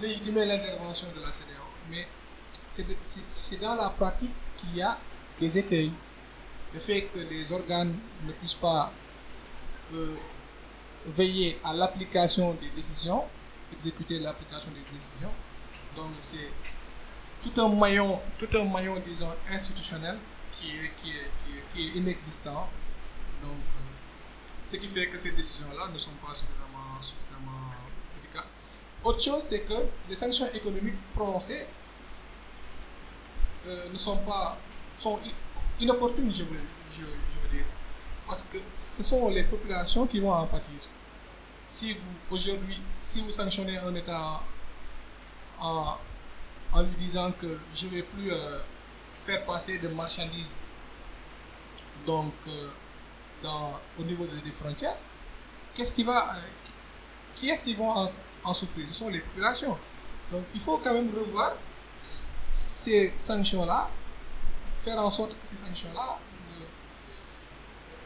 légitimer 0.00 0.44
l'intervention 0.46 1.08
de 1.14 1.20
la 1.20 1.30
CDAO. 1.30 1.68
Mais 1.90 2.06
c'est 2.68 3.60
dans 3.60 3.74
la 3.74 3.90
pratique 3.90 4.32
qu'il 4.56 4.76
y 4.76 4.82
a 4.82 4.98
des 5.38 5.58
écueils. 5.58 5.92
Le 6.74 6.80
fait 6.80 7.02
que 7.02 7.18
les 7.18 7.52
organes 7.52 7.94
ne 8.26 8.32
puissent 8.32 8.54
pas 8.54 8.90
euh, 9.94 10.16
veiller 11.06 11.58
à 11.64 11.74
l'application 11.74 12.54
des 12.54 12.68
décisions, 12.70 13.24
exécuter 13.72 14.18
l'application 14.18 14.70
des 14.70 14.94
décisions. 14.94 15.30
Donc 15.96 16.10
c'est 16.20 16.50
tout 17.42 17.60
un 17.60 17.68
maillon, 17.68 18.20
tout 18.38 18.48
un 18.56 18.64
maillon, 18.64 19.00
disons, 19.06 19.32
institutionnel 19.50 20.16
qui 20.52 20.70
est, 20.70 20.92
qui 21.02 21.10
est, 21.10 21.30
qui 21.74 21.88
est, 21.88 21.98
inexistant. 21.98 22.68
Donc, 23.42 23.50
euh, 23.52 23.82
ce 24.64 24.76
qui 24.76 24.86
fait 24.86 25.08
que 25.08 25.18
ces 25.18 25.32
décisions-là 25.32 25.88
ne 25.92 25.98
sont 25.98 26.12
pas 26.24 26.32
suffisamment, 26.34 27.00
suffisamment 27.00 27.72
efficaces. 28.22 28.54
Autre 29.02 29.20
chose, 29.20 29.42
c'est 29.42 29.60
que 29.60 29.74
les 30.08 30.14
sanctions 30.14 30.46
économiques 30.52 30.94
prononcées 31.14 31.66
euh, 33.66 33.88
ne 33.90 33.98
sont 33.98 34.18
pas 34.18 34.56
sont 34.96 35.18
inopportunes, 35.80 36.30
je 36.30 36.44
veux, 36.44 36.60
je 36.90 37.02
veux 37.02 37.48
dire. 37.48 37.64
Parce 38.32 38.44
que 38.44 38.56
ce 38.72 39.02
sont 39.02 39.28
les 39.28 39.42
populations 39.42 40.06
qui 40.06 40.18
vont 40.18 40.32
en 40.32 40.46
pâtir. 40.46 40.78
Si 41.66 41.92
vous, 41.92 42.12
aujourd'hui, 42.30 42.80
si 42.96 43.20
vous 43.20 43.30
sanctionnez 43.30 43.76
un 43.76 43.94
État 43.94 44.40
en, 45.60 45.98
lui 46.78 46.96
disant 46.98 47.30
que 47.32 47.58
je 47.74 47.88
ne 47.88 47.90
vais 47.90 48.02
plus 48.02 48.32
euh, 48.32 48.58
faire 49.26 49.44
passer 49.44 49.76
de 49.76 49.88
marchandises 49.88 50.64
donc, 52.06 52.32
euh, 52.48 52.70
au 53.98 54.02
niveau 54.02 54.26
des, 54.26 54.50
frontières, 54.52 54.96
qu'est-ce 55.74 55.92
qui 55.92 56.02
va, 56.02 56.34
euh, 56.34 57.46
est-ce 57.46 57.64
qui 57.64 57.74
vont 57.74 58.08
en 58.44 58.54
souffrir? 58.54 58.88
Ce 58.88 58.94
sont 58.94 59.10
les 59.10 59.20
populations. 59.20 59.76
Donc 60.30 60.44
il 60.54 60.60
faut 60.62 60.78
quand 60.78 60.94
même 60.94 61.14
revoir 61.14 61.52
ces 62.38 63.12
sanctions-là, 63.14 63.90
faire 64.78 64.96
en 64.96 65.10
sorte 65.10 65.32
que 65.32 65.46
ces 65.46 65.56
sanctions-là 65.56 66.18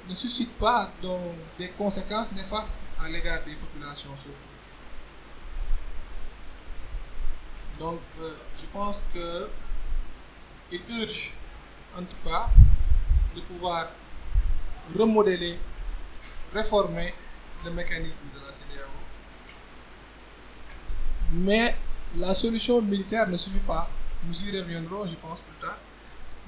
ne, 0.09 0.15
suscitent 0.15 0.57
pas 0.59 0.91
donc, 1.03 1.21
des 1.59 1.71
conséquences 1.71 2.33
néfastes 2.33 2.85
à 3.03 3.09
l'égard 3.09 3.45
des 3.45 3.55
populations 3.55 4.17
surtout. 4.17 4.57
Donc 7.79 8.01
euh, 8.21 8.35
je 8.57 8.67
pense 8.67 9.05
que 9.13 9.51
il 10.73 10.81
urge 10.89 11.35
en 11.97 12.03
tout 12.03 12.17
cas 12.25 12.49
de 13.35 13.41
pouvoir 13.43 13.89
remodeler, 14.95 15.59
réformer 16.53 17.15
le 17.65 17.71
mécanisme 17.71 18.23
de 18.35 18.45
la 18.45 18.51
CEDEAO. 18.51 18.89
Mais 21.33 21.77
la 22.15 22.35
solution 22.35 22.81
militaire 22.81 23.29
ne 23.29 23.37
suffit 23.37 23.59
pas. 23.59 23.91
Nous 24.25 24.43
y 24.43 24.59
reviendrons, 24.59 25.07
je 25.07 25.17
pense, 25.17 25.41
plus 25.43 25.57
tard. 25.61 25.79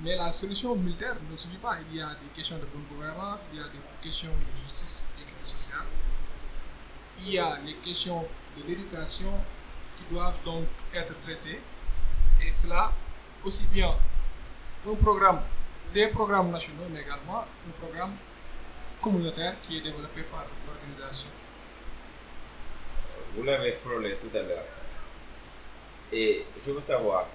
Mais 0.01 0.15
la 0.17 0.31
solution 0.31 0.77
militaire 0.77 1.17
ne 1.29 1.35
suffit 1.35 1.57
pas. 1.57 1.77
Il 1.91 1.97
y 1.97 2.01
a 2.01 2.11
des 2.11 2.29
questions 2.35 2.57
de 2.57 2.65
bonne 2.67 2.85
gouvernance, 2.91 3.47
il 3.53 3.59
y 3.59 3.63
a 3.63 3.65
des 3.65 3.81
questions 4.03 4.29
de 4.29 4.61
justice, 4.63 5.03
d'équité 5.17 5.45
sociale. 5.45 5.87
Il 7.21 7.31
y 7.31 7.39
a 7.39 7.59
les 7.65 7.75
questions 7.75 8.25
de 8.57 8.63
l'éducation 8.67 9.33
qui 9.97 10.15
doivent 10.15 10.39
donc 10.45 10.67
être 10.95 11.21
traitées. 11.21 11.61
Et 12.47 12.53
cela, 12.53 12.93
aussi 13.45 13.65
bien 13.67 13.93
un 14.89 14.95
programme, 14.95 15.41
des 15.93 16.09
programmes 16.09 16.53
nationaux, 16.53 16.87
mais 16.91 17.01
également 17.01 17.41
un 17.41 17.71
programme 17.81 18.15
communautaire 19.03 19.57
qui 19.67 19.79
est 19.79 19.81
développé 19.81 20.23
par 20.23 20.47
l'organisation. 20.67 21.29
Vous 23.35 23.43
l'avez 23.43 23.73
frôlé 23.73 24.17
tout 24.17 24.37
à 24.37 24.43
l'heure. 24.43 24.65
Et 26.13 26.47
je 26.65 26.71
veux 26.71 26.81
savoir 26.81 27.27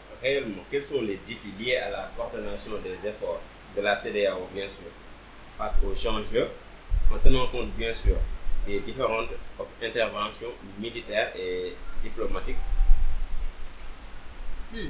quels 0.72 0.84
sont 0.84 1.02
les 1.02 1.20
défis 1.28 1.52
liés 1.60 1.78
à 1.78 1.90
la 1.90 2.12
coordination 2.16 2.72
des 2.84 3.08
efforts 3.08 3.42
de 3.76 3.82
la 3.82 3.96
CEDEAO, 3.96 4.48
bien 4.54 4.68
sûr, 4.68 4.90
face 5.58 5.74
aux 5.84 5.94
changements, 5.96 6.48
en 7.12 7.18
tenant 7.18 7.48
compte, 7.48 7.72
bien 7.72 7.94
sûr, 7.94 8.16
des 8.66 8.80
différentes 8.80 9.30
interventions 9.82 10.54
militaires 10.80 11.34
et 11.36 11.76
diplomatiques? 12.02 12.58
Oui. 14.74 14.90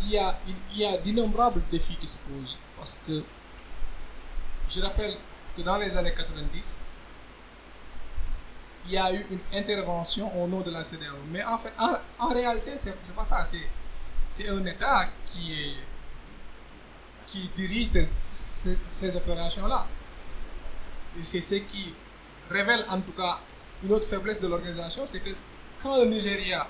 Il 0.00 0.10
y 0.10 0.18
a, 0.18 0.38
il 0.46 0.78
y 0.78 0.86
a 0.86 0.96
d'innombrables 0.98 1.60
défis 1.70 1.96
qui 1.96 2.06
se 2.06 2.18
posent 2.18 2.56
parce 2.76 3.00
que 3.06 3.24
je 4.70 4.80
rappelle 4.80 5.16
que 5.56 5.62
dans 5.62 5.76
les 5.76 5.96
années 5.96 6.14
90, 6.14 6.84
il 8.88 8.94
y 8.94 8.98
a 8.98 9.12
eu 9.12 9.24
une 9.30 9.58
intervention 9.58 10.34
au 10.42 10.46
nom 10.48 10.62
de 10.62 10.70
la 10.70 10.82
CEDEAO. 10.82 11.16
Mais 11.30 11.44
en 11.44 11.58
fait, 11.58 11.72
en, 11.78 11.92
en 12.18 12.28
réalité, 12.28 12.72
c'est 12.76 13.14
pas 13.14 13.24
ça. 13.24 13.44
C'est 14.28 14.48
un 14.48 14.64
État 14.64 15.06
qui 15.26 15.76
dirige 17.54 17.88
ces, 17.88 18.06
ces, 18.88 19.16
opérations-là. 19.16 19.86
C'est 21.20 21.40
ce 21.40 21.56
qui 21.56 21.94
révèle 22.50 22.84
en 22.90 23.00
tout 23.00 23.12
cas 23.12 23.40
une 23.82 23.92
autre 23.92 24.06
faiblesse 24.08 24.40
de 24.40 24.48
l'organisation, 24.48 25.04
c'est 25.06 25.20
que 25.20 25.30
quand 25.82 25.98
le 26.02 26.06
Nigeria, 26.06 26.66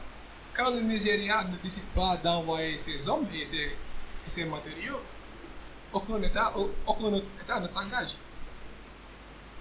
quand 0.54 0.70
le 0.70 0.80
Nigeria 0.80 1.44
ne 1.44 1.56
décide 1.62 1.84
pas 1.94 2.16
d'envoyer 2.16 2.76
ses 2.76 3.08
hommes 3.08 3.26
et 3.32 3.44
ses, 4.26 4.44
matériaux, 4.44 5.00
aucun 5.92 6.20
État, 6.22 6.52
aucun 6.86 7.14
État 7.42 7.60
ne 7.60 7.66
s'engage. 7.66 8.16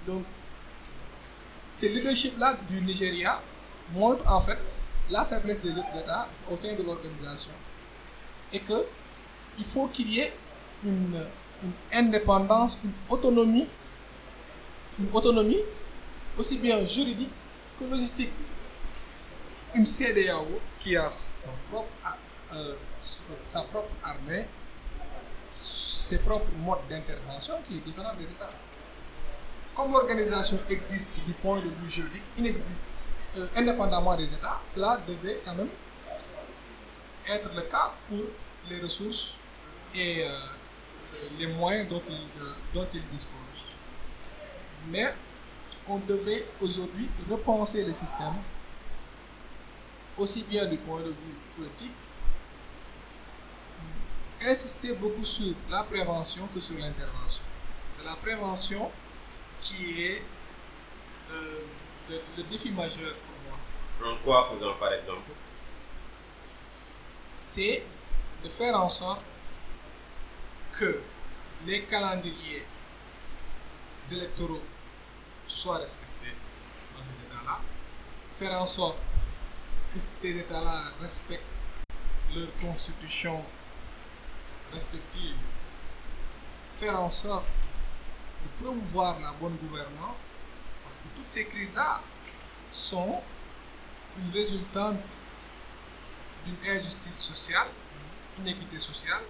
Donc, 0.05 0.25
ce 1.77 1.85
leadership-là 1.85 2.57
du 2.69 2.81
Nigeria 2.81 3.39
montre 3.93 4.23
en 4.31 4.41
fait 4.41 4.57
la 5.11 5.23
faiblesse 5.23 5.61
des 5.61 5.71
autres 5.77 5.95
États 5.99 6.27
au 6.51 6.55
sein 6.57 6.73
de 6.73 6.81
l'organisation. 6.81 7.51
Et 8.51 8.59
que 8.59 8.85
il 9.59 9.65
faut 9.65 9.87
qu'il 9.87 10.09
y 10.11 10.19
ait 10.19 10.33
une, 10.83 11.19
indépendance, 11.93 12.79
une 12.83 12.91
autonomie, 13.09 13.67
une 14.99 15.09
autonomie 15.13 15.61
aussi 16.37 16.57
bien 16.57 16.83
juridique 16.83 17.31
que 17.79 17.85
logistique. 17.85 18.31
Une 19.75 19.85
CEDEAO 19.85 20.59
qui 20.79 20.95
a 20.97 21.07
propre, 21.69 21.89
euh, 22.53 22.75
sa 23.45 23.61
propre 23.61 23.89
armée, 24.03 24.45
ses 25.41 26.17
propres 26.19 26.49
modes 26.57 26.87
d'intervention 26.89 27.55
qui 27.67 27.77
est 27.77 27.81
différent 27.81 28.15
des 28.17 28.25
États. 28.25 28.49
Comme 29.77 29.91
l'organisation 29.91 30.59
existe 30.71 31.21
du 31.23 31.33
point 31.33 31.59
de 31.59 31.69
vue 31.69 31.87
juridique, 31.87 32.23
euh, 33.37 33.47
indépendamment 33.55 34.17
des 34.17 34.33
États, 34.33 34.59
cela 34.65 34.99
devrait 35.07 35.39
quand 35.45 35.53
même 35.53 35.69
être 37.29 37.53
le 37.55 37.61
cas 37.61 37.91
pour 38.09 38.23
les 38.71 38.79
ressources 38.81 39.35
et 39.93 40.23
euh, 40.23 40.31
les 41.37 41.45
moyens 41.45 41.87
dont 41.87 42.01
ils, 42.09 42.41
euh, 42.41 42.53
dont 42.73 42.87
ils 42.91 43.07
disposent. 43.09 43.35
Mais 44.87 45.13
on 45.87 45.99
devrait 45.99 46.43
aujourd'hui 46.59 47.07
repenser 47.29 47.83
le 47.85 47.93
système, 47.93 48.33
aussi 50.17 50.41
bien 50.41 50.65
du 50.65 50.77
point 50.77 51.01
de 51.01 51.11
vue 51.11 51.37
politique, 51.55 51.91
insister 54.41 54.93
beaucoup 54.93 55.23
sur 55.23 55.53
la 55.69 55.83
prévention 55.83 56.47
que 56.51 56.59
sur 56.59 56.79
l'intervention. 56.79 57.43
C'est 57.89 58.03
la 58.03 58.15
prévention 58.15 58.89
qui 59.61 60.03
est 60.03 60.21
euh, 61.31 61.61
le, 62.09 62.21
le 62.37 62.43
défi 62.43 62.71
majeur 62.71 63.13
pour 63.15 63.35
moi. 63.49 64.11
En 64.13 64.17
quoi 64.23 64.49
faisons 64.53 64.73
par 64.79 64.93
exemple? 64.93 65.31
C'est 67.35 67.83
de 68.43 68.49
faire 68.49 68.79
en 68.79 68.89
sorte 68.89 69.23
que 70.77 71.01
les 71.65 71.83
calendriers 71.85 72.65
électoraux 74.11 74.61
soient 75.47 75.79
respectés 75.79 76.33
dans 76.95 77.03
ces 77.03 77.11
États-là, 77.11 77.59
faire 78.39 78.61
en 78.61 78.65
sorte 78.65 78.97
que 79.93 79.99
ces 79.99 80.37
États-là 80.37 80.91
respectent 81.01 81.41
leur 82.35 82.47
constitution 82.57 83.43
respective, 84.71 85.35
faire 86.75 86.99
en 86.99 87.09
sorte 87.09 87.45
de 88.43 88.63
promouvoir 88.63 89.19
la 89.19 89.31
bonne 89.33 89.55
gouvernance, 89.57 90.39
parce 90.83 90.97
que 90.97 91.03
toutes 91.15 91.27
ces 91.27 91.45
crises-là 91.45 92.01
sont 92.71 93.21
une 94.19 94.31
résultante 94.31 95.13
d'une 96.45 96.71
injustice 96.71 97.19
sociale, 97.19 97.67
une 98.37 98.47
inéquité 98.47 98.79
sociale, 98.79 99.23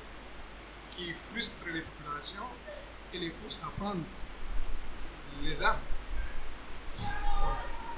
qui 0.91 1.14
frustre 1.14 1.66
les 1.68 1.82
populations 1.82 2.49
et 3.14 3.20
les 3.20 3.30
pousse 3.30 3.60
à 3.64 3.70
prendre 3.80 4.03
les 5.43 5.62
armes. 5.62 5.80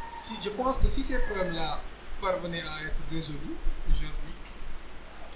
Si, 0.06 0.36
je 0.42 0.50
pense 0.50 0.78
que 0.78 0.88
si 0.88 1.04
ces 1.04 1.20
problèmes-là 1.20 1.82
parvenaient 2.20 2.64
à 2.64 2.84
être 2.84 3.02
résolus 3.12 3.56
aujourd'hui, 3.90 4.34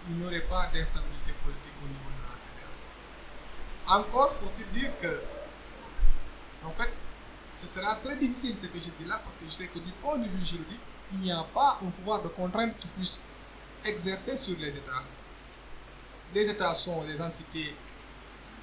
il 0.10 0.16
n'y 0.18 0.26
aurait 0.26 0.42
pas 0.42 0.70
d'instabilité 0.74 1.32
politique 1.46 1.72
au 1.82 1.88
niveau 1.88 2.10
de 2.10 2.30
la 2.30 2.36
CEDEAO. 2.36 4.00
Encore 4.00 4.34
faut-il 4.34 4.70
dire 4.72 4.92
que, 5.00 5.22
en 6.66 6.72
fait, 6.72 6.90
ce 7.48 7.68
sera 7.68 7.96
très 7.96 8.16
difficile 8.16 8.56
ce 8.56 8.66
que 8.68 8.80
je 8.80 8.90
dis 8.98 9.06
là 9.08 9.20
parce 9.24 9.36
que 9.36 9.46
je 9.46 9.52
sais 9.52 9.68
que 9.68 9.80
du 9.80 9.92
point 10.02 10.18
de 10.18 10.28
vue 10.28 10.46
juridique, 10.46 10.80
il 11.14 11.20
n'y 11.20 11.32
a 11.32 11.44
pas 11.54 11.78
un 11.86 11.90
pouvoir 11.90 12.22
de 12.24 12.30
contrainte 12.30 12.74
qui 12.80 12.88
puisse 12.88 13.24
exercer 13.86 14.38
sur 14.38 14.58
les 14.58 14.76
États. 14.76 15.04
Les 16.34 16.50
États 16.50 16.74
sont 16.74 17.04
des 17.04 17.22
entités, 17.22 17.76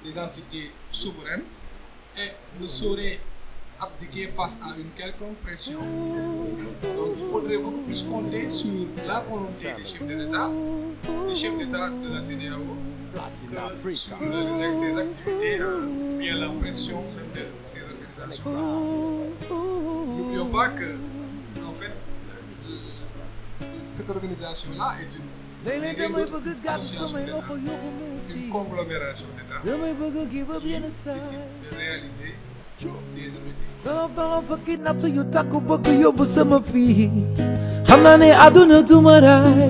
des 0.03 0.17
entités 0.17 0.71
souveraines 0.91 1.43
et 2.17 2.31
ne 2.59 2.67
sauraient 2.67 3.19
abdiquer 3.79 4.27
face 4.35 4.57
à 4.61 4.75
une 4.77 4.91
quelconque 4.91 5.37
pression. 5.37 5.79
Donc 5.79 7.11
il 7.17 7.25
faudrait 7.25 7.57
beaucoup 7.57 7.81
plus 7.81 8.03
compter 8.03 8.49
sur 8.49 8.87
la 9.07 9.21
volonté 9.21 9.73
des 9.77 9.83
chefs 9.83 10.05
d'État, 10.05 10.49
des 11.27 11.35
chefs 11.35 11.57
d'État 11.57 11.89
de 11.89 12.09
la 12.13 12.21
CEDEAO, 12.21 12.59
que 13.13 14.85
les, 14.85 14.97
activités, 14.97 15.59
euh, 15.59 15.87
bien 16.17 16.35
la 16.35 16.49
pression 16.49 17.03
même 17.15 17.31
de 17.33 17.45
ces 17.65 17.79
that's 18.21 18.41
wrong. 18.45 19.33
Your 20.33 20.45
Barker, 20.45 20.95
en 21.67 21.73
fait, 21.73 21.91
cette 23.91 24.09
organisation-là 24.09 24.95
est 25.01 25.15
une 25.15 25.23
une 25.63 25.83
association 26.67 27.17
conglomération 28.51 29.27
d'États 29.37 29.61
qui 29.61 30.73
décide 31.09 31.37
de 31.71 31.77
réaliser 31.77 32.33
des 33.15 33.35
objectifs. 33.37 33.75
Kidnap 34.65 34.97
to 34.97 35.07
you, 35.07 35.23
taku 35.23 35.59
boku 35.59 35.91
yobu 35.91 36.25
sama 36.25 36.61
feet. 36.61 37.39
Hamnane 37.87 38.31
aduna 38.33 38.83
tumarai. 38.83 39.69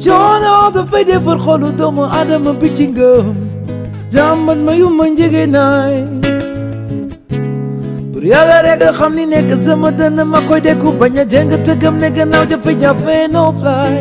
Jona 0.00 0.70
the 0.72 0.86
fede 0.86 1.22
for 1.22 1.36
holo 1.36 1.68
adam 2.10 2.46
a 2.46 2.54
bitching 2.54 2.94
gum. 2.94 3.36
Jambat 4.10 4.58
mayu 4.58 4.88
manjigenai 4.88 6.17
pour 8.18 8.26
yàlla 8.26 8.62
rek 8.62 8.82
a 8.82 8.92
xam 8.92 9.14
ni 9.16 9.26
nekk 9.26 9.50
sama 9.56 9.90
dënn 9.98 10.18
ma 10.26 10.40
koy 10.48 10.60
dekku 10.60 10.90
bañ 11.00 11.16
a 11.18 11.24
jeng 11.24 11.50
tëggam 11.66 11.98
ne 12.00 12.08
gannaaw 12.10 12.44
no 13.30 13.52
fly 13.52 13.94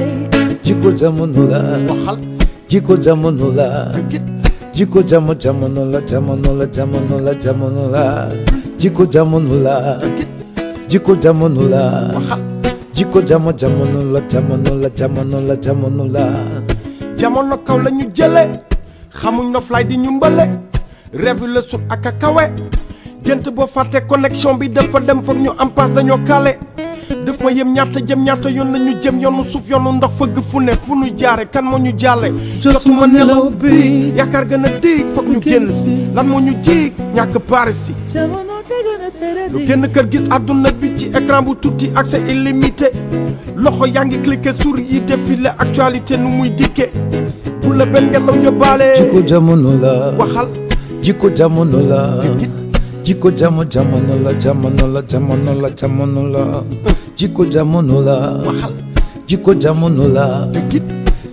jikko 0.65 0.89
jamono 0.99 1.41
la 1.51 1.59
waxal 1.89 2.17
jikko 2.69 2.95
jamono 2.97 3.47
la 3.57 3.67
jikko 4.73 4.99
jamo 5.09 5.33
jamono 5.35 5.85
la 5.93 5.99
jamono 6.09 6.49
la 6.59 6.65
jamono 6.75 7.19
la 7.25 7.33
jamono 7.43 7.83
la 7.91 8.05
jikko 8.79 9.03
jamono 9.13 9.55
la 9.65 9.75
jikko 10.89 11.13
jamono 11.23 11.61
la 11.73 11.83
waxal 12.15 12.39
jikko 12.95 13.21
jamo 13.21 13.51
jamono 13.53 13.99
la 14.13 14.19
jamono 14.31 14.71
la 14.81 14.89
jamono 14.99 15.39
la 15.47 15.55
jamono 15.65 16.03
la 16.15 16.25
jamono 17.19 17.55
kaw 17.65 17.77
la 17.83 17.89
ñu 17.91 18.05
jële 18.15 18.43
na 19.53 19.59
fly 19.61 19.83
di 19.85 19.95
ñu 19.97 20.11
mbële 20.17 20.45
rêve 21.13 21.45
la 21.53 21.61
sut 21.61 21.81
ak 21.89 22.05
a 22.05 22.11
kawe 22.11 22.45
gént 23.27 23.49
boo 23.51 23.67
fàtte 23.67 23.99
connexion 24.07 24.55
bi 24.57 24.69
dafa 24.69 24.99
dem 25.01 25.21
foog 25.23 25.37
ñu 25.37 25.51
am 25.57 25.69
passe 25.69 25.91
dañoo 25.93 26.17
kale 26.27 26.57
def 27.25 27.41
ma 27.43 27.51
yem 27.51 27.73
ñaata 27.73 27.99
jëm 28.07 28.23
ñaata 28.23 28.49
yoon 28.49 28.71
la 28.71 28.79
ñu 28.79 28.93
jëm 29.01 29.19
yoonu 29.19 29.43
suuf 29.43 29.67
yoonu 29.69 29.91
ndox 29.97 30.11
fëgg 30.19 30.37
fu 30.49 30.59
ne 30.61 30.71
fu 30.85 30.95
nu 30.95 31.07
jaare 31.17 31.45
kan 31.51 31.63
moo 31.65 31.77
ñu 31.77 31.91
jàlle 31.97 32.31
jotuma 32.61 33.05
nelaw 33.07 33.49
bi. 33.49 34.13
yaakaar 34.15 34.45
gën 34.47 34.65
a 34.65 34.69
diig 34.79 35.07
foog 35.13 35.27
ñu 35.27 35.41
génn 35.41 35.69
si. 35.71 35.91
lan 36.15 36.25
moo 36.27 36.39
ñu 36.39 36.53
jiig 36.63 36.93
ñàkk 37.15 37.35
baari 37.49 37.73
si. 37.73 37.93
Di. 39.51 39.65
Génn 39.67 39.87
kër 39.93 40.07
gis 40.11 40.23
àdduna 40.29 40.69
bi 40.79 40.93
ci 40.95 41.05
écran 41.07 41.41
bu 41.43 41.55
tuuti 41.55 41.89
accès 41.95 42.21
illimité. 42.31 42.91
Loxo 43.57 43.85
yaa 43.87 44.05
ngi 44.05 44.19
cliqué 44.21 44.53
sur 44.53 44.77
yi 44.79 45.01
défilé 45.01 45.49
actualité 45.59 46.17
nu 46.17 46.27
muy 46.29 46.49
dikke. 46.49 46.89
Bu 47.61 47.73
la 47.73 47.85
benn 47.85 48.09
ngelaw 48.09 48.35
yóbbaale. 48.43 48.95
Jikko 48.97 49.21
jamono 49.27 49.71
la. 49.81 50.11
Waxal. 50.17 50.47
Jikko 51.01 51.29
jamono 51.35 51.79
la. 51.79 52.19
Jikko- 53.07 53.31
jikko 53.31 53.31
jamo 53.31 53.63
jamono 53.63 54.13
la 54.23 54.33
jamono 54.33 54.87
la 54.93 55.01
jamono 55.01 55.53
la 55.61 55.69
jamono 55.79 56.21
la 56.33 56.63
jikko 57.15 57.45
jamono 57.45 58.01
la 58.01 58.15
waxal 58.45 58.73
jikko 59.27 59.53
jamono 59.53 60.07
la 60.15 60.25
dëggit 60.53 60.83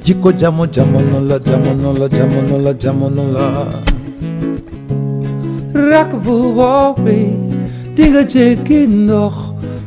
jikko 0.04 0.32
jamo 0.32 0.66
jamono 0.66 1.18
la 1.28 1.38
jamono 1.38 1.92
la 1.98 2.08
jamono 2.08 2.58
la 2.64 2.72
jamono 2.82 3.22
la 3.34 3.46
rak 5.90 6.10
bu 6.24 6.34
woobi 6.58 7.20
dinga 7.96 8.22
jekki 8.22 8.86
ndox 8.86 9.34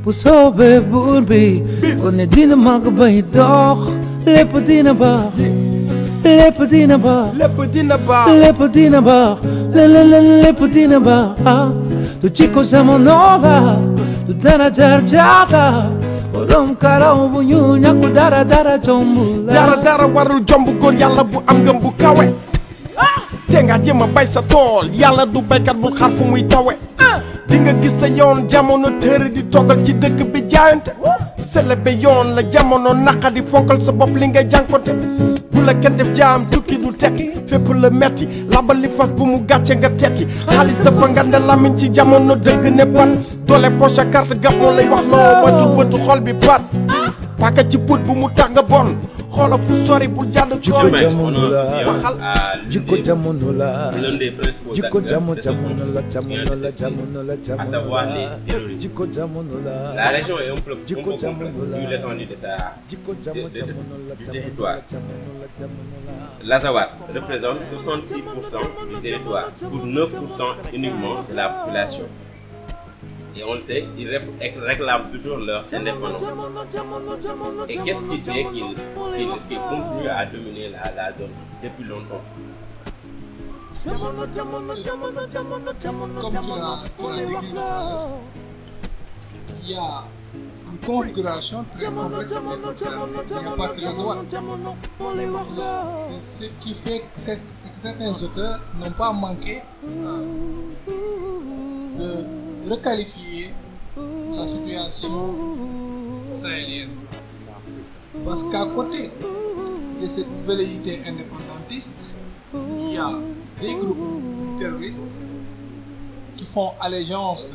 bu 0.03 0.11
soobee 0.11 0.79
buur 0.91 1.21
bi. 1.21 1.61
Kon 2.01 2.15
ne 2.17 2.25
dina 2.27 2.55
mag 2.55 2.83
bay 2.97 3.21
dox 3.33 3.79
lépp 4.25 4.53
dina 4.67 4.93
baax 4.93 5.33
lépp 6.23 6.61
dina 6.69 6.97
baax 6.97 7.33
lépp 7.37 7.71
dina 7.71 7.97
baax 7.97 8.27
lépp 8.41 8.61
dina 8.73 9.01
baax 9.01 9.37
lépp 10.43 10.61
dina 10.71 10.99
baax 10.99 11.71
du 12.21 12.29
jikko 12.33 12.63
jamono 12.63 13.39
ba 13.41 13.77
du 14.27 14.33
dara 14.33 14.69
jar 14.71 15.01
jaata. 15.05 15.89
borom 16.33 16.75
karaw 16.75 17.29
bu 17.29 17.41
ñuul 17.43 17.79
ñàkkul 17.79 18.13
dara 18.13 18.43
dara 18.43 18.77
jombu 18.85 19.45
la. 19.45 19.53
dara 19.53 19.75
dara 19.77 20.07
warul 20.07 20.41
jomb 20.45 20.67
góor 20.79 20.93
yàlla 20.93 21.23
bu 21.23 21.39
am 21.47 21.57
ngëm 21.63 21.79
bu 21.79 21.91
kawe. 21.97 22.25
Te 23.49 23.63
nga 23.63 23.77
jéem 23.81 24.01
a 24.01 24.07
bay 24.07 24.25
sa 24.27 24.41
tool. 24.41 24.89
yàlla 24.93 25.25
du 25.25 25.41
baykat 25.41 25.75
bul 25.77 25.93
xaar 25.93 26.09
fu 26.11 26.23
muy 26.25 26.43
tawe 26.47 26.73
di 27.47 27.57
nga 27.59 27.73
gis 27.81 27.93
sa 27.99 28.07
yoon 28.07 28.47
jamono 28.49 28.89
tër 28.99 29.29
di 29.31 29.43
toggal 29.49 29.81
ci 29.85 29.93
dëkk 29.93 30.19
bi 30.33 30.41
jaayante. 30.49 30.91
Selebe 31.37 31.91
yoon 32.01 32.35
la 32.35 32.41
jamono 32.49 32.93
naqadi 32.93 33.41
fonkal 33.51 33.79
sa 33.81 33.91
bopp 33.91 34.15
li 34.17 34.27
nga 34.27 34.41
jànkonte 34.47 34.91
bu 35.51 35.61
la 35.65 35.73
kenn 35.73 35.95
def 35.97 36.09
jaam 36.15 36.45
tukki 36.45 36.77
du 36.77 36.91
tekki. 36.91 37.29
Fépp 37.47 37.67
la 37.81 37.89
metti 37.89 38.27
labal 38.51 38.77
li 38.81 38.89
fas 38.97 39.09
bu 39.09 39.25
mu 39.25 39.39
gàcce 39.47 39.73
nga 39.75 39.89
tekki. 39.89 40.27
Xaalis 40.49 40.79
dafa 40.83 41.07
ngande 41.09 41.39
lamiñ 41.47 41.75
ci 41.77 41.89
jamono 41.93 42.35
dëgg 42.35 42.65
ne 42.75 42.85
pat. 42.85 43.09
Doole 43.47 43.69
poche 43.79 44.03
carte 44.11 44.33
gab 44.41 44.53
moo 44.59 44.71
lay 44.75 44.87
wax 44.89 45.05
loo 45.11 45.41
moytul 45.41 45.69
bëtu 45.77 45.97
xol 46.05 46.21
bi 46.21 46.33
pat. 46.33 46.61
Paaka 47.39 47.63
ci 47.69 47.77
put 47.77 47.99
bu 48.05 48.13
mu 48.15 48.27
tax 48.35 48.49
nga 48.51 48.61
bon 48.61 48.97
fu 49.67 49.73
sori 49.85 50.07
bul 50.07 50.25
jamono 50.31 51.37
on 51.37 51.49
la. 51.51 52.57
jikko 52.69 52.97
jamono 52.97 53.51
la. 53.51 53.91
Jikko 54.73 55.01
jamono 55.01 55.39
jamono 55.39 56.01
jamono 56.09 56.71
jamono 56.75 57.23
jikko 58.77 59.05
jamono 59.07 59.59
région 60.11 60.39
est 60.39 60.49
un 60.49 60.55
peu, 60.55 60.75
Jikko 60.85 61.17
jamono 61.17 61.63
la. 61.71 61.77
jikko 62.89 63.13
jamono 63.21 63.49
jamono 63.53 64.15
jamono 64.23 65.47
jamono 65.57 65.97
L'Azawad 66.43 66.89
représente 67.13 67.59
66% 67.75 68.15
du 68.89 69.01
territoire 69.01 69.51
pour 69.59 69.85
9% 69.85 70.73
uniquement 70.73 71.15
de 71.29 71.35
la 71.35 71.49
population. 71.49 72.03
On 73.45 73.53
le 73.55 73.61
sait, 73.61 73.85
ils 73.97 74.09
ré- 74.09 74.53
réclament 74.59 75.09
toujours 75.11 75.37
leur 75.37 75.63
indépendance. 75.73 76.23
Et 77.69 77.77
qu'est-ce 77.77 78.03
qui 78.03 78.19
fait 78.19 78.45
qu'ils 78.45 79.57
continuent 79.57 80.09
à 80.09 80.25
dominer 80.25 80.69
la, 80.95 81.11
zone 81.11 81.29
depuis 81.63 81.83
longtemps? 81.83 82.21
Comme 86.19 86.31
tu 86.31 86.49
l'as 87.07 87.25
décrit 87.25 87.53
il 89.67 89.71
y 89.71 89.75
a 89.75 90.03
une 90.71 90.77
configuration 90.85 91.65
très 91.71 91.87
complexe 91.87 92.39
C'est 95.95 96.19
ce 96.21 96.45
qui 96.61 96.73
fait 96.73 96.99
que 96.99 97.19
certains 97.19 98.13
auteurs 98.23 98.59
n'ont 98.79 98.91
pas 98.91 99.11
manqué 99.11 99.61
euh, 99.87 100.25
de 101.97 102.36
requalifier 102.69 103.53
la 104.35 104.45
situation 104.45 105.35
sahélienne. 106.31 106.95
Parce 108.25 108.43
qu'à 108.43 108.65
côté 108.65 109.11
de 110.01 110.07
cette 110.07 110.27
velléité 110.45 111.01
indépendantiste, 111.07 112.15
il 112.53 112.93
y 112.93 112.97
a 112.97 113.11
des 113.59 113.75
groupes 113.75 114.57
terroristes 114.57 115.21
qui 116.35 116.45
font 116.45 116.73
allégeance 116.79 117.53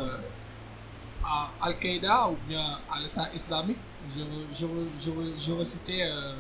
à 1.25 1.51
Al-Qaïda 1.63 2.29
ou 2.31 2.37
bien 2.49 2.79
à 2.91 3.01
l'État 3.01 3.29
islamique. 3.35 3.79
Je 4.11 4.21
veux, 4.21 4.89
je 4.99 5.11
je 5.39 5.53
je 5.59 5.65
citer 5.65 6.03
euh, 6.03 6.35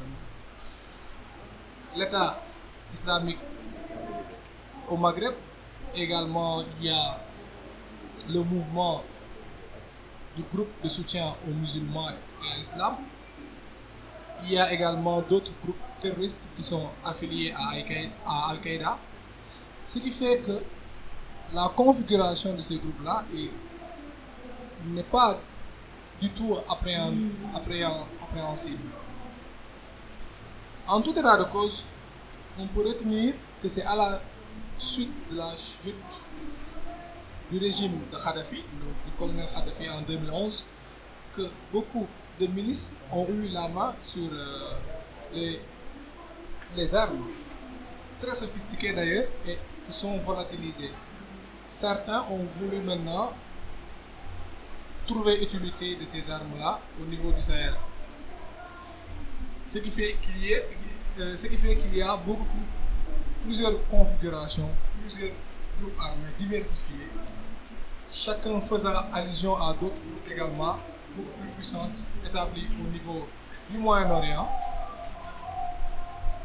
l'État 1.96 2.42
islamique 2.92 3.38
au 4.88 4.96
Maghreb. 4.96 5.34
Également, 5.94 6.62
il 6.80 6.86
y 6.86 6.90
a 6.90 7.20
le 8.30 8.42
mouvement 8.42 9.02
du 10.36 10.42
groupe 10.52 10.70
de 10.82 10.88
soutien 10.88 11.34
aux 11.46 11.50
musulmans 11.52 12.08
et 12.10 12.52
à 12.52 12.56
l'islam. 12.56 12.94
Il 14.44 14.52
y 14.52 14.58
a 14.58 14.72
également 14.72 15.20
d'autres 15.22 15.52
groupes 15.62 15.76
terroristes 16.00 16.50
qui 16.56 16.62
sont 16.62 16.88
affiliés 17.04 17.52
à 17.52 17.70
Al-Qaï- 17.74 18.10
à 18.26 18.50
Al-Qaïda. 18.50 18.98
Ce 19.84 19.98
qui 19.98 20.10
fait 20.10 20.38
que 20.38 20.62
la 21.52 21.68
configuration 21.76 22.54
de 22.54 22.60
ces 22.60 22.76
groupes-là 22.78 23.24
est- 23.34 23.50
n'est 24.86 25.02
pas 25.04 25.38
du 26.20 26.30
tout 26.30 26.56
appréhensible. 26.68 28.78
En 30.88 31.00
tout 31.00 31.16
état 31.16 31.36
de 31.36 31.44
cause, 31.44 31.84
on 32.58 32.66
peut 32.66 32.86
retenir 32.86 33.34
que 33.62 33.68
c'est 33.68 33.84
à 33.84 33.94
la 33.96 34.20
suite 34.78 35.12
de 35.30 35.36
la 35.36 35.56
chute 35.56 35.94
du 37.52 37.58
régime 37.58 37.92
de 38.10 38.16
Kadhafi, 38.16 38.56
du 38.56 39.12
colonel 39.18 39.46
Kadhafi 39.46 39.88
en 39.90 40.00
2011, 40.00 40.64
que 41.36 41.42
beaucoup 41.70 42.06
de 42.40 42.46
milices 42.46 42.94
ont 43.12 43.26
eu 43.28 43.48
la 43.48 43.68
main 43.68 43.94
sur 43.98 44.22
euh, 44.32 45.56
les, 46.74 46.94
armes, 46.94 47.26
très 48.18 48.34
sophistiquées 48.34 48.94
d'ailleurs, 48.94 49.26
et 49.46 49.58
se 49.76 49.92
sont 49.92 50.16
volatilisées. 50.18 50.90
Certains 51.68 52.22
ont 52.30 52.44
voulu 52.44 52.78
maintenant 52.78 53.32
trouver 55.06 55.42
utilité 55.42 55.94
de 55.96 56.04
ces 56.06 56.30
armes-là 56.30 56.80
au 57.02 57.04
niveau 57.04 57.32
du 57.32 57.40
Sahel. 57.40 57.74
Ce 59.64 59.76
qui 59.78 59.90
fait 59.90 60.16
qu'il 60.22 60.44
y, 60.46 60.54
euh, 61.20 61.36
y 61.94 62.02
a 62.02 62.16
beaucoup 62.16 62.44
plus- 62.44 63.44
plusieurs 63.44 63.86
configurations, 63.88 64.70
plusieurs 65.02 65.32
groupes 65.78 65.98
armés 66.00 66.32
diversifiés, 66.38 67.08
chacun 68.12 68.60
faisant 68.60 68.92
allusion 69.12 69.56
à 69.56 69.72
d'autres 69.72 69.94
groupes 70.02 70.30
également, 70.30 70.76
beaucoup 71.16 71.30
plus 71.40 71.48
puissantes, 71.56 72.04
établis 72.26 72.68
au 72.78 72.86
niveau 72.88 73.26
du 73.70 73.78
Moyen-Orient. 73.78 74.48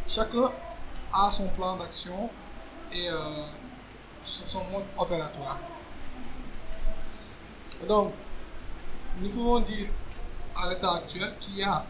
Chacun 0.07 0.49
a 1.13 1.29
son 1.29 1.49
plan 1.49 1.75
d'action 1.75 2.29
et 2.93 3.09
euh, 3.09 3.17
son 4.23 4.47
son 4.47 4.63
mode 4.71 4.85
opératoire. 4.97 5.59
Donc, 7.87 8.13
nous 9.19 9.29
pouvons 9.29 9.59
dire 9.59 9.89
à 10.55 10.69
l'état 10.69 10.95
actuel 10.95 11.33
qu'il 11.39 11.57
y 11.57 11.63
a, 11.63 11.85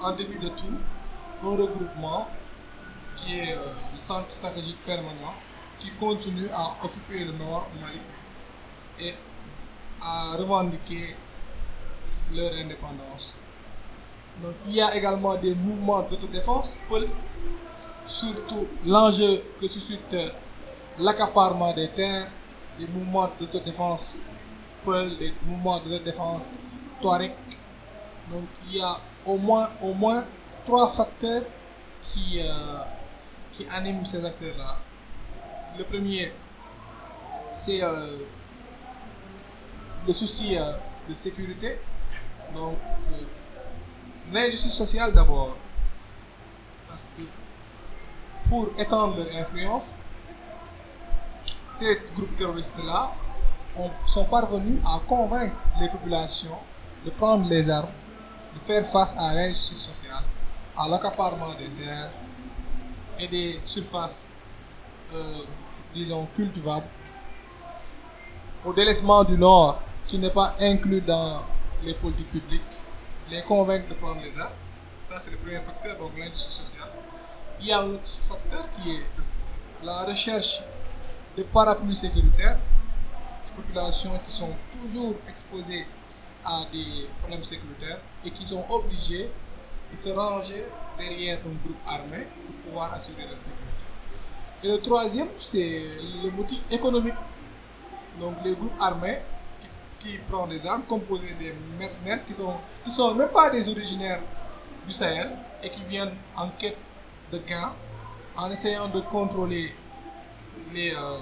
en 0.00 0.12
début 0.12 0.38
de 0.38 0.48
tout, 0.48 0.78
un 1.44 1.50
regroupement 1.50 2.28
qui 3.16 3.40
est 3.40 3.52
euh, 3.54 3.72
le 3.92 3.98
centre 3.98 4.32
stratégique 4.32 4.78
permanent, 4.86 5.34
qui 5.78 5.90
continue 6.00 6.48
à 6.52 6.76
occuper 6.84 7.24
le 7.24 7.32
nord 7.32 7.68
du 7.74 7.80
Mali 7.82 8.00
et 8.98 9.12
à 10.02 10.36
revendiquer 10.36 11.14
euh, 11.14 12.36
leur 12.36 12.52
indépendance. 12.54 13.36
Donc, 14.42 14.54
il 14.66 14.74
y 14.74 14.80
a 14.82 14.94
également 14.96 15.34
des 15.36 15.54
mouvements 15.54 16.02
d'autodéfense, 16.02 16.78
surtout 18.06 18.66
l'enjeu 18.84 19.42
que 19.60 19.66
suscite 19.66 20.14
euh, 20.14 20.28
l'accaparement 20.98 21.72
des 21.72 21.88
terres, 21.88 22.28
des 22.78 22.86
mouvements 22.86 23.30
d'autodéfense 23.38 24.14
Peul, 24.84 25.16
des 25.18 25.32
mouvements 25.44 25.78
d'autodéfense 25.80 26.54
Touareg. 27.00 27.32
Donc 28.30 28.44
il 28.68 28.76
y 28.76 28.80
a 28.80 28.96
au 29.24 29.36
moins, 29.36 29.70
au 29.82 29.92
moins 29.94 30.24
trois 30.64 30.88
facteurs 30.88 31.42
qui, 32.06 32.40
euh, 32.40 32.78
qui 33.52 33.66
animent 33.68 34.04
ces 34.04 34.24
acteurs-là. 34.24 34.76
Le 35.78 35.84
premier, 35.84 36.32
c'est 37.50 37.82
euh, 37.82 38.18
le 40.06 40.12
souci 40.12 40.56
euh, 40.56 40.72
de 41.08 41.14
sécurité. 41.14 41.78
Donc, 42.54 42.76
euh, 43.12 43.16
l'injustice 44.32 44.72
sociale 44.74 45.12
d'abord. 45.12 45.56
Parce 46.88 47.04
que 47.16 47.22
pour 48.48 48.68
étendre 48.78 49.16
leur 49.16 49.36
influence, 49.36 49.96
ces 51.72 51.94
groupes 52.14 52.34
terroristes-là 52.36 53.12
ont- 53.76 53.90
sont 54.06 54.24
parvenus 54.24 54.80
à 54.86 54.98
convaincre 55.06 55.56
les 55.80 55.88
populations 55.90 56.56
de 57.04 57.10
prendre 57.10 57.46
les 57.48 57.68
armes, 57.68 57.90
de 58.54 58.60
faire 58.60 58.84
face 58.86 59.14
à 59.18 59.34
l'injustice 59.34 59.82
sociale, 59.82 60.24
à 60.76 60.88
l'accaparement 60.88 61.54
des 61.54 61.68
terres 61.68 62.12
et 63.18 63.28
des 63.28 63.60
surfaces, 63.64 64.34
euh, 65.14 65.42
disons, 65.96 66.28
cultivables, 66.36 66.86
au 68.64 68.72
délaissement 68.72 69.24
du 69.24 69.38
Nord 69.38 69.80
qui 70.06 70.18
n'est 70.18 70.30
pas 70.30 70.54
inclus 70.60 71.00
dans 71.00 71.42
les 71.82 71.94
politiques 71.94 72.30
publiques, 72.30 72.62
les 73.30 73.42
convaincre 73.42 73.88
de 73.88 73.94
prendre 73.94 74.20
les 74.22 74.38
armes. 74.38 74.52
Ça, 75.02 75.18
c'est 75.18 75.30
le 75.30 75.38
premier 75.38 75.60
facteur, 75.60 75.96
donc 75.98 76.12
l'injustice 76.18 76.54
sociale. 76.54 76.88
Il 77.60 77.66
y 77.66 77.72
a 77.72 77.80
un 77.80 77.86
autre 77.86 78.06
facteur 78.06 78.64
qui 78.76 78.96
est 78.96 79.02
la 79.82 80.04
recherche 80.04 80.62
de 81.36 81.42
parapluies 81.44 81.96
sécuritaires, 81.96 82.58
des 83.46 83.62
populations 83.62 84.12
qui 84.26 84.36
sont 84.36 84.54
toujours 84.72 85.14
exposées 85.28 85.86
à 86.44 86.64
des 86.70 87.08
problèmes 87.20 87.42
sécuritaires 87.44 87.98
et 88.24 88.30
qui 88.30 88.44
sont 88.44 88.64
obligées 88.68 89.30
de 89.90 89.96
se 89.96 90.10
ranger 90.10 90.64
derrière 90.98 91.38
un 91.38 91.66
groupe 91.66 91.78
armé 91.86 92.26
pour 92.44 92.54
pouvoir 92.64 92.92
assurer 92.92 93.24
la 93.30 93.36
sécurité. 93.36 93.65
Et 94.62 94.68
le 94.68 94.78
troisième, 94.78 95.28
c'est 95.36 95.82
le 96.24 96.30
motif 96.30 96.64
économique. 96.70 97.14
Donc 98.18 98.36
les 98.44 98.54
groupes 98.54 98.80
armés 98.80 99.20
qui, 100.00 100.16
prennent 100.18 100.48
des 100.48 100.66
armes, 100.66 100.82
composés 100.88 101.34
des 101.38 101.54
mercenaires 101.78 102.24
qui 102.26 102.34
sont, 102.34 102.54
qui 102.84 102.92
sont 102.92 103.14
même 103.14 103.28
pas 103.28 103.50
des 103.50 103.68
originaires 103.68 104.20
du 104.86 104.92
Sahel 104.92 105.36
et 105.62 105.68
qui 105.70 105.82
viennent 105.84 106.14
en 106.36 106.48
quête 106.50 106.78
de 107.32 107.38
gains 107.38 107.72
en 108.36 108.50
essayant 108.50 108.88
de 108.88 109.00
contrôler 109.00 109.74
les, 110.72 110.92
euh, 110.94 111.18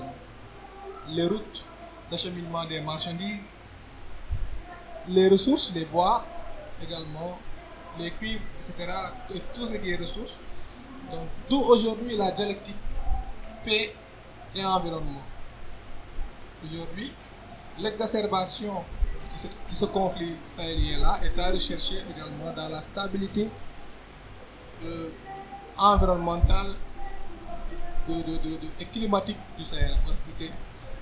les 1.09 1.27
routes 1.27 1.65
d'acheminement 2.11 2.65
des 2.65 2.81
marchandises, 2.81 3.55
les 5.09 5.29
ressources, 5.29 5.73
les 5.75 5.85
bois 5.85 6.25
également, 6.83 7.39
les 7.99 8.11
cuivres, 8.13 8.43
etc. 8.57 8.87
Et 9.35 9.41
tout 9.55 9.67
ce 9.67 9.75
qui 9.75 9.91
est 9.91 9.97
ressources. 9.97 10.37
Donc, 11.13 11.29
d'où 11.49 11.61
aujourd'hui 11.61 12.17
la 12.17 12.31
dialectique 12.31 12.77
paix 13.65 13.95
et 14.55 14.65
environnement. 14.65 15.23
Aujourd'hui, 16.65 17.13
l'exacerbation 17.79 18.75
de 19.69 19.75
ce, 19.75 19.85
conflit 19.87 20.37
sahélien-là 20.47 21.21
est 21.25 21.39
à 21.39 21.51
rechercher 21.51 21.99
également 22.15 22.53
dans 22.55 22.69
la 22.69 22.81
stabilité 22.81 23.49
euh, 24.85 25.11
environnementale 25.77 26.75
de, 28.09 28.39
et 28.81 28.85
climatique 28.87 29.39
du 29.59 29.65
Sahel. 29.65 29.97
Parce 30.05 30.19
que 30.21 30.31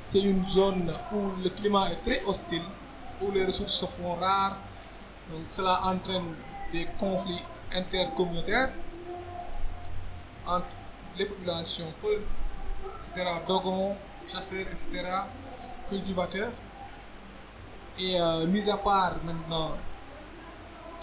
c'est, 0.05 0.21
une 0.21 0.45
zone 0.47 0.93
où 1.13 1.33
le 1.43 1.51
climat 1.51 1.91
est 1.91 2.03
très 2.03 2.25
hostile, 2.25 2.63
où 3.21 3.31
les 3.31 3.45
ressources 3.45 3.73
se 3.75 3.87
font 3.87 4.15
rares. 4.15 4.57
Donc 5.31 5.43
cela 5.47 5.81
entraîne 5.85 6.35
des 6.73 6.87
conflits 6.99 7.43
intercommunautaires 7.75 8.71
entre 10.47 10.67
les 11.17 11.27
populations, 11.27 11.93
etc., 13.03 13.25
Dogons, 13.49 13.97
chasseurs, 14.27 14.67
etc., 14.69 15.05
cultivateurs. 15.89 16.53
Et 17.99 18.19
euh, 18.21 18.47
mis 18.47 18.69
à 18.71 18.77
part 18.77 19.17
maintenant 19.25 19.73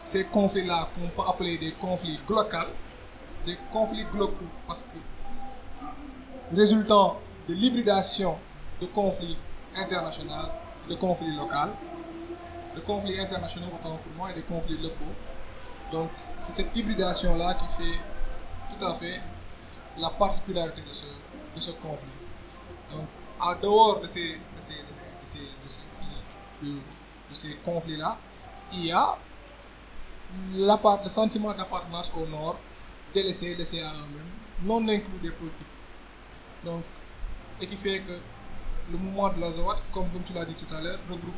ces 0.04 0.24
conflits-là 0.26 0.90
qu'on 0.96 1.08
peut 1.10 1.28
appeler 1.30 1.58
des 1.58 1.72
conflits 1.74 2.20
glocaux, 2.26 2.72
des 3.46 3.58
conflits 3.72 4.06
globaux 4.06 4.34
parce 4.66 4.84
que 4.84 6.56
résultant 6.56 7.20
de 7.48 7.54
l'hybridation 7.54 8.38
de 8.82 8.88
conflits 8.88 9.38
internationaux, 9.76 10.50
de 10.90 10.96
conflits 10.96 11.36
locaux, 11.36 11.74
de 12.76 12.80
conflits 12.82 13.20
internationaux 13.20 13.68
autant 13.68 13.98
pour 13.98 14.14
moi 14.18 14.32
et 14.32 14.34
des 14.34 14.42
conflits 14.42 14.78
locaux. 14.78 15.14
Donc 15.92 16.10
c'est 16.38 16.54
cette 16.54 16.76
hybridation-là 16.76 17.56
qui 17.56 17.68
fait 17.68 18.00
tout 18.70 18.86
à 18.86 18.94
fait 18.96 19.20
la 19.98 20.10
particularité 20.10 20.82
de 20.82 20.92
ce, 20.92 21.06
ce 21.60 21.72
conflit. 21.72 22.10
Donc 22.92 23.06
en 23.40 23.56
dehors 23.56 24.02
de 24.02 24.06
ces, 24.06 24.40
ces, 24.58 24.74
ces, 25.24 25.40
ces, 27.32 27.56
conflits-là, 27.64 28.18
il 28.74 28.86
y 28.88 28.92
a 28.92 29.18
le 30.54 31.10
sentiment 31.10 31.54
d'appartenance 31.54 32.12
au 32.16 32.26
nord, 32.28 32.58
délaissé, 33.14 33.56
laissé 33.56 33.82
à 33.82 33.92
eux-mêmes, 33.94 34.32
non 34.64 34.88
inclus 34.88 35.20
des 35.22 35.32
politiques. 35.32 35.68
Donc, 36.64 36.84
et 37.62 37.68
qui 37.68 37.76
fait 37.78 38.00
que 38.00 38.20
le 38.92 38.98
mouvement 38.98 39.30
de 39.30 39.40
l'Azawad, 39.40 39.78
comme, 39.94 40.10
comme 40.10 40.24
tu 40.24 40.34
l'as 40.34 40.46
dit 40.46 40.54
tout 40.56 40.74
à 40.74 40.82
l'heure, 40.82 41.00
regroupe 41.10 41.36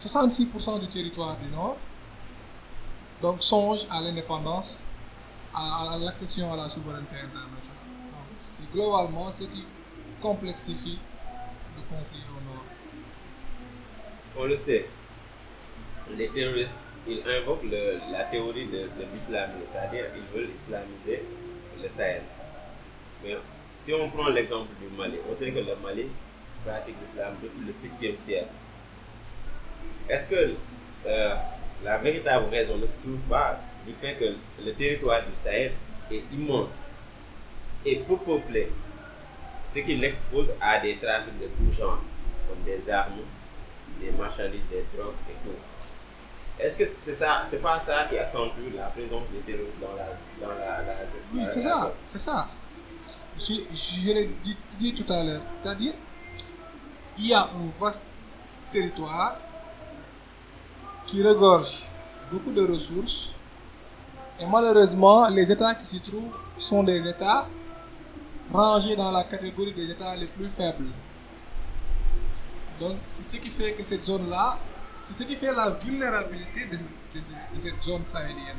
66% 0.00 0.80
du 0.80 0.88
territoire 0.88 1.36
du 1.38 1.48
nord, 1.48 1.76
donc 3.20 3.42
songe 3.42 3.86
à 3.90 4.00
l'indépendance, 4.00 4.84
à 5.54 5.96
l'accession 6.00 6.52
à 6.52 6.56
la 6.56 6.68
souveraineté 6.68 7.16
internationale. 7.16 7.71
C'est 8.42 8.68
globalement 8.72 9.30
ce 9.30 9.44
qui 9.44 9.64
complexifie 10.20 10.98
le 11.76 11.96
conflit 11.96 12.24
au 12.28 12.52
nord. 12.52 12.64
On 14.36 14.44
le 14.46 14.56
sait, 14.56 14.86
les 16.10 16.28
terroristes, 16.28 16.76
ils 17.06 17.22
invoquent 17.24 17.70
la 18.10 18.24
théorie 18.24 18.66
de, 18.66 18.90
l'islamisme, 19.12 19.60
c'est-à-dire 19.68 20.06
ils 20.16 20.36
veulent 20.36 20.50
islamiser 20.60 21.24
le 21.80 21.88
Sahel. 21.88 22.22
Mais 23.22 23.36
si 23.78 23.94
on 23.94 24.10
prend 24.10 24.28
l'exemple 24.28 24.70
du 24.80 24.88
Mali, 24.96 25.18
on 25.30 25.36
sait 25.36 25.52
que 25.52 25.60
le 25.60 25.76
Mali 25.80 26.08
pratique 26.66 26.96
l'islam 27.00 27.34
depuis 27.40 27.64
le 27.64 27.72
7e 27.72 28.16
siècle. 28.16 28.48
Est-ce 30.08 30.26
que 30.26 30.54
euh, 31.06 31.34
la 31.84 31.98
véritable 31.98 32.46
raison 32.50 32.76
ne 32.76 32.88
se 32.88 32.96
trouve 33.04 33.20
pas 33.30 33.60
du 33.86 33.92
fait 33.92 34.14
que 34.14 34.34
le 34.64 34.72
territoire 34.72 35.20
du 35.20 35.36
Sahel 35.36 35.74
est 36.10 36.24
immense? 36.32 36.80
Et 37.84 37.96
peu 37.96 38.16
peuplé, 38.16 38.70
ce 39.64 39.78
qui 39.80 39.96
l'expose 39.96 40.48
à 40.60 40.78
des 40.80 40.96
trafics 40.98 41.38
de 41.40 41.46
tout 41.46 41.72
genre, 41.76 41.98
comme 42.48 42.62
des 42.64 42.90
armes, 42.90 43.12
des 44.00 44.10
marchandises, 44.12 44.60
des 44.70 44.84
drogues 44.96 45.14
et 45.28 45.34
tout. 45.44 45.56
Est-ce 46.58 46.76
que 46.76 46.84
c'est 46.86 47.14
ça, 47.14 47.42
c'est 47.48 47.60
pas 47.62 47.80
ça 47.80 48.04
qui 48.08 48.18
accentue 48.18 48.74
la 48.76 48.84
présence 48.86 49.22
des 49.32 49.40
terroristes 49.40 49.80
dans 49.80 49.94
la, 49.96 50.46
dans 50.46 50.54
la, 50.58 50.82
la- 50.82 50.94
Oui, 51.34 51.42
c'est 51.46 51.62
ça, 51.62 51.92
c'est 52.04 52.18
ça. 52.18 52.48
Je, 53.36 53.54
je 53.72 54.12
l'ai 54.12 54.26
dit, 54.44 54.56
dit 54.78 54.94
tout 54.94 55.10
à 55.12 55.22
l'heure. 55.24 55.40
C'est-à-dire, 55.60 55.94
il 57.18 57.26
y 57.28 57.34
a 57.34 57.40
un 57.42 57.70
vaste 57.80 58.10
territoire 58.70 59.36
qui 61.06 61.22
regorge 61.22 61.88
beaucoup 62.30 62.52
de 62.52 62.62
ressources. 62.66 63.34
Et 64.38 64.46
malheureusement, 64.46 65.28
les 65.28 65.50
États 65.50 65.74
qui 65.74 65.84
s'y 65.86 66.00
trouvent 66.00 66.36
sont 66.58 66.82
des 66.82 67.06
États 67.08 67.46
rangés 68.52 68.96
dans 68.96 69.10
la 69.10 69.24
catégorie 69.24 69.72
des 69.72 69.90
États 69.90 70.14
les 70.16 70.26
plus 70.26 70.48
faibles. 70.48 70.86
Donc, 72.80 72.96
c'est 73.08 73.22
ce 73.22 73.36
qui 73.36 73.50
fait 73.50 73.72
que 73.72 73.82
cette 73.82 74.04
zone-là, 74.04 74.58
c'est 75.00 75.14
ce 75.14 75.22
qui 75.24 75.36
fait 75.36 75.52
la 75.52 75.70
vulnérabilité 75.70 76.66
de, 76.66 76.78
cette 77.58 77.82
zone 77.82 78.04
sahélienne. 78.06 78.58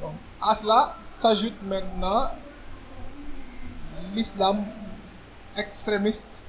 Donc, 0.00 0.14
à 0.40 0.54
cela 0.54 0.96
s'ajoute 1.02 1.60
maintenant 1.62 2.30
l'islam 4.14 4.64
extrémiste 5.56 6.42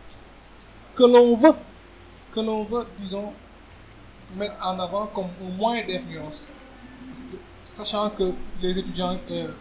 que 0.96 1.04
l'on 1.04 1.36
veut, 1.38 1.54
que 2.34 2.40
l'on 2.42 2.64
veut, 2.64 2.86
disons, 3.00 3.34
mettre 4.36 4.56
en 4.66 4.78
avant 4.80 5.08
comme 5.08 5.30
un 5.42 5.50
moyen 5.56 5.88
d'influence. 5.88 6.50
Sachant 7.64 8.10
que 8.10 8.34
les 8.62 8.78
étudiants, 8.78 9.18
euh, 9.32 9.52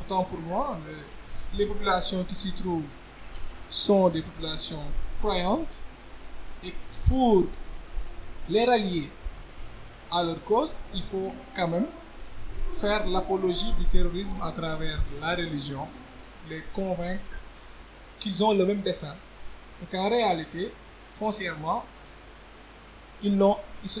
autant 0.00 0.24
pour 0.24 0.38
moi, 0.40 0.78
le- 0.86 1.13
les 1.56 1.66
populations 1.66 2.24
qui 2.24 2.34
s'y 2.34 2.52
trouvent 2.52 2.82
sont 3.70 4.08
des 4.08 4.22
populations 4.22 4.82
croyantes 5.20 5.82
et 6.64 6.72
pour 7.08 7.44
les 8.48 8.64
rallier 8.64 9.10
à 10.10 10.22
leur 10.22 10.42
cause, 10.44 10.76
il 10.94 11.02
faut 11.02 11.32
quand 11.54 11.68
même 11.68 11.86
faire 12.72 13.06
l'apologie 13.06 13.72
du 13.78 13.84
terrorisme 13.86 14.36
à 14.42 14.52
travers 14.52 15.00
la 15.20 15.34
religion, 15.34 15.86
les 16.48 16.62
convaincre 16.74 17.22
qu'ils 18.20 18.42
ont 18.44 18.52
le 18.52 18.64
même 18.64 18.80
dessein 18.80 19.14
et 19.82 19.86
qu'en 19.86 20.08
réalité, 20.08 20.72
foncièrement, 21.12 21.84
ils, 23.22 23.38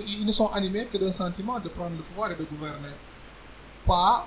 ils 0.06 0.24
ne 0.24 0.32
sont 0.32 0.48
animés 0.48 0.86
que 0.86 0.98
d'un 0.98 1.12
sentiment 1.12 1.58
de 1.58 1.68
prendre 1.68 1.96
le 1.96 2.02
pouvoir 2.02 2.30
et 2.32 2.34
de 2.34 2.44
gouverner. 2.44 2.90
Pas, 3.86 4.26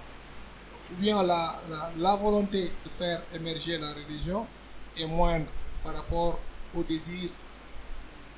ou 0.92 0.96
bien 0.96 1.22
la, 1.24 1.60
la, 1.98 2.16
volonté 2.16 2.72
de 2.86 2.90
faire 2.90 3.22
émerger 3.34 3.78
la 3.78 3.94
religion 3.94 4.46
est 4.98 5.06
moindre 5.06 5.48
par 5.84 5.96
rapport 5.96 6.40
au 6.76 6.84
désir 6.84 7.30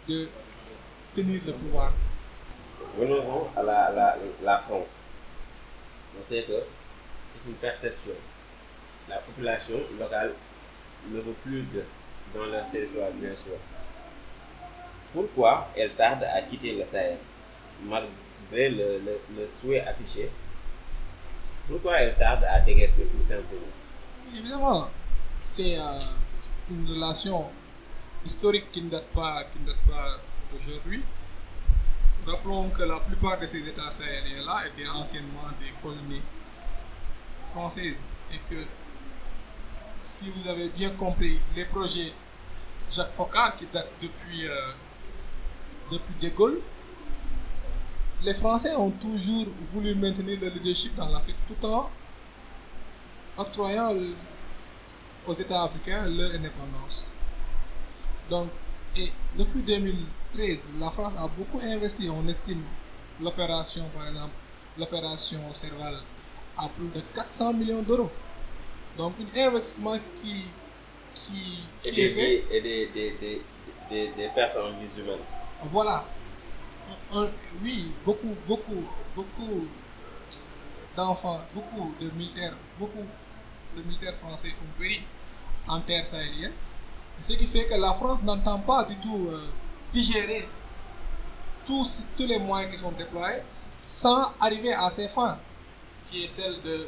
de 0.07 0.29
tenir 1.13 1.41
le 1.45 1.53
pouvoir. 1.53 1.93
Venons-en 2.97 3.51
à 3.55 3.63
la, 3.63 3.91
la, 3.91 4.17
la 4.43 4.57
France. 4.59 4.97
On 6.19 6.23
sait 6.23 6.43
que 6.43 6.53
c'est 7.31 7.47
une 7.47 7.55
perception. 7.55 8.13
La 9.07 9.17
population 9.17 9.79
locale 9.99 10.33
ne 11.09 11.19
veut 11.19 11.35
plus 11.43 11.61
de 11.73 11.83
dans 12.33 12.45
leur 12.45 12.69
territoire, 12.69 13.09
bien 13.11 13.35
sûr. 13.35 13.57
Pourquoi 15.13 15.67
elle 15.75 15.91
tarde 15.93 16.23
à 16.23 16.41
quitter 16.43 16.75
le 16.75 16.85
Sahel, 16.85 17.17
malgré 17.83 18.69
le, 18.69 18.99
le, 18.99 19.19
le 19.35 19.47
souhait 19.49 19.81
affiché 19.81 20.29
Pourquoi 21.69 21.99
elle 21.99 22.15
tarde 22.17 22.43
à 22.45 22.59
déguerpir 22.61 23.05
tout 23.05 23.23
simplement 23.23 23.67
Évidemment, 24.35 24.89
c'est 25.39 25.77
euh, 25.77 25.99
une 26.71 26.89
relation 26.89 27.45
historique 28.25 28.71
qui 28.71 28.81
ne 28.81 28.89
date 28.89 29.07
pas, 29.13 29.43
pas 29.87 30.17
d'aujourd'hui. 30.51 31.03
Rappelons 32.25 32.69
que 32.69 32.83
la 32.83 32.99
plupart 32.99 33.39
de 33.39 33.45
ces 33.45 33.59
États 33.59 33.91
sahéliens-là 33.91 34.63
étaient 34.67 34.87
anciennement 34.87 35.47
des 35.59 35.71
colonies 35.81 36.21
françaises 37.49 38.07
et 38.31 38.37
que 38.49 38.63
si 40.01 40.29
vous 40.31 40.47
avez 40.47 40.69
bien 40.69 40.89
compris 40.91 41.39
les 41.55 41.65
projets 41.65 42.13
Jacques 42.89 43.13
Foccart 43.13 43.55
qui 43.57 43.67
datent 43.71 43.91
depuis, 44.01 44.47
euh, 44.47 44.71
depuis 45.91 46.13
De 46.21 46.29
Gaulle, 46.35 46.61
les 48.23 48.33
Français 48.33 48.75
ont 48.75 48.91
toujours 48.91 49.47
voulu 49.63 49.95
maintenir 49.95 50.39
le 50.41 50.49
leadership 50.49 50.95
dans 50.95 51.09
l'Afrique 51.09 51.37
tout 51.47 51.65
en 51.65 51.89
octroyant 53.37 53.93
aux 55.27 55.33
États 55.33 55.63
africains 55.63 56.05
leur 56.07 56.31
indépendance. 56.31 57.07
Donc, 58.29 58.49
et 58.95 59.11
depuis 59.37 59.61
2013, 59.61 60.59
la 60.79 60.89
France 60.91 61.13
a 61.17 61.27
beaucoup 61.27 61.59
investi. 61.63 62.09
On 62.09 62.27
estime 62.27 62.63
l'opération, 63.21 63.85
par 63.95 64.07
exemple, 64.07 64.33
l'opération 64.77 65.39
Serval 65.53 65.99
à 66.57 66.67
plus 66.69 66.87
de 66.89 67.01
400 67.15 67.53
millions 67.53 67.81
d'euros. 67.81 68.09
Donc, 68.97 69.13
un 69.35 69.47
investissement 69.47 69.97
qui, 70.21 70.43
qui, 71.15 71.59
Et 71.85 71.89
qui 71.89 71.95
des, 71.95 72.01
est 72.05 72.09
fait. 72.09 72.15
vies- 72.15 72.43
et 72.51 72.61
des, 72.61 72.87
des, 72.87 73.11
des, 73.19 73.41
des, 73.89 74.07
des 74.17 74.27
pertes 74.35 74.57
en 74.57 74.77
vies 74.79 74.99
humaines. 74.99 75.19
Voilà. 75.63 76.05
Oui, 77.63 77.91
beaucoup, 78.05 78.35
beaucoup, 78.47 78.83
beaucoup 79.15 79.51
euh, 79.51 80.35
d'enfants, 80.95 81.39
beaucoup 81.53 81.93
de 81.99 82.09
militaires, 82.11 82.53
beaucoup 82.77 83.05
de 83.75 83.81
militaires 83.83 84.15
français 84.15 84.49
ont 84.49 84.79
péri 84.81 85.01
en 85.67 85.81
terre 85.81 86.05
sahélienne. 86.05 86.53
Ce 87.19 87.33
qui 87.33 87.45
fait 87.45 87.65
que 87.67 87.75
la 87.75 87.93
France 87.93 88.19
n'entend 88.23 88.59
pas 88.59 88.83
du 88.85 88.95
tout 88.97 89.27
euh, 89.31 89.49
digérer 89.91 90.47
tous, 91.65 92.07
les 92.19 92.39
moyens 92.39 92.71
qui 92.71 92.79
sont 92.79 92.91
déployés 92.91 93.41
sans 93.81 94.31
arriver 94.39 94.73
à 94.73 94.89
ses 94.89 95.07
fins, 95.07 95.37
qui 96.05 96.23
est 96.23 96.27
celle 96.27 96.61
de, 96.61 96.87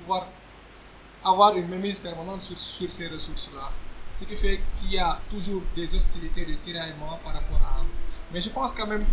pouvoir 0.00 0.26
avoir 1.24 1.56
une 1.56 1.68
mainmise 1.68 1.98
permanente 1.98 2.40
sur 2.40 2.90
ces 2.90 3.08
ressources-là. 3.08 3.70
Ce 4.14 4.22
qui 4.22 4.36
fait 4.36 4.60
qu'il 4.78 4.92
y 4.92 4.98
a 4.98 5.20
toujours 5.28 5.62
des 5.74 5.92
hostilités, 5.92 6.44
des 6.44 6.56
tiraillements 6.56 7.18
par 7.24 7.34
rapport 7.34 7.60
à... 7.60 7.82
Mais 8.32 8.40
je 8.40 8.48
pense 8.48 8.72
quand 8.72 8.86
même 8.86 9.04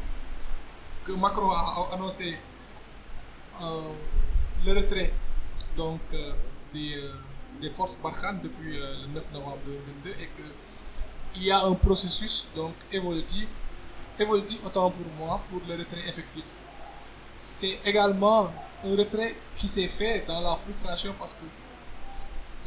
que 1.04 1.12
Macron 1.14 1.50
a 1.52 1.90
annoncé 1.92 2.36
euh, 3.62 3.94
le 4.64 4.74
retrait 4.74 5.12
donc, 5.76 6.02
euh, 6.14 6.34
des, 6.72 6.98
euh, 6.98 7.14
des 7.60 7.72
forces 7.72 7.98
Barkhane 7.98 8.42
depuis 8.44 8.78
le 8.78 9.08
9 9.12 9.32
novembre 9.34 9.58
2022 9.66 10.10
et 10.22 10.30
qu'il 11.34 11.44
y 11.44 11.52
a 11.52 11.64
un 11.66 11.74
processus 11.74 12.48
donc, 12.56 12.74
évolutif, 12.92 13.48
évolutif 14.20 14.64
autant 14.64 14.92
pour 14.92 15.06
moi 15.18 15.42
pour 15.50 15.62
le 15.68 15.78
retrait 15.78 16.08
effectif. 16.08 16.46
C'est 17.40 17.80
également 17.84 18.52
un 18.86 18.96
retrait 18.96 19.36
qui 19.58 19.68
s'est 19.68 19.88
fait 19.88 20.26
dans 20.28 20.42
la 20.42 20.56
frustration 20.56 21.16
parce 21.18 21.34
que 21.34 21.46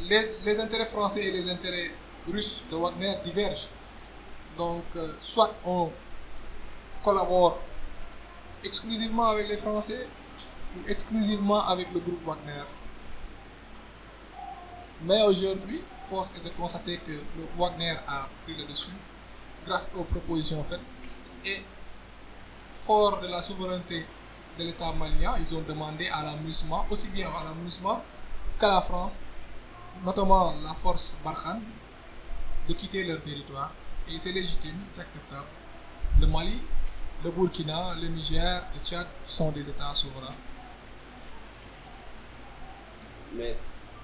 les, 0.01 0.31
les 0.43 0.59
intérêts 0.59 0.85
français 0.85 1.23
et 1.25 1.31
les 1.31 1.49
intérêts 1.49 1.91
russes 2.27 2.63
de 2.71 2.75
Wagner 2.75 3.15
divergent. 3.23 3.67
Donc, 4.57 4.83
euh, 4.95 5.13
soit 5.21 5.53
on 5.65 5.91
collabore 7.03 7.59
exclusivement 8.63 9.27
avec 9.27 9.47
les 9.47 9.57
Français 9.57 10.07
ou 10.75 10.89
exclusivement 10.89 11.61
avec 11.67 11.87
le 11.93 11.99
groupe 11.99 12.23
Wagner. 12.25 12.63
Mais 15.01 15.21
aujourd'hui, 15.23 15.81
force 16.03 16.33
est 16.37 16.43
de 16.43 16.49
constater 16.49 16.97
que 16.97 17.11
le 17.11 17.47
Wagner 17.57 17.95
a 18.07 18.27
pris 18.43 18.55
le 18.55 18.65
dessus 18.65 18.91
grâce 19.65 19.89
aux 19.95 20.03
propositions 20.03 20.63
faites 20.63 20.79
et 21.43 21.61
fort 22.73 23.19
de 23.19 23.27
la 23.27 23.41
souveraineté 23.41 24.05
de 24.57 24.63
l'État 24.63 24.91
malien, 24.93 25.35
ils 25.39 25.55
ont 25.55 25.61
demandé 25.61 26.07
à 26.07 26.23
l'amusement, 26.23 26.85
aussi 26.89 27.07
bien 27.09 27.29
à 27.29 27.43
l'amusement 27.43 28.01
qu'à 28.59 28.67
la 28.67 28.81
France, 28.81 29.21
notamment 30.03 30.53
la 30.63 30.73
force 30.73 31.17
Barkhane, 31.23 31.61
de 32.67 32.73
quitter 32.73 33.03
leur 33.03 33.21
territoire. 33.21 33.71
Et 34.09 34.19
c'est 34.19 34.31
légitime, 34.31 34.75
c'est 34.93 35.01
acceptable. 35.01 35.47
Le 36.19 36.27
Mali, 36.27 36.59
le 37.23 37.31
Burkina, 37.31 37.95
le 37.99 38.07
Niger, 38.07 38.63
le 38.73 38.79
Tchad 38.83 39.07
sont 39.25 39.51
des 39.51 39.69
États 39.69 39.93
souverains. 39.93 40.35
Mais 43.35 43.55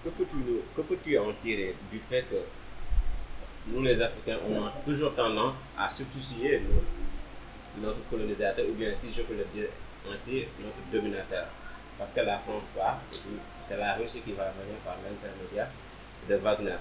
que 0.04 0.10
peux-tu 0.10 0.38
que 0.76 0.82
peux-tu 0.82 1.18
en 1.20 1.32
tirer 1.44 1.76
du 1.92 2.00
fait 2.00 2.24
que 2.30 2.38
nous 3.68 3.84
les 3.84 4.02
Africains, 4.02 4.40
on 4.50 4.70
toujours 4.84 5.14
tendance 5.14 5.54
à 5.78 5.88
substituer 5.88 6.62
notre, 6.62 7.88
notre 7.88 8.10
colonisateur, 8.10 8.66
ou 8.68 8.74
bien 8.74 8.92
si 9.00 9.14
je 9.14 9.22
peux 9.22 9.36
le 9.36 9.46
dire 9.54 9.70
ainsi, 10.12 10.46
notre 10.60 10.82
dominateur? 10.92 11.46
Parce 12.00 12.12
que 12.12 12.22
la 12.22 12.40
France 12.40 12.66
part, 12.76 13.00
c'est 13.64 13.78
la 13.78 13.94
Russie 13.94 14.22
qui 14.22 14.32
va 14.32 14.46
venir 14.52 14.78
par 14.84 14.96
l'intermédiaire 14.98 15.70
de 16.28 16.36
Wagner. 16.36 16.78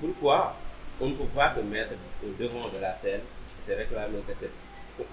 Pourquoi 0.00 0.54
on 1.00 1.08
ne 1.08 1.14
peut 1.14 1.24
pas 1.34 1.50
se 1.54 1.60
mettre 1.60 1.92
au 2.24 2.30
devant 2.42 2.68
de 2.68 2.78
la 2.78 2.94
scène? 2.94 3.20
Et 3.20 3.66
se 3.66 3.72
réclamer 3.72 4.18
que 4.26 4.34
c'est- 4.34 4.50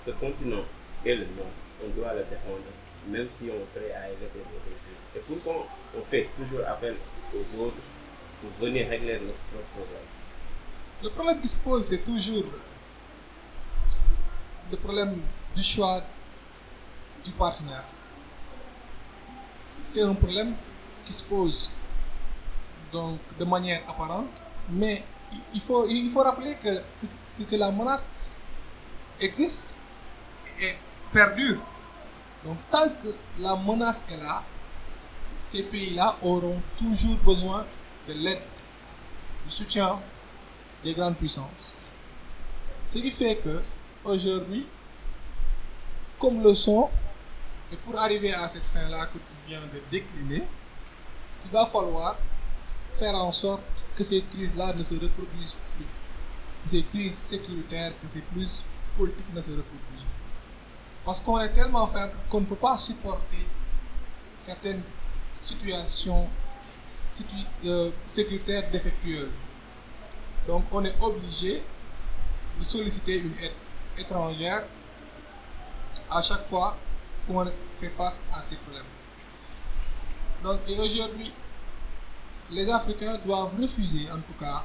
ce 0.05 0.11
continent 0.11 0.63
est 1.05 1.15
le 1.15 1.25
nôtre, 1.25 1.47
on 1.83 1.89
doit 1.89 2.13
le 2.13 2.19
défendre, 2.23 2.69
même 3.07 3.27
si 3.29 3.49
on 3.51 3.55
est 3.55 3.79
prêt 3.79 3.91
à 3.93 4.07
nos 4.09 4.15
véhicules. 4.27 4.99
Et 5.15 5.19
pourquoi 5.19 5.67
on 5.97 6.01
fait 6.03 6.29
toujours 6.37 6.65
appel 6.67 6.95
aux 7.33 7.59
autres 7.61 7.77
pour 8.41 8.49
venir 8.65 8.87
régler 8.89 9.13
notre 9.19 9.65
problème 9.73 10.07
Le 11.01 11.09
problème 11.09 11.41
qui 11.41 11.47
se 11.47 11.57
pose, 11.57 11.85
c'est 11.85 12.03
toujours 12.03 12.45
le 14.71 14.77
problème 14.77 15.21
du 15.55 15.63
choix 15.63 16.01
du 17.23 17.31
partenaire. 17.31 17.83
C'est 19.65 20.01
un 20.01 20.13
problème 20.13 20.55
qui 21.05 21.13
se 21.13 21.23
pose 21.23 21.69
donc 22.91 23.19
de 23.39 23.45
manière 23.45 23.81
apparente, 23.89 24.41
mais 24.69 25.03
il- 25.53 25.61
faut, 25.61 25.87
il 25.87 26.09
faut 26.09 26.21
rappeler 26.23 26.55
que, 26.63 26.81
que, 27.39 27.43
que 27.43 27.55
la 27.55 27.71
menace 27.71 28.07
existe 29.19 29.75
et 30.59 30.73
perdure. 31.11 31.61
Donc 32.45 32.57
tant 32.71 32.89
que 32.89 33.09
la 33.39 33.55
menace 33.55 34.03
est 34.11 34.17
là, 34.17 34.43
ces 35.39 35.63
pays-là 35.63 36.17
auront 36.21 36.61
toujours 36.77 37.17
besoin 37.17 37.65
de 38.07 38.13
l'aide, 38.13 38.41
du 39.45 39.51
soutien 39.51 39.99
des 40.83 40.93
grandes 40.93 41.15
puissances. 41.17 41.75
Ce 42.81 42.97
qui 42.99 43.11
fait 43.11 43.37
que 43.37 43.61
aujourd'hui, 44.03 44.67
comme 46.19 46.41
le 46.43 46.53
sont, 46.53 46.89
et 47.71 47.75
pour 47.77 47.97
arriver 47.99 48.33
à 48.33 48.47
cette 48.47 48.65
fin-là 48.65 49.07
que 49.07 49.17
tu 49.17 49.33
viens 49.47 49.61
de 49.61 49.81
décliner, 49.89 50.43
il 51.45 51.51
va 51.51 51.65
falloir 51.65 52.17
faire 52.95 53.15
en 53.15 53.31
sorte 53.31 53.61
que 53.95 54.03
ces 54.03 54.21
crises-là 54.23 54.73
ne 54.73 54.83
se 54.83 54.95
reproduisent 54.95 55.57
plus. 55.75 55.85
Que 56.63 56.69
ces 56.69 56.83
crises 56.83 57.15
sécuritaires, 57.15 57.93
que 58.01 58.07
ces 58.07 58.21
crises 58.21 58.63
politiques 58.97 59.33
ne 59.33 59.41
se 59.41 59.51
reproduisent 59.51 60.03
plus. 60.03 60.23
Parce 61.05 61.19
qu'on 61.19 61.39
est 61.41 61.49
tellement 61.49 61.85
faible 61.87 62.13
qu'on 62.29 62.41
ne 62.41 62.45
peut 62.45 62.55
pas 62.55 62.77
supporter 62.77 63.45
certaines 64.35 64.81
situations 65.41 66.29
situ- 67.07 67.35
euh, 67.65 67.91
sécuritaires 68.07 68.69
défectueuses. 68.71 69.45
Donc 70.47 70.63
on 70.71 70.83
est 70.85 70.95
obligé 71.01 71.61
de 72.59 72.63
solliciter 72.63 73.17
une 73.17 73.33
aide 73.41 73.51
étrangère 73.97 74.63
à 76.09 76.21
chaque 76.21 76.43
fois 76.45 76.77
qu'on 77.27 77.45
fait 77.77 77.89
face 77.89 78.23
à 78.33 78.41
ces 78.41 78.55
problèmes. 78.55 78.83
Donc 80.43 80.59
aujourd'hui, 80.79 81.31
les 82.53 82.69
Africains 82.69 83.17
doivent 83.25 83.59
refuser 83.59 84.09
en 84.11 84.17
tout 84.17 84.37
cas 84.39 84.63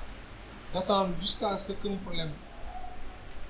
d'attendre 0.73 1.11
jusqu'à 1.21 1.57
ce 1.57 1.73
qu'un 1.73 1.97
problème 1.97 2.31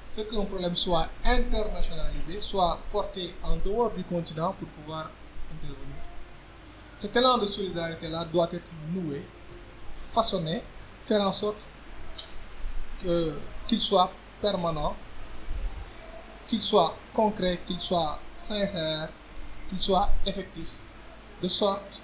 ce 0.07 0.23
qu'un 0.23 0.45
problème 0.45 0.75
soit 0.75 1.07
internationalisé, 1.23 2.41
soit 2.41 2.79
porté 2.91 3.35
en 3.43 3.57
dehors 3.57 3.91
du 3.91 4.03
continent 4.05 4.55
pour 4.59 4.67
pouvoir 4.69 5.11
intervenir. 5.53 5.97
Cet 6.97 7.15
élan 7.15 7.37
de 7.37 7.45
solidarité-là 7.45 8.25
doit 8.25 8.49
être 8.51 8.73
noué, 8.91 9.23
façonné, 9.95 10.63
faire 11.05 11.21
en 11.21 11.33
sorte 11.33 11.69
qu'il 13.69 13.79
soit 13.81 14.11
permanent, 14.41 14.97
qu'il 16.49 16.63
soit 16.63 16.95
concret, 17.15 17.61
qu'il 17.67 17.79
soit 17.79 18.19
sincère, 18.31 19.11
qu'il 19.69 19.79
soit 19.79 20.09
effectif, 20.25 20.71
de 21.43 21.49
sorte 21.49 22.01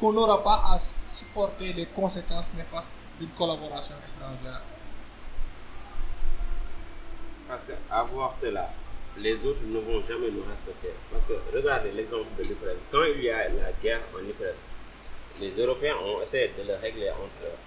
qu'on 0.00 0.12
n'aura 0.12 0.42
pas 0.42 0.62
à 0.72 0.78
supporter 0.78 1.74
les 1.74 1.86
conséquences 1.86 2.50
néfastes 2.56 3.04
d'une 3.18 3.28
collaboration 3.30 3.94
étrangère. 4.08 4.62
Parce 7.46 7.62
que 7.64 7.72
avoir 7.90 8.34
cela, 8.34 8.70
les 9.18 9.44
autres 9.44 9.60
ne 9.66 9.78
vont 9.78 10.02
jamais 10.08 10.30
nous 10.30 10.44
respecter. 10.48 10.94
Parce 11.12 11.26
que 11.26 11.34
regardez 11.54 11.90
l'exemple 11.92 12.28
de 12.38 12.48
l'Ukraine. 12.48 12.78
Quand 12.90 13.04
il 13.14 13.22
y 13.22 13.30
a 13.30 13.48
la 13.50 13.72
guerre 13.82 14.00
en 14.14 14.26
Ukraine, 14.26 14.54
les 15.38 15.50
Européens 15.58 15.96
ont 16.02 16.22
essayé 16.22 16.52
de 16.56 16.66
le 16.66 16.76
régler 16.76 17.10
entre 17.10 17.44
eux. 17.44 17.58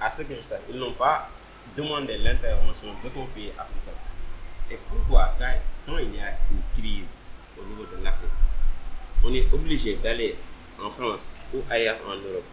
À 0.00 0.10
ce 0.10 0.22
que 0.22 0.34
je 0.34 0.40
sache, 0.40 0.62
ils 0.70 0.78
n'ont 0.78 0.92
pas 0.92 1.28
demandé 1.76 2.18
l'intervention 2.18 2.88
d'autres 3.04 3.28
pays 3.32 3.52
africains. 3.56 3.98
Et 4.70 4.78
pourquoi, 4.88 5.34
quand 5.38 5.98
il 5.98 6.16
y 6.16 6.20
a 6.20 6.30
une 6.50 6.80
crise 6.80 7.16
au 7.58 7.64
niveau 7.64 7.84
de 7.84 8.02
l'Afrique, 8.02 8.30
on 9.22 9.34
est 9.34 9.52
obligé 9.52 9.96
d'aller 9.96 10.36
en 10.82 10.90
France 10.90 11.28
ou 11.54 11.58
ailleurs 11.70 11.98
en 12.06 12.16
Europe, 12.16 12.44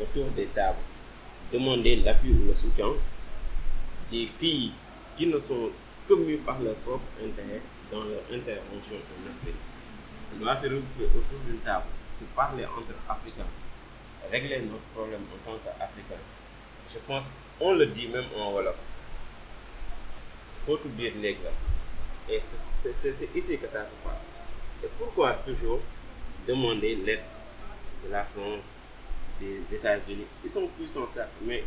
autour 0.00 0.26
des 0.36 0.46
tables, 0.46 0.78
demander 1.52 1.96
l'appui 1.96 2.30
ou 2.30 2.46
le 2.46 2.54
soutien 2.54 2.86
des 4.10 4.26
pays 4.40 4.72
qui 5.16 5.26
ne 5.26 5.38
sont 5.38 5.70
que 6.08 6.14
mûs 6.14 6.38
par 6.38 6.60
leur 6.60 6.74
propre 6.76 7.04
intérêt 7.22 7.60
dans 7.90 8.04
leur 8.04 8.22
intervention 8.32 8.96
en 8.96 9.30
Afrique. 9.30 9.60
On 10.34 10.38
doit 10.42 10.56
se 10.56 10.64
regrouper 10.64 11.04
autour 11.04 11.38
d'une 11.46 11.58
table, 11.58 11.84
se 12.18 12.24
parler 12.34 12.64
entre 12.64 12.94
Africains, 13.08 13.46
régler 14.30 14.60
notre 14.60 14.82
problème 14.94 15.22
en 15.22 15.50
tant 15.50 15.58
qu'Africains. 15.58 16.22
Je 16.90 16.98
pense, 17.06 17.30
on 17.60 17.74
le 17.74 17.86
dit 17.86 18.08
même 18.08 18.24
en 18.38 18.52
Wolof, 18.52 18.76
faut 20.54 20.78
oublier 20.84 21.12
gars. 21.42 21.50
Et 22.28 22.40
c'est 22.40 23.36
ici 23.36 23.58
que 23.58 23.66
ça 23.66 23.84
se 23.84 24.08
passe. 24.08 24.26
Et 24.82 24.88
pourquoi 24.98 25.32
toujours 25.32 25.80
demander 26.46 26.96
l'aide 26.96 27.20
de 28.04 28.10
la 28.10 28.24
France, 28.24 28.72
des 29.40 29.74
États-Unis 29.74 30.26
Ils 30.44 30.50
sont 30.50 30.66
puissants, 30.78 31.08
certes, 31.08 31.30
mais 31.42 31.64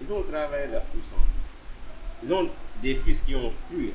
ils 0.00 0.12
ont 0.12 0.22
travaillé 0.22 0.66
leur 0.68 0.82
puissance. 0.84 1.38
Ils 2.22 2.32
ont 2.32 2.48
des 2.82 2.94
fils 2.96 3.22
qui 3.22 3.34
ont 3.34 3.52
cru 3.68 3.92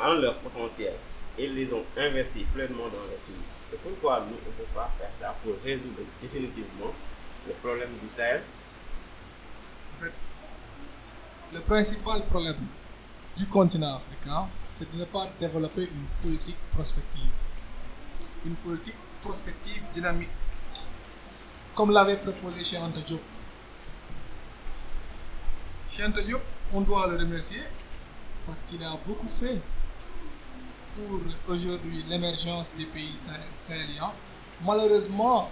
en 0.00 0.14
leur 0.14 0.38
potentiel 0.38 0.94
et 1.38 1.48
les 1.48 1.72
ont 1.72 1.84
investis 1.96 2.44
pleinement 2.54 2.84
dans 2.84 3.02
le 3.02 3.18
pays. 3.26 3.44
Et 3.72 3.76
pourquoi 3.82 4.20
nous, 4.20 4.34
ne 4.34 4.52
peut 4.56 4.70
pas 4.74 4.90
faire 4.98 5.10
ça 5.20 5.34
pour 5.42 5.54
résoudre 5.64 6.00
définitivement 6.20 6.92
le 7.46 7.54
problème 7.54 7.90
du 8.02 8.08
Sahel? 8.08 8.42
En 9.96 10.04
fait, 10.04 10.12
le 11.52 11.60
principal 11.60 12.24
problème 12.26 12.56
du 13.36 13.46
continent 13.46 13.96
africain, 13.96 14.46
c'est 14.64 14.90
de 14.92 14.98
ne 14.98 15.04
pas 15.04 15.28
développer 15.40 15.82
une 15.82 16.06
politique 16.22 16.56
prospective. 16.72 17.30
Une 18.46 18.54
politique 18.56 18.94
prospective 19.20 19.82
dynamique, 19.92 20.30
comme 21.74 21.90
l'avait 21.90 22.16
proposé 22.16 22.62
chez 22.62 22.78
Anta 22.78 23.00
Diop. 23.00 23.20
Chez 25.88 26.04
on 26.72 26.80
doit 26.80 27.06
le 27.08 27.16
remercier 27.18 27.62
parce 28.46 28.62
qu'il 28.62 28.82
a 28.82 28.96
beaucoup 29.06 29.28
fait 29.28 29.60
pour 30.94 31.20
aujourd'hui 31.52 32.04
l'émergence 32.08 32.72
des 32.76 32.84
pays 32.86 33.12
sah- 33.16 33.32
sahéliens. 33.50 34.12
Malheureusement, 34.64 35.50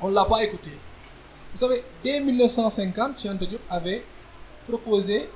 on 0.00 0.08
ne 0.08 0.14
l'a 0.14 0.24
pas 0.24 0.42
écouté. 0.44 0.70
Vous 1.52 1.58
savez, 1.58 1.84
dès 2.02 2.20
1950, 2.20 3.18
Cheikh 3.20 3.38
Diop 3.38 3.60
avait 3.68 4.04
proposé 4.68 5.28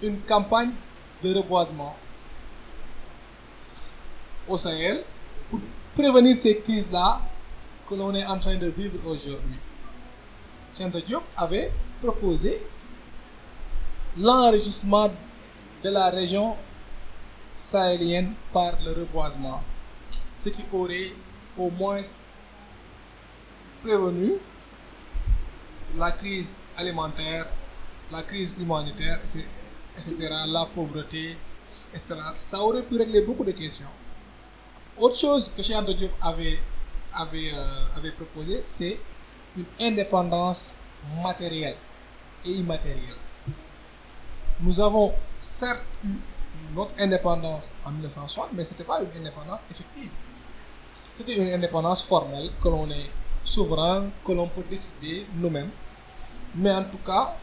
une 0.00 0.20
campagne 0.22 0.72
de 1.22 1.34
reboisement 1.34 1.96
au 4.48 4.56
Sahel 4.56 5.04
pour 5.50 5.60
prévenir 5.94 6.36
ces 6.36 6.58
crises-là 6.58 7.20
que 7.92 7.96
l'on 7.98 8.14
est 8.14 8.24
en 8.24 8.38
train 8.38 8.56
de 8.56 8.68
vivre 8.68 9.06
aujourd'hui. 9.06 9.58
Anta 10.80 11.00
Diop 11.02 11.22
avait 11.36 11.70
proposé 12.00 12.62
l'enregistrement 14.16 15.10
de 15.84 15.90
la 15.90 16.08
région 16.08 16.56
sahélienne 17.52 18.32
par 18.52 18.78
le 18.82 18.92
reboisement, 18.92 19.60
ce 20.32 20.48
qui 20.48 20.62
aurait 20.72 21.12
au 21.58 21.68
moins 21.68 22.00
prévenu 23.82 24.32
la 25.96 26.12
crise 26.12 26.52
alimentaire, 26.78 27.46
la 28.10 28.22
crise 28.22 28.54
humanitaire, 28.58 29.18
etc., 29.98 30.30
la 30.46 30.66
pauvreté, 30.74 31.36
etc. 31.92 32.14
Ça 32.34 32.58
aurait 32.60 32.84
pu 32.84 32.96
régler 32.96 33.20
beaucoup 33.20 33.44
de 33.44 33.52
questions. 33.52 33.92
Autre 34.96 35.16
chose 35.16 35.52
que 35.54 35.62
Cheikh 35.62 35.76
avait, 36.22 36.58
avait, 37.14 37.52
euh, 37.52 37.96
avait 37.96 38.12
proposé, 38.12 38.62
c'est 38.64 38.98
une 39.56 39.64
indépendance 39.80 40.76
matérielle 41.22 41.76
et 42.44 42.52
immatérielle. 42.52 43.16
Nous 44.60 44.80
avons 44.80 45.12
certes 45.38 45.82
eu 46.04 46.14
notre 46.74 46.94
indépendance 46.98 47.72
en 47.84 47.90
1960, 47.90 48.48
mais 48.52 48.64
ce 48.64 48.72
n'était 48.72 48.84
pas 48.84 49.00
une 49.02 49.20
indépendance 49.20 49.60
effective. 49.70 50.10
C'était 51.14 51.36
une 51.36 51.52
indépendance 51.52 52.02
formelle, 52.02 52.50
que 52.62 52.68
l'on 52.68 52.88
est 52.90 53.10
souverain, 53.44 54.06
que 54.24 54.32
l'on 54.32 54.48
peut 54.48 54.64
décider 54.68 55.26
nous-mêmes. 55.34 55.70
Mais 56.54 56.72
en 56.72 56.84
tout 56.84 56.98
cas, 57.04 57.36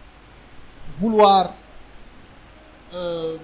vouloir 0.89 1.53
euh, 2.93 3.38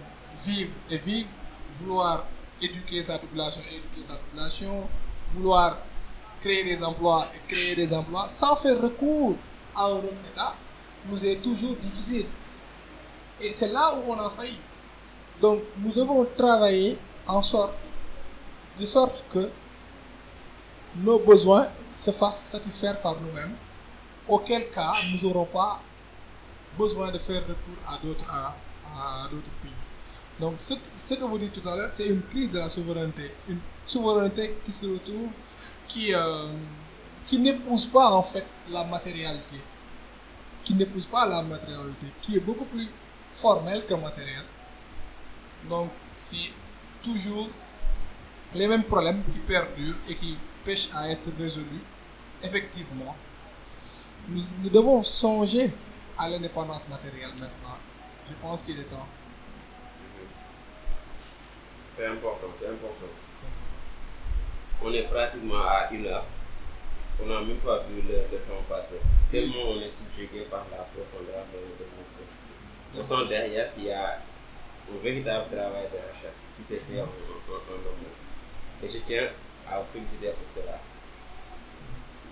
vivre 0.44 0.74
et 0.90 0.98
vivre, 0.98 1.30
vouloir 1.72 2.26
éduquer 2.62 3.04
sa 3.04 3.20
population 3.20 3.62
éduquer 3.62 4.02
sa 4.02 4.14
population, 4.16 4.88
vouloir 5.26 5.78
créer 6.42 6.64
des 6.64 6.84
emplois 6.84 7.28
créer 7.48 7.76
des 7.76 7.94
emplois 7.94 8.28
sans 8.30 8.56
faire 8.56 8.80
recours 8.82 9.36
à 9.76 9.86
un 9.86 9.98
autre 9.98 10.22
État, 10.32 10.56
nous 11.08 11.26
est 11.26 11.38
toujours 11.38 11.76
difficile. 11.76 12.26
Et 13.42 13.52
c'est 13.52 13.68
là 13.68 13.94
où 13.96 14.12
on 14.12 14.18
a 14.18 14.30
failli. 14.30 14.58
Donc 15.42 15.62
nous 15.78 15.92
devons 15.92 16.26
travailler 16.38 16.98
en 17.28 17.42
sorte, 17.42 17.74
de 18.80 18.86
sorte 18.86 19.24
que 19.34 19.50
nos 20.96 21.20
besoins 21.20 21.68
se 21.92 22.12
fassent 22.12 22.48
satisfaire 22.50 23.02
par 23.02 23.20
nous-mêmes, 23.20 23.56
auquel 24.28 24.70
cas 24.72 24.94
nous 25.12 25.28
n'aurons 25.28 25.46
pas 25.46 25.82
besoin 26.78 27.12
de 27.12 27.18
faire 27.18 27.42
recours 27.42 27.82
à 27.88 27.98
d'autres 28.02 28.26
à, 28.30 28.56
à 28.88 29.28
pays. 29.62 29.72
Donc 30.40 30.56
ce, 30.58 30.74
ce 30.96 31.14
que 31.14 31.24
vous 31.24 31.38
dites 31.38 31.62
tout 31.62 31.68
à 31.68 31.76
l'heure, 31.76 31.90
c'est 31.92 32.08
une 32.08 32.22
crise 32.24 32.52
de 32.52 32.60
la 32.60 32.70
souveraineté, 32.70 33.32
une 33.48 33.60
souveraineté 33.86 34.58
qui 34.66 34.72
se 34.72 34.86
retrouve, 34.86 35.30
qui, 35.88 36.14
euh, 36.14 36.50
qui 37.28 37.40
n'épouse 37.40 37.86
pas 37.86 38.12
en 38.12 38.24
fait 38.24 38.46
la 38.70 38.84
matérialité, 38.84 39.58
qui 40.64 40.74
n'épouse 40.74 41.06
pas 41.06 41.26
la 41.26 41.42
matérialité, 41.42 42.08
qui 42.22 42.38
est 42.38 42.40
beaucoup 42.40 42.66
plus 42.66 42.90
formelle 43.34 43.86
que 43.86 43.94
matérielle. 43.94 44.46
Donc 45.70 45.90
c'est 46.14 46.52
toujours 47.04 47.50
les 48.54 48.68
mêmes 48.68 48.84
problèmes 48.84 49.24
qui 49.32 49.40
perdurent 49.40 49.96
et 50.08 50.16
qui 50.16 50.38
pêchent 50.64 50.90
à 50.94 51.10
être 51.10 51.30
résolus. 51.38 51.84
Effectivement, 52.44 53.16
nous, 54.28 54.42
nous 54.62 54.70
devons 54.70 55.04
songer 55.04 55.72
à 56.18 56.30
l'indépendance 56.30 56.88
matérielle 56.88 57.32
maintenant. 57.32 57.78
Je 58.28 58.34
pense 58.42 58.64
qu'il 58.64 58.80
est 58.80 58.84
temps. 58.84 59.08
C'est 61.98 62.08
important, 62.08 62.48
c'est 62.56 62.68
important. 62.68 63.06
On 64.86 64.94
est 64.94 65.02
pratiquement 65.04 65.64
à 65.66 65.90
une 65.92 66.06
heure. 66.06 66.26
On 67.20 67.26
n'a 67.26 67.40
même 67.40 67.58
pas 67.58 67.80
vu 67.90 68.02
le, 68.04 68.18
le 68.32 68.38
temps 68.46 68.62
passer. 68.70 69.00
Tellement 69.32 69.70
on 69.70 69.82
est 69.82 69.90
subjugué 69.90 70.42
par 70.42 70.66
la 70.72 70.84
profondeur 70.94 71.44
de, 71.52 71.58
de 71.58 71.90
mon. 71.90 73.00
On 73.00 73.04
sent 73.04 73.28
derrière 73.28 73.74
qu'il 73.74 73.86
y 73.86 73.92
a 73.92 74.20
un 74.20 75.04
véritable 75.04 75.46
travail 75.48 75.86
de 75.92 75.98
recherche 75.98 76.36
qui 76.56 76.64
s'est 76.64 76.78
fait 76.78 77.02
en, 77.02 77.06
en. 77.06 78.84
Et 78.84 78.88
je 78.88 78.98
tiens 79.00 79.28
à 79.68 79.80
vous 79.80 79.86
féliciter 79.92 80.28
pour 80.28 80.54
cela. 80.54 80.78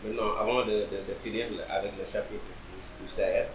Maintenant, 0.06 0.36
avant 0.40 0.64
de, 0.66 0.72
de, 0.72 0.98
de 1.10 1.16
finir 1.24 1.48
avec 1.70 1.92
le 1.98 2.06
chapitre 2.06 2.44
du, 2.44 3.04
du 3.04 3.12
Sahel, 3.12 3.48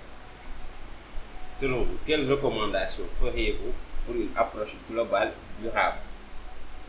selon 1.60 1.82
vous, 1.84 1.98
quelles 2.04 2.28
recommandations 2.28 3.04
feriez-vous 3.20 3.72
pour 4.06 4.14
une 4.16 4.30
approche 4.34 4.76
globale 4.90 5.32
durable? 5.60 5.98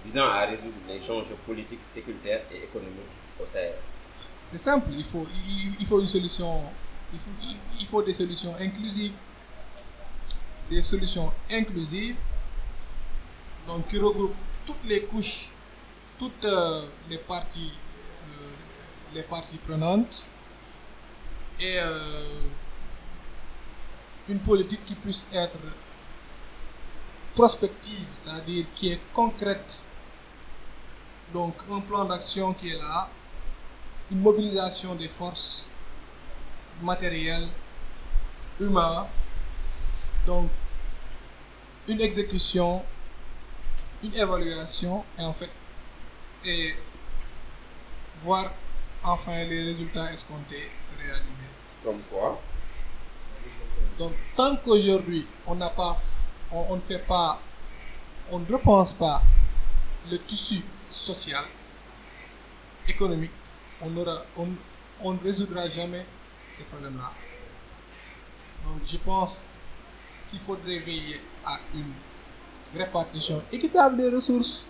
Visant 0.10 0.28
à 0.28 0.46
résoudre 0.46 0.74
les 0.88 1.00
enjeux 1.12 1.36
politiques, 1.46 1.84
sécuritaires 1.84 2.42
et 2.52 2.64
économiques 2.64 3.14
au 3.42 3.46
Sahel 3.46 3.76
C'est 4.44 4.58
simple, 4.58 4.90
il 4.98 5.04
faut, 5.04 5.28
il, 5.80 5.86
faut 5.86 6.00
une 6.00 6.08
solution, 6.08 6.64
il 7.14 7.20
faut, 7.20 7.30
il- 7.44 7.58
il 7.82 7.86
faut 7.86 8.02
des 8.02 8.14
solutions 8.14 8.54
inclusives. 8.60 9.14
Des 10.70 10.84
solutions 10.84 11.32
inclusives, 11.52 12.16
donc 13.68 13.88
qui 13.88 13.98
regroupent 13.98 14.36
toutes 14.66 14.84
les 14.86 15.02
couches, 15.04 15.52
toutes 16.18 16.46
euh, 16.46 16.88
les 17.10 17.18
parties, 17.18 17.72
euh, 18.30 18.52
les 19.16 19.24
parties 19.24 19.58
prenantes, 19.58 20.28
et 21.60 21.80
euh, 21.80 22.44
une 24.30 24.40
politique 24.40 24.86
qui 24.86 24.94
puisse 24.96 25.28
être 25.34 25.58
prospective, 27.36 28.06
c'est-à-dire 28.14 28.66
qui 28.76 28.92
est 28.92 29.00
concrète. 29.14 29.86
Donc 31.34 31.56
un 31.72 31.80
plan 31.80 32.06
d'action 32.06 32.54
qui 32.54 32.72
est 32.72 32.78
là, 32.78 33.10
une 34.12 34.22
mobilisation 34.22 34.96
des 34.96 35.08
forces 35.08 35.68
matérielles, 36.82 37.48
humaines, 38.60 39.06
donc 40.26 40.50
une 41.88 42.02
exécution, 42.02 42.84
une 44.02 44.16
évaluation 44.16 45.04
et 45.18 45.24
en 45.24 45.34
fait 45.34 45.52
et 46.46 46.76
voir 48.22 48.52
enfin 49.04 49.44
les 49.44 49.64
résultats 49.64 50.12
escomptés 50.12 50.70
se 50.82 50.94
réaliser. 50.96 51.44
Comme 51.84 52.02
quoi? 52.10 52.40
Donc, 53.98 54.14
tant 54.36 54.56
qu'aujourd'hui, 54.58 55.28
on 55.46 55.56
n'a 55.56 55.70
pas, 55.70 55.98
on, 56.52 56.66
on 56.70 56.76
ne 56.78 56.82
fait 56.82 57.00
pas, 57.00 57.40
on 58.32 58.40
ne 58.40 58.46
repense 58.46 58.94
pas 58.94 59.22
le 60.10 60.18
tissu 60.20 60.64
social, 60.90 61.46
économique, 62.88 63.32
on, 63.82 63.96
aura, 63.98 64.24
on, 64.38 64.48
on 65.02 65.14
ne 65.14 65.20
résoudra 65.20 65.68
jamais 65.68 66.06
ces 66.48 66.64
problèmes-là. 66.64 67.12
Donc, 68.66 68.82
je 68.86 68.98
pense 68.98 69.46
qu'il 70.30 70.40
faudrait 70.40 70.80
veiller 70.80 71.22
à 71.46 71.60
une 71.74 71.92
répartition 72.78 73.42
équitable 73.52 73.98
des 73.98 74.10
ressources, 74.10 74.68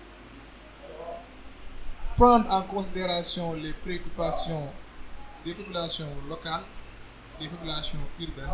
prendre 2.16 2.50
en 2.52 2.62
considération 2.64 3.54
les 3.54 3.74
préoccupations 3.74 4.68
des 5.46 5.54
populations 5.54 6.10
locales, 6.28 6.64
des 7.40 7.48
populations 7.48 8.00
urbaines, 8.20 8.50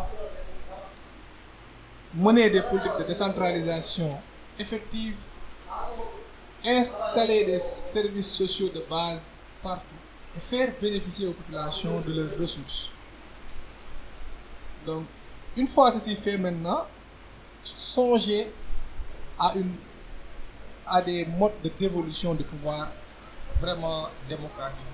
mener 2.14 2.48
des 2.50 2.62
politiques 2.62 2.96
de 2.98 3.04
décentralisation 3.04 4.18
effectives, 4.58 5.18
installer 6.66 7.44
des 7.44 7.58
services 7.58 8.32
sociaux 8.32 8.68
de 8.68 8.80
base 8.88 9.32
partout 9.62 9.94
et 10.36 10.40
faire 10.40 10.72
bénéficier 10.80 11.26
aux 11.28 11.32
populations 11.32 12.00
de 12.00 12.12
leurs 12.12 12.38
ressources. 12.38 12.90
Donc, 14.84 15.04
une 15.56 15.66
fois 15.66 15.90
ceci 15.90 16.14
fait 16.14 16.36
maintenant, 16.38 16.86
songez 17.62 18.52
à, 19.38 19.52
une, 19.56 19.74
à 20.86 21.00
des 21.02 21.24
modes 21.24 21.60
de 21.62 21.70
dévolution 21.78 22.34
du 22.34 22.44
pouvoir 22.44 22.88
vraiment 23.60 24.08
démocratiques, 24.28 24.84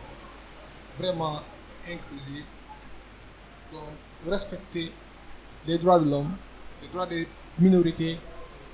vraiment 0.98 1.40
inclusifs. 1.86 2.44
Donc, 3.72 3.82
respecter 4.26 4.92
les 5.66 5.78
droits 5.78 5.98
de 5.98 6.08
l'homme, 6.08 6.36
les 6.82 6.88
droits 6.88 7.06
des 7.06 7.28
minorités, 7.58 8.18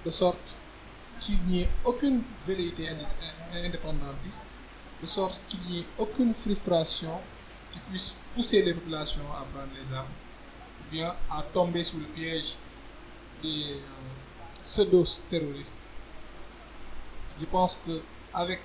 de 0.05 0.11
sorte 0.11 0.57
qu'il 1.21 1.39
n'y 1.47 1.63
ait 1.63 1.69
aucune 1.85 2.23
velléité 2.47 2.85
indé- 2.89 3.67
indépendantiste, 3.67 4.63
de 5.01 5.07
sorte 5.07 5.41
qu'il 5.49 5.61
n'y 5.71 5.81
ait 5.81 5.87
aucune 5.99 6.35
frustration 6.35 7.21
qui 7.73 7.79
puisse 7.91 8.17
pousser 8.35 8.63
les 8.63 8.75
populations 8.75 9.23
à 9.33 9.45
prendre 9.53 9.73
les 9.79 9.93
armes, 9.93 10.07
ou 10.81 10.91
bien 10.91 11.15
à 11.31 11.43
tomber 11.53 11.83
sous 11.83 11.99
le 11.99 12.07
piège 12.07 12.57
des 13.43 13.75
euh, 13.75 14.63
pseudo-terroristes. 14.63 15.89
Je 17.41 17.45
pense 17.47 17.77
que 17.87 18.03
avec 18.35 18.61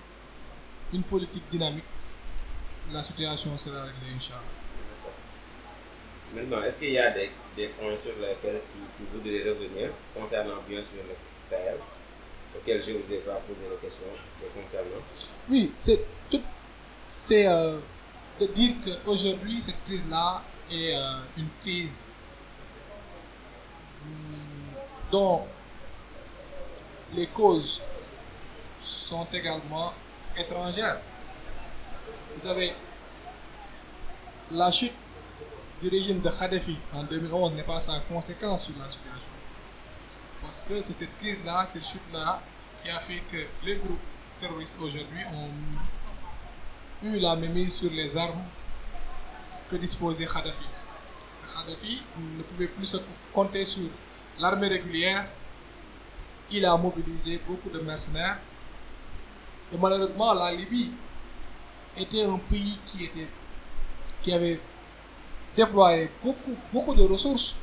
une 0.92 1.04
politique 1.04 1.48
dynamique, 1.50 1.84
la 2.92 3.02
situation 3.02 3.58
sera 3.58 3.84
réglée, 3.84 4.16
Inch'Allah. 4.16 4.42
Maintenant, 6.36 6.64
est-ce 6.64 6.80
qu'il 6.80 6.92
y 6.92 6.98
a 6.98 7.12
des, 7.12 7.30
points 7.80 7.96
sur 7.98 8.14
lesquels 8.20 8.62
tu, 8.72 9.20
tu 9.22 9.50
revenir 9.50 9.92
concernant 10.16 10.62
bien 10.68 10.82
sûr 10.82 11.04
le 11.08 11.16
Sahel, 11.50 11.78
auxquels 12.56 12.82
je 12.84 12.92
vous 12.92 13.14
ai 13.14 13.18
pas 13.18 13.36
posé 13.48 13.62
les 13.70 13.78
questions 13.88 14.08
les 14.42 14.62
concernant 14.62 15.02
Oui, 15.50 15.72
c'est 15.78 16.06
tout. 16.30 16.42
C'est 16.96 17.48
euh, 17.48 17.80
de 18.40 18.46
dire 18.48 18.74
qu'aujourd'hui, 18.84 19.62
cette 19.62 19.84
crise-là 19.84 20.44
est 20.72 20.96
euh, 20.96 21.00
une 21.38 21.50
crise 21.62 22.16
hum, 24.04 24.80
dont 25.12 25.48
les 27.16 27.28
causes 27.28 27.80
sont 28.82 29.28
également 29.34 29.94
étrangères. 30.38 31.00
Vous 32.34 32.40
savez, 32.40 32.74
la 34.52 34.72
chute 34.72 34.94
du 35.82 35.90
régime 35.90 36.22
de 36.22 36.30
Kadhafi 36.30 36.78
en 36.94 37.04
2011 37.04 37.54
n'est 37.54 37.64
pas 37.64 37.80
sans 37.80 38.00
conséquence 38.02 38.66
sur 38.66 38.74
la 38.80 38.88
situation. 38.88 39.13
Parce 40.54 40.66
que 40.70 40.82
c'est 40.82 40.94
cette 40.94 41.18
crise-là, 41.18 41.66
cette 41.66 41.84
chute-là, 41.84 42.40
qui 42.84 42.90
a 42.92 43.00
fait 43.00 43.24
que 43.32 43.38
les 43.66 43.76
groupes 43.78 43.98
terroristes 44.40 44.78
aujourd'hui 44.80 45.24
ont 45.34 45.50
eu 47.08 47.18
la 47.18 47.36
mainmise 47.36 47.74
sur 47.78 47.90
les 47.90 48.16
armes 48.16 48.44
que 49.68 49.76
disposait 49.78 50.28
Kadhafi. 50.28 50.66
Kadhafi 51.56 52.04
ne 52.38 52.44
pouvait 52.44 52.68
plus 52.68 52.96
compter 53.34 53.66
sur 53.66 53.90
l'armée 54.38 54.68
régulière. 54.68 55.28
Il 56.52 56.64
a 56.68 56.78
mobilisé 56.78 57.42
beaucoup 57.48 57.72
de 57.72 57.80
mercenaires. 57.80 58.38
Et 59.74 59.78
malheureusement, 59.80 60.36
la 60.36 60.52
Libye 60.52 60.92
était 61.98 62.26
un 62.26 62.38
pays 62.38 62.78
qui, 62.86 63.06
était, 63.06 63.28
qui 64.22 64.32
avait 64.32 64.60
déployé 65.58 66.12
beaucoup, 66.24 66.56
beaucoup 66.72 66.94
de 66.94 67.02
ressources, 67.02 67.56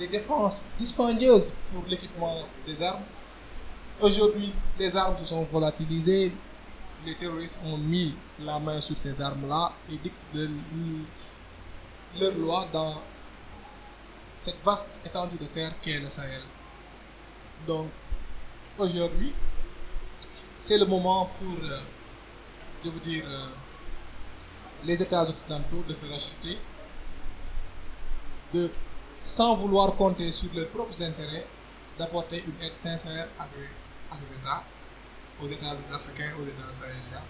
des 0.00 0.08
dépenses 0.08 0.64
dispendieuses 0.78 1.52
pour 1.72 1.84
l'équipement 1.86 2.42
des 2.66 2.82
armes. 2.82 3.02
Aujourd'hui, 4.00 4.50
les 4.78 4.96
armes 4.96 5.16
se 5.18 5.26
sont 5.26 5.42
volatilisées, 5.44 6.32
les 7.04 7.14
terroristes 7.14 7.60
ont 7.66 7.76
mis 7.76 8.14
la 8.40 8.58
main 8.58 8.80
sur 8.80 8.96
ces 8.96 9.20
armes-là 9.20 9.72
et 9.92 9.96
dictent 9.98 10.32
le- 10.32 10.48
leur 12.18 12.32
loi 12.32 12.66
dans 12.72 13.02
cette 14.38 14.62
vaste 14.64 14.98
étendue 15.04 15.36
de 15.36 15.44
terre 15.46 15.72
qu'est 15.82 15.98
le 16.00 16.08
Sahel. 16.08 16.40
Donc, 17.66 17.88
aujourd'hui, 18.78 19.34
c'est 20.54 20.78
le 20.78 20.86
moment 20.86 21.26
pour, 21.38 21.62
euh, 21.62 21.78
je 22.82 22.88
veux 22.88 23.00
dire, 23.00 23.24
euh, 23.26 23.48
les 24.86 25.02
États 25.02 25.22
occidentaux 25.22 25.84
de 25.86 25.92
se 25.92 26.06
racheter, 26.06 26.56
de, 28.54 28.70
sans 29.20 29.54
vouloir 29.54 29.94
compter 29.96 30.32
sur 30.32 30.48
leurs 30.54 30.68
propres 30.70 31.02
intérêts, 31.02 31.44
d'apporter 31.98 32.42
une 32.42 32.64
aide 32.66 32.72
sincère 32.72 33.28
à 33.38 33.44
ces, 33.46 33.54
États, 34.34 34.64
aux 35.42 35.46
États 35.46 35.72
africains, 35.94 36.32
aux 36.40 36.44
États 36.44 36.72
sahéliens. 36.72 37.22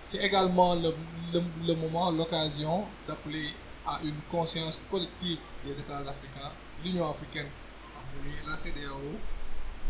C'est 0.00 0.18
également 0.18 0.74
le, 0.74 1.74
moment, 1.76 2.10
l'occasion 2.10 2.84
d'appeler 3.06 3.50
à 3.86 4.00
une 4.02 4.16
conscience 4.28 4.82
collective 4.90 5.38
des 5.64 5.78
États 5.78 5.98
africains, 5.98 6.50
l'Union 6.84 7.08
africaine 7.08 7.46
la 8.44 8.56
CEDEAO, 8.56 8.98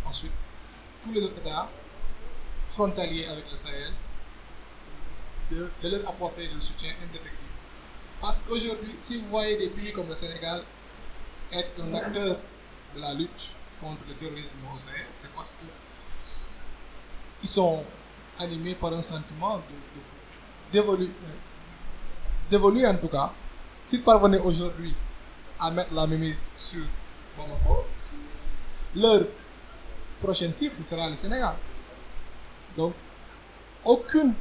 ensuite 0.05 0.32
tous 1.02 1.12
les 1.12 1.24
États 1.24 1.70
frontaliers 2.66 3.24
avec 3.24 3.51
le 3.51 3.56
Sahel, 3.56 3.93
de, 5.51 5.70
de 5.82 5.89
leur 5.89 6.06
apporter 6.10 6.48
le 6.55 6.60
soutien 6.60 6.90
indéfectible. 7.02 7.48
Parce 8.20 8.40
qu'aujourd'hui, 8.40 8.94
si 8.98 9.18
vous 9.18 9.28
voyez 9.28 9.56
des 9.56 9.68
pays 9.68 9.90
comme 9.93 10.09
le 10.09 10.14
Sénégal 10.14 10.62
être 11.52 11.72
un 11.82 11.94
acteur 11.94 12.36
de 12.94 13.00
la 13.00 13.14
lutte 13.14 13.52
contre 13.80 14.02
le 14.08 14.14
terrorisme 14.14 14.56
au 14.74 14.78
Sahel, 14.78 15.06
c'est 15.14 15.30
parce 15.32 15.52
que 15.52 15.64
ils 17.42 17.48
sont 17.48 17.84
animés 18.38 18.74
par 18.74 18.92
un 18.92 19.02
sentiment 19.02 19.56
de, 19.58 19.62
de- 19.62 20.72
d'évoluer, 22.50 22.84
euh, 22.84 22.90
en 22.92 22.96
tout 22.96 23.08
cas. 23.08 23.32
S'ils 23.84 24.02
parvenaient 24.02 24.38
aujourd'hui 24.40 24.94
à 25.58 25.70
mettre 25.70 25.94
la 25.94 26.06
mainmise 26.06 26.52
sur 26.56 26.84
Bamako, 27.36 27.86
leur 28.94 29.26
prochaine 30.20 30.52
cible, 30.52 30.74
ce 30.74 30.82
sera 30.82 31.08
le 31.08 31.14
Sénégal. 31.16 31.54
Donc, 32.76 32.94
aucune 33.84 34.34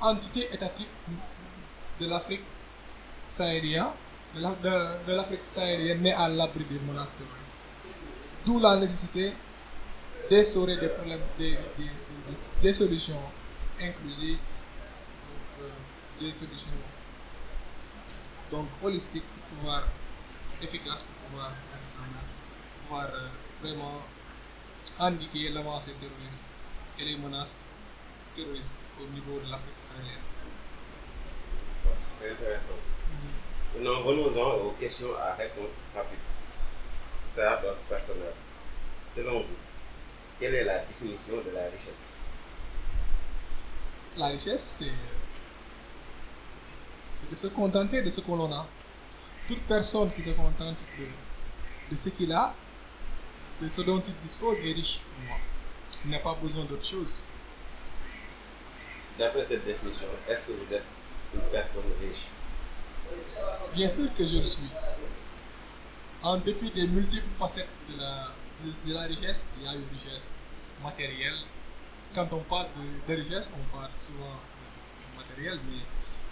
entité 0.00 0.48
étatique 0.52 0.88
de 2.00 2.06
l'Afrique 2.08 2.42
sahélienne, 3.24 3.86
de 4.34 4.40
la- 4.40 4.50
de- 4.66 5.06
de 5.06 5.12
l'Afrique 5.16 5.44
sahélienne 5.44 6.02
née 6.02 6.12
à 6.12 6.28
l'abri 6.28 6.64
des 6.64 6.78
menaces 6.80 7.12
terroristes. 7.14 7.66
D'où 8.44 8.60
la 8.60 8.76
nécessité 8.76 9.32
d'instaurer 10.30 10.76
des 10.76 10.90
des, 11.38 11.50
des- 11.78 11.90
des- 12.62 12.72
solutions 12.72 13.20
inclusives, 13.80 14.38
donc, 14.38 15.64
euh, 15.64 16.20
des 16.20 16.36
solutions 16.38 16.72
donc 18.50 18.68
holistiques 18.82 19.24
pour 19.24 19.58
pouvoir 19.58 19.82
efficaces 20.62 21.02
pour 21.02 21.14
pouvoir, 21.28 21.52
pouvoir 22.82 23.08
euh, 23.14 23.28
vraiment 23.62 24.00
endiguer 24.98 25.50
l'avancée 25.50 25.92
terroriste 26.00 26.54
et 26.98 27.04
les 27.04 27.16
menaces 27.16 27.70
terroristes 28.34 28.84
au 29.00 29.06
niveau 29.12 29.38
de 29.44 29.50
l'Afrique 29.50 29.80
sahélienne. 29.80 30.24
C'est 32.18 32.30
intéressant. 32.30 32.72
Maintenant, 33.76 34.00
venons-en 34.02 34.54
aux 34.54 34.70
questions 34.80 35.14
à 35.18 35.34
réponse 35.34 35.70
rapide. 35.94 36.18
Ça, 37.34 37.60
d'ordre 37.60 37.76
personnel. 37.90 38.32
Selon 39.14 39.40
vous, 39.40 39.56
quelle 40.40 40.54
est 40.54 40.64
la 40.64 40.78
définition 40.78 41.34
de 41.36 41.50
la 41.54 41.64
richesse? 41.64 42.10
La 44.16 44.28
richesse, 44.28 44.62
c'est 44.62 44.92
c'est 47.12 47.30
de 47.30 47.34
se 47.34 47.46
contenter 47.48 48.00
de 48.00 48.08
ce 48.10 48.20
que 48.20 48.30
l'on 48.30 48.50
a. 48.52 48.66
Toute 49.46 49.62
personne 49.62 50.10
qui 50.12 50.22
se 50.22 50.30
contente 50.30 50.86
de, 50.98 51.06
de 51.90 51.96
ce 51.96 52.08
qu'il 52.10 52.32
a, 52.32 52.54
de 53.60 53.68
ce 53.68 53.82
dont 53.82 54.00
il 54.00 54.14
dispose, 54.22 54.60
est 54.60 54.72
riche. 54.72 55.00
Il 56.04 56.10
n'a 56.10 56.18
pas 56.18 56.34
besoin 56.34 56.64
d'autre 56.64 56.84
chose. 56.84 57.22
D'après 59.18 59.44
cette 59.44 59.64
définition, 59.64 60.06
est-ce 60.28 60.42
que 60.46 60.52
vous 60.52 60.74
êtes 60.74 60.84
Bien 63.76 63.90
sûr 63.90 64.06
que 64.14 64.24
je 64.24 64.38
le 64.38 64.46
suis. 64.46 64.70
En 66.22 66.38
dépit 66.38 66.70
des 66.70 66.86
multiples 66.86 67.28
facettes 67.34 67.68
de 67.86 67.98
la, 68.94 69.02
richesse, 69.02 69.50
il 69.58 69.64
y 69.64 69.68
a 69.68 69.74
une 69.74 69.84
richesse 69.92 70.34
matérielle. 70.82 71.36
Quand 72.14 72.26
on 72.32 72.40
parle 72.40 72.68
de, 72.74 73.12
de 73.12 73.20
richesse, 73.20 73.52
on 73.54 73.76
parle 73.76 73.90
souvent 73.98 74.40
de 75.12 75.18
matériel, 75.18 75.60
mais 75.68 75.80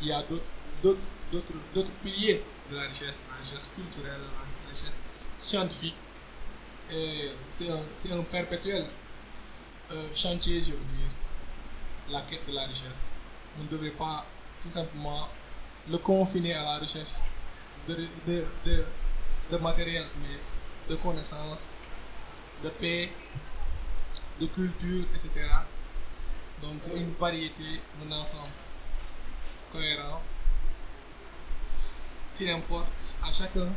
il 0.01 0.07
y 0.07 0.13
a 0.13 0.23
d'autres, 0.23 0.53
d'autres, 0.83 1.07
d'autres, 1.31 1.53
d'autres 1.75 1.93
piliers 2.03 2.43
de 2.71 2.77
la 2.77 2.85
richesse, 2.85 3.21
la 3.29 3.37
richesse 3.37 3.71
culturelle, 3.75 4.21
la 4.23 4.71
richesse 4.71 5.03
scientifique. 5.37 5.97
Et 6.91 7.29
c'est 7.51 7.69
un, 7.71 7.83
c'est 7.95 8.13
un 8.13 8.23
perpétuel 8.23 8.87
euh, 9.93 10.09
chantier, 10.15 10.63
je 10.63 10.71
veux 10.71 10.79
dire, 10.79 11.11
la 12.09 12.23
quête 12.23 12.49
de 12.49 12.55
la 12.55 12.65
richesse. 12.65 13.15
On 13.61 13.65
ne 13.65 13.69
devrait 13.69 13.91
pas 13.91 14.25
tout 14.63 14.71
simplement 14.71 15.29
le 15.91 15.99
confiner 15.99 16.55
à 16.55 16.63
la 16.63 16.79
recherche 16.79 17.19
de, 17.89 18.09
de, 18.27 18.45
de, 18.65 18.85
de 19.51 19.57
matériel, 19.59 20.07
mais 20.21 20.39
de 20.89 20.97
connaissances, 21.01 21.75
de 22.63 22.69
paix, 22.71 23.11
de 24.41 24.47
culture, 24.47 25.05
etc. 25.15 25.31
Donc 26.63 26.79
c'est 26.81 26.97
une 26.97 27.13
variété 27.13 27.81
d'un 28.01 28.17
ensemble 28.17 28.49
cohérent 29.73 30.23
qu'il 32.37 32.51
importe 32.51 33.17
à 33.23 33.33
chacun 33.33 33.69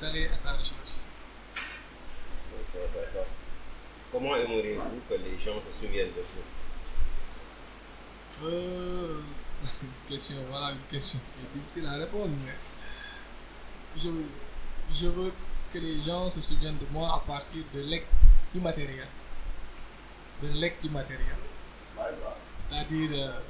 d'aller 0.00 0.28
à 0.28 0.36
sa 0.36 0.52
recherche. 0.52 1.00
D'accord. 2.74 3.26
Comment 4.12 4.36
aimeriez-vous 4.36 5.00
que 5.08 5.14
les 5.14 5.38
gens 5.38 5.60
se 5.66 5.72
souviennent 5.72 6.08
de 6.08 6.22
vous? 6.22 6.44
Euh, 8.46 9.20
question, 10.08 10.36
voilà 10.48 10.72
une 10.72 10.82
question 10.90 11.18
qui 11.18 11.44
est 11.44 11.58
difficile 11.58 11.86
à 11.86 11.96
répondre, 11.98 12.30
mais 12.44 12.54
je, 13.96 14.08
veux- 14.08 14.30
je 14.92 15.06
veux 15.06 15.32
que 15.72 15.78
les 15.78 16.00
gens 16.02 16.28
se 16.30 16.40
souviennent 16.40 16.78
de 16.78 16.86
moi 16.90 17.14
à 17.14 17.20
partir 17.20 17.62
de 17.74 17.80
legs 17.80 18.06
immatériel. 18.54 19.06
De 20.42 20.48
legs 20.48 20.74
immatériel. 20.82 21.36
C'est-à-dire 22.70 23.10
euh, 23.14 23.40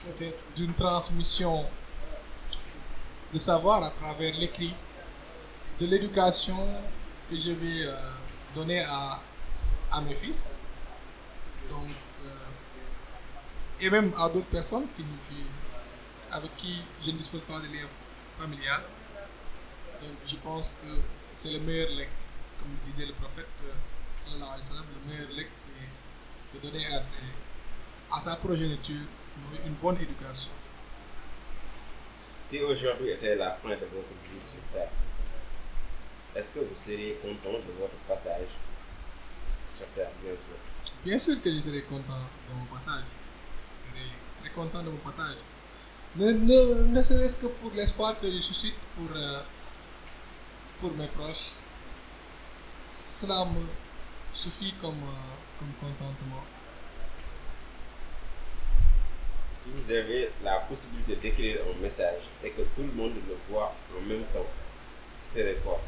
peut-être 0.00 0.38
d'une 0.56 0.74
transmission 0.74 1.64
de 3.32 3.38
savoir 3.38 3.82
à 3.82 3.90
travers 3.90 4.34
l'écrit, 4.34 4.74
de 5.80 5.86
l'éducation 5.86 6.58
que 7.30 7.36
je 7.36 7.50
vais 7.52 7.86
euh, 7.86 7.92
donner 8.54 8.80
à, 8.80 9.20
à 9.92 10.00
mes 10.00 10.14
fils. 10.14 10.62
Donc, 11.68 11.88
euh, 12.24 12.30
et 13.80 13.90
même 13.90 14.12
à 14.18 14.28
d'autres 14.28 14.46
personnes 14.46 14.86
qui- 14.96 15.04
avec 16.30 16.56
qui 16.56 16.82
je 17.04 17.10
ne 17.10 17.16
dispose 17.16 17.42
pas 17.42 17.58
de 17.60 17.66
lien 17.66 17.86
familial. 18.38 18.82
Donc, 20.02 20.16
je 20.26 20.36
pense 20.36 20.74
que 20.76 20.88
c'est 21.34 21.50
le 21.50 21.60
meilleur 21.60 21.90
legs, 21.90 22.08
comme 22.58 22.70
disait 22.86 23.06
le 23.06 23.12
prophète, 23.14 23.46
euh, 23.64 23.72
sallallahu 24.16 24.50
alayhi 24.54 24.70
le 24.94 25.12
meilleur 25.12 25.30
legs, 25.36 25.50
c'est 25.54 25.70
de 26.54 26.58
donner 26.60 26.86
à, 26.86 27.00
ses- 27.00 27.14
à 28.12 28.20
sa 28.20 28.36
progéniture 28.36 29.06
une- 29.66 29.74
bonne 29.74 29.96
éducation. 29.96 30.50
Si 32.42 32.60
aujourd'hui 32.60 33.10
était 33.10 33.36
la 33.36 33.52
fin 33.52 33.70
de 33.70 33.74
votre 33.94 34.14
vie 34.24 34.40
sur 34.40 34.58
Terre, 34.72 34.90
est-ce 36.34 36.50
que 36.52 36.60
vous 36.60 36.74
seriez 36.74 37.14
content 37.22 37.58
de 37.58 37.72
votre 37.78 37.94
passage 38.08 38.48
sur 39.76 39.86
Terre, 39.88 40.10
bien 40.22 40.36
sûr? 40.36 40.54
Bien 41.04 41.18
sûr 41.18 41.40
que 41.42 41.50
je 41.52 41.58
serai 41.60 41.82
content 41.82 42.22
de 42.48 42.54
mon 42.54 42.64
passage. 42.74 43.04
Je 43.76 43.82
serai 43.82 44.06
très 44.40 44.50
content 44.50 44.82
de 44.82 44.90
mon 44.90 44.96
passage. 44.98 45.38
Ne, 46.16 46.32
ne, 46.32 46.82
ne 46.84 47.02
serait-ce 47.02 47.36
que 47.36 47.46
pour 47.46 47.70
l'espoir 47.74 48.18
que 48.18 48.30
je 48.30 48.40
suscite 48.40 48.74
pour, 48.96 49.14
euh, 49.16 49.40
pour 50.80 50.92
mes 50.94 51.06
proches. 51.08 51.56
Cela 52.86 53.44
me 53.44 53.60
suffit 54.34 54.72
comme, 54.80 54.94
euh, 55.02 55.34
comme 55.58 55.72
contentement. 55.80 56.42
Si 59.54 59.66
vous 59.74 59.90
avez 59.92 60.30
la 60.42 60.60
possibilité 60.60 61.16
d'écrire 61.16 61.58
un 61.76 61.80
message 61.82 62.22
et 62.42 62.50
que 62.50 62.62
tout 62.62 62.82
le 62.82 62.92
monde 62.92 63.14
le 63.28 63.36
voit 63.50 63.74
en 63.96 64.00
même 64.06 64.24
temps, 64.32 64.46
ce 65.22 65.34
serait 65.38 65.56
quoi? 65.62 65.78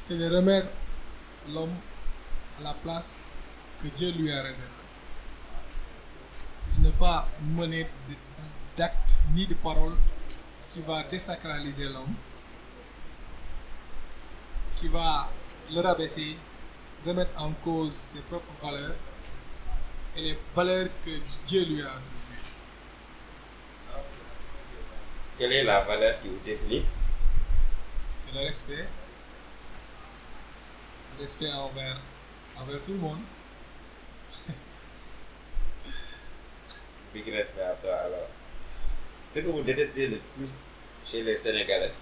C'est 0.00 0.18
de 0.18 0.34
remettre 0.34 0.70
l'homme 1.48 1.76
à 2.58 2.62
la 2.62 2.74
place 2.74 3.34
que 3.82 3.88
Dieu 3.88 4.10
lui 4.12 4.32
a 4.32 4.42
réservée. 4.42 4.62
C'est 6.56 6.74
de 6.80 6.86
ne 6.86 6.90
pas 6.92 7.28
mener 7.40 7.84
de- 8.08 8.14
d'actes 8.78 9.18
ni 9.34 9.46
de 9.46 9.54
paroles 9.54 9.96
qui 10.72 10.80
va 10.80 11.02
désacraliser 11.02 11.88
l'homme, 11.88 12.14
qui 14.76 14.86
va 14.88 15.32
le 15.72 15.80
rabaisser, 15.80 16.38
remettre 17.04 17.42
en 17.42 17.50
cause 17.64 17.92
ses 17.92 18.20
propres 18.20 18.54
valeurs 18.62 18.94
et 20.16 20.22
les 20.22 20.38
valeurs 20.54 20.88
que 21.04 21.10
Dieu 21.46 21.64
lui 21.64 21.82
a 21.82 21.86
attribuées. 21.86 22.14
Quelle 25.38 25.52
est 25.52 25.64
la 25.64 25.80
valeur 25.80 26.20
qui 26.20 26.28
vous 26.28 26.40
définit? 26.44 26.84
C'est 28.16 28.32
le 28.32 28.40
respect. 28.40 28.86
Le 31.16 31.22
respect 31.22 31.52
envers, 31.52 32.00
envers 32.56 32.82
tout 32.84 32.92
le 32.92 32.98
monde. 32.98 33.20
Big 37.14 37.28
respect 37.32 37.62
à 37.62 37.74
toi 37.74 37.94
alors. 37.94 38.28
Ce 39.32 39.40
que 39.40 39.46
vous 39.48 39.62
détestez 39.62 40.06
le 40.08 40.18
plus 40.36 40.50
chez 41.10 41.22
les 41.22 41.36
Sénégalais, 41.36 41.92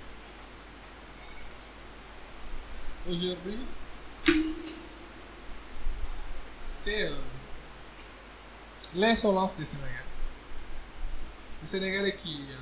Aujourd'hui, 3.09 3.59
c'est 6.61 7.05
euh, 7.05 7.15
l'insolence 8.97 9.55
des 9.55 9.65
Sénégalais. 9.65 9.93
Les 11.63 11.69
Sénégalais 11.69 12.17
qui, 12.17 12.47
euh, 12.51 12.57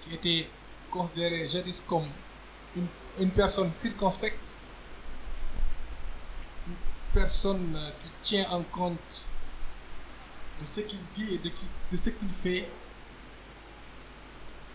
qui 0.00 0.14
étaient 0.16 0.48
considérés 0.90 1.46
jadis 1.46 1.80
comme 1.80 2.08
une, 2.76 2.88
une 3.20 3.30
personne 3.30 3.70
circonspecte, 3.70 4.56
une 6.66 6.74
personne 7.14 7.76
euh, 7.76 7.90
qui 8.02 8.08
tient 8.20 8.50
en 8.50 8.62
compte 8.64 9.28
de 10.60 10.64
ce 10.66 10.80
qu'il 10.80 10.98
dit 11.14 11.34
et 11.34 11.38
de, 11.38 11.50
ce 11.96 12.10
qu'il 12.10 12.28
fait, 12.30 12.68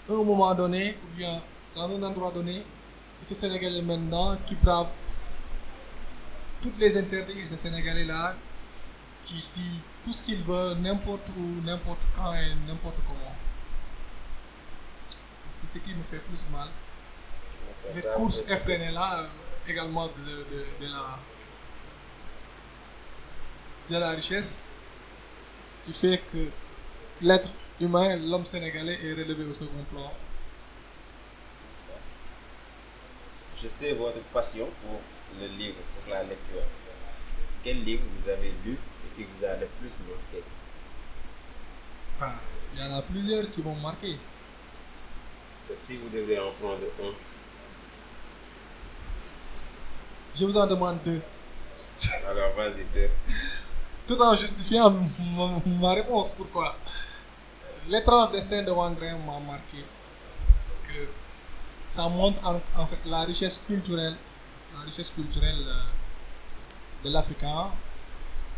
un 0.09 0.23
moment 0.23 0.53
donné, 0.55 0.97
ou 1.03 1.17
bien 1.17 1.41
dans 1.75 1.89
un 1.89 2.03
endroit 2.03 2.31
donné, 2.31 2.57
et 2.57 3.25
ces 3.25 3.33
Sénégalais 3.35 3.81
maintenant 3.81 4.37
qui 4.45 4.55
bravent 4.55 4.89
toutes 6.61 6.77
les 6.79 6.97
interdits, 6.97 7.39
et 7.39 7.47
ces 7.47 7.57
Sénégalais-là 7.57 8.35
qui 9.23 9.43
dit 9.53 9.79
tout 10.03 10.13
ce 10.13 10.23
qu'ils 10.23 10.41
veulent, 10.43 10.77
n'importe 10.77 11.29
où, 11.37 11.61
n'importe 11.65 12.07
quand 12.15 12.33
et 12.33 12.53
n'importe 12.67 12.95
comment. 13.05 13.35
C'est 15.49 15.67
ce 15.67 15.77
qui 15.79 15.93
me 15.93 16.03
fait 16.03 16.19
plus 16.19 16.45
mal. 16.51 16.69
C'est 17.77 17.93
cette 18.01 18.13
course 18.13 18.43
effrénée-là 18.49 19.21
euh, 19.21 19.27
également 19.67 20.07
de, 20.07 20.11
de, 20.11 20.65
de 20.85 20.91
la, 20.91 21.19
de 23.89 23.97
la 23.97 24.11
richesse 24.11 24.65
qui 25.85 25.93
fait 25.93 26.21
que 26.31 26.49
l'être 27.21 27.49
humain, 27.79 28.15
l'homme 28.17 28.45
sénégalais 28.45 28.99
est 29.03 29.13
relevé 29.13 29.45
au 29.45 29.53
second 29.53 29.83
plan. 29.91 30.11
Je 33.61 33.67
sais 33.67 33.93
votre 33.93 34.19
passion 34.33 34.67
pour 34.81 35.01
le 35.39 35.47
livre, 35.47 35.77
pour 35.95 36.13
la 36.13 36.23
lecture. 36.23 36.63
Quel 37.63 37.83
livre 37.83 38.03
vous 38.19 38.29
avez 38.29 38.53
lu 38.65 38.73
et 38.73 39.15
qui 39.15 39.23
vous 39.23 39.45
a 39.45 39.55
le 39.55 39.67
plus 39.79 39.95
marqué? 40.07 40.43
Enfin, 42.15 42.33
il 42.73 42.79
y 42.79 42.83
en 42.83 42.93
a 42.97 43.01
plusieurs 43.01 43.49
qui 43.51 43.61
m'ont 43.61 43.75
marqué. 43.75 44.17
Si 45.75 45.97
vous 45.97 46.09
devez 46.09 46.39
en 46.39 46.51
prendre 46.51 46.85
un, 47.03 47.13
Je 50.33 50.45
vous 50.45 50.55
en 50.55 50.67
demande 50.67 50.99
deux. 51.03 51.21
alors 52.27 52.53
vas-y, 52.55 52.85
deux. 52.93 53.09
Tout 54.07 54.21
en 54.21 54.35
justifiant 54.35 54.93
ma 55.65 55.93
réponse. 55.93 56.31
Pourquoi? 56.31 56.77
L'étrange 57.89 58.31
destin 58.31 58.63
de 58.63 58.71
Wangren 58.71 59.17
m'a 59.25 59.39
marqué. 59.39 59.85
Parce 60.61 60.79
que 60.79 61.07
ça 61.85 62.07
montre 62.09 62.45
en, 62.45 62.59
en 62.81 62.85
fait 62.85 62.99
la 63.05 63.21
richesse 63.21 63.57
culturelle, 63.65 64.15
la 64.75 64.81
richesse 64.81 65.09
culturelle 65.09 65.63
euh, 65.65 67.05
de 67.05 67.09
l'Africain. 67.09 67.67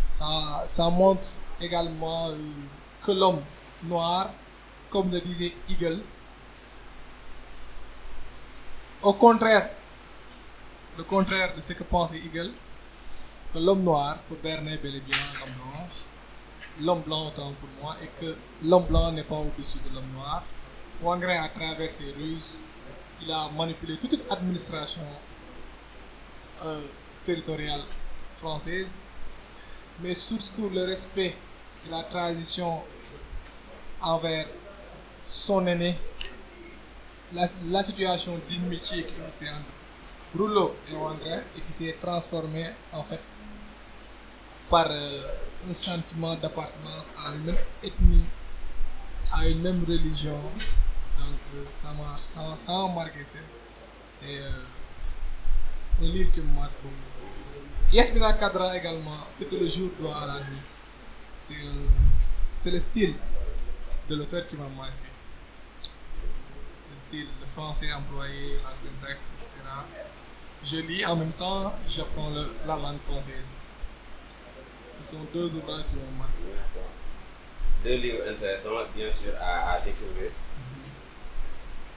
Ça, 0.03 0.63
ça 0.67 0.89
montre 0.89 1.29
également 1.61 2.29
euh, 2.29 2.37
que 3.03 3.11
l'homme 3.11 3.43
noir, 3.83 4.31
comme 4.89 5.11
le 5.11 5.21
disait 5.21 5.53
Eagle, 5.69 6.01
au 9.01 9.13
contraire, 9.13 9.69
le 10.97 11.03
contraire 11.03 11.55
de 11.55 11.61
ce 11.61 11.73
que 11.73 11.83
pensait 11.83 12.17
Eagle, 12.17 12.51
que 13.53 13.59
l'homme 13.59 13.83
noir 13.83 14.17
peut 14.27 14.37
berner 14.41 14.77
bel 14.77 14.95
et 14.95 14.99
bien 14.99 15.17
l'homme 15.39 15.53
blanche, 15.73 16.05
l'homme 16.81 17.01
blanc 17.01 17.27
autant 17.27 17.53
pour 17.59 17.69
moi, 17.81 17.95
et 18.01 18.09
que 18.19 18.35
l'homme 18.63 18.85
blanc 18.85 19.11
n'est 19.11 19.23
pas 19.23 19.35
au-dessus 19.37 19.77
de 19.89 19.93
l'homme 19.95 20.11
noir. 20.13 20.43
Wangrin, 21.01 21.43
à 21.43 21.49
travers 21.49 21.91
ses 21.91 22.13
il 23.21 23.31
a 23.31 23.49
manipulé 23.49 23.97
toute 23.97 24.13
une 24.13 24.21
administration 24.29 25.01
euh, 26.63 26.87
territoriale 27.23 27.81
française, 28.35 28.87
mais 30.01 30.13
surtout 30.13 30.69
le 30.69 30.85
respect 30.85 31.35
et 31.85 31.89
la 31.89 32.03
tradition 32.03 32.81
envers 34.01 34.47
son 35.25 35.65
aîné, 35.67 35.95
la, 37.33 37.83
situation 37.83 38.39
d'inimitié 38.47 39.03
qui 39.03 39.13
existait 39.21 39.49
entre 39.49 40.37
Rouleau 40.37 40.75
et 40.91 40.95
Wangrin 40.95 41.41
et 41.57 41.61
qui 41.61 41.73
s'est 41.73 41.95
transformé 41.99 42.65
en 42.93 43.03
fait 43.03 43.19
par 44.69 44.87
euh, 44.91 45.21
un 45.69 45.73
sentiment 45.73 46.35
d'appartenance 46.35 47.11
à 47.17 47.33
une 47.33 47.43
même 47.45 47.57
ethnie, 47.83 48.23
à 49.31 49.47
une 49.47 49.61
même 49.61 49.83
religion. 49.87 50.39
Donc 51.17 51.39
euh, 51.55 51.65
ça 51.69 51.89
m'a 51.91 52.87
marqué. 52.93 53.19
C'est, 54.01 54.39
euh, 54.39 54.51
un 56.01 56.05
livre 56.05 56.31
qui 56.31 56.39
me 56.39 56.53
marque 56.53 56.71
beaucoup. 56.83 56.95
Yasmina 57.91 58.33
Kadra 58.33 58.77
également, 58.77 59.25
ce 59.31 59.43
que 59.45 59.55
le 59.55 59.67
jour 59.67 59.89
doit 59.99 60.15
à 60.15 60.27
la 60.27 60.39
nuit. 60.41 60.61
C'est, 61.17 62.71
le 62.71 62.79
style 62.79 63.15
de 64.07 64.15
l'auteur 64.15 64.47
qui 64.47 64.55
m'a 64.55 64.69
marqué. 64.69 64.93
Le 66.91 66.95
style, 66.95 67.27
le 67.41 67.45
français 67.45 67.91
employé, 67.91 68.59
la 68.63 68.73
syntaxe, 68.73 69.31
etc. 69.31 69.47
Je 70.63 70.77
lis 70.77 71.05
en 71.05 71.15
même 71.15 71.31
temps, 71.31 71.73
j'apprends 71.87 72.29
la 72.65 72.75
langue 72.77 72.99
française. 72.99 73.55
Ce 74.91 75.03
sont 75.03 75.23
deux 75.33 75.55
ouvrages 75.57 75.85
qui 75.87 75.95
m'ont 75.95 76.17
marqué. 76.17 76.33
D'accord. 76.47 76.89
Deux 77.83 77.95
livres 77.95 78.23
intéressants, 78.29 78.69
bien 78.95 79.09
sûr, 79.11 79.31
à, 79.39 79.71
à 79.73 79.79
découvrir. 79.81 80.31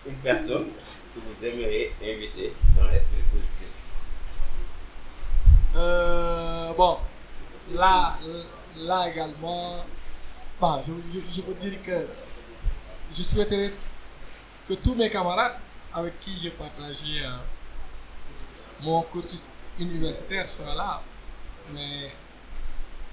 Une 0.06 0.16
personne 0.16 0.66
que 1.14 1.20
vous 1.20 1.44
aimeriez 1.44 1.92
inviter 2.02 2.52
dans 2.76 2.88
l'esprit 2.88 3.22
positif. 3.32 3.68
Euh, 5.74 6.72
bon, 6.74 6.98
là, 7.72 8.18
là 8.76 9.08
également, 9.08 9.76
bah, 10.60 10.80
je, 10.86 10.92
je, 11.12 11.20
je 11.34 11.40
peux 11.40 11.54
dire 11.54 11.82
que 11.82 12.06
je 13.14 13.22
souhaiterais 13.22 13.72
que 14.68 14.74
tous 14.74 14.94
mes 14.94 15.08
camarades 15.08 15.56
avec 15.94 16.18
qui 16.20 16.36
j'ai 16.36 16.50
partagé 16.50 17.22
euh, 17.24 17.30
mon 18.80 19.02
cursus 19.02 19.50
universitaire 19.78 20.48
soient 20.48 20.74
là. 20.74 21.02
Mais 21.72 22.10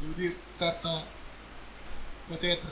je 0.02 0.08
veux 0.08 0.14
dire, 0.14 0.32
certains, 0.48 1.02
peut-être 2.28 2.68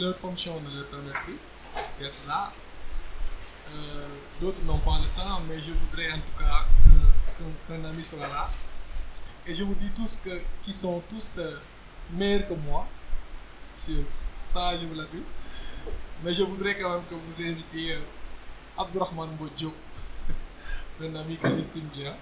leur, 0.00 0.16
fonction 0.16 0.60
ne 0.60 0.76
leur 0.76 0.86
permet 0.88 1.12
plus 1.24 1.38
d'être 1.98 2.26
là. 2.26 2.52
Euh, 3.68 4.08
D'autres 4.40 4.62
n'ont 4.64 4.78
pas 4.78 4.98
le 5.00 5.06
temps, 5.16 5.40
mais 5.48 5.60
je 5.60 5.70
voudrais 5.72 6.10
en 6.12 6.16
tout 6.16 6.38
cas 6.38 6.66
qu'un 7.68 7.84
ami 7.84 8.02
soit 8.02 8.18
là. 8.26 8.50
Et 9.46 9.52
je 9.54 9.64
vous 9.64 9.74
dis 9.74 9.90
tous 9.90 10.18
qu'ils 10.64 10.74
sont 10.74 11.02
tous 11.08 11.38
euh, 11.38 11.58
meilleurs 12.12 12.48
que 12.48 12.54
moi. 12.54 12.86
Je- 13.76 14.02
ça, 14.36 14.76
je 14.78 14.86
vous 14.86 14.94
l'assure. 14.94 15.22
Mais 16.22 16.32
je 16.34 16.42
voudrais 16.44 16.78
quand 16.78 16.90
même 16.90 17.04
que 17.08 17.14
vous 17.14 17.42
invitiez 17.42 17.94
euh, 17.94 17.98
Abdurrahman 18.78 19.30
Bodjo, 19.36 19.74
un 21.00 21.14
ami 21.16 21.36
que 21.36 21.48
j'estime 21.50 21.86
bien, 21.94 22.14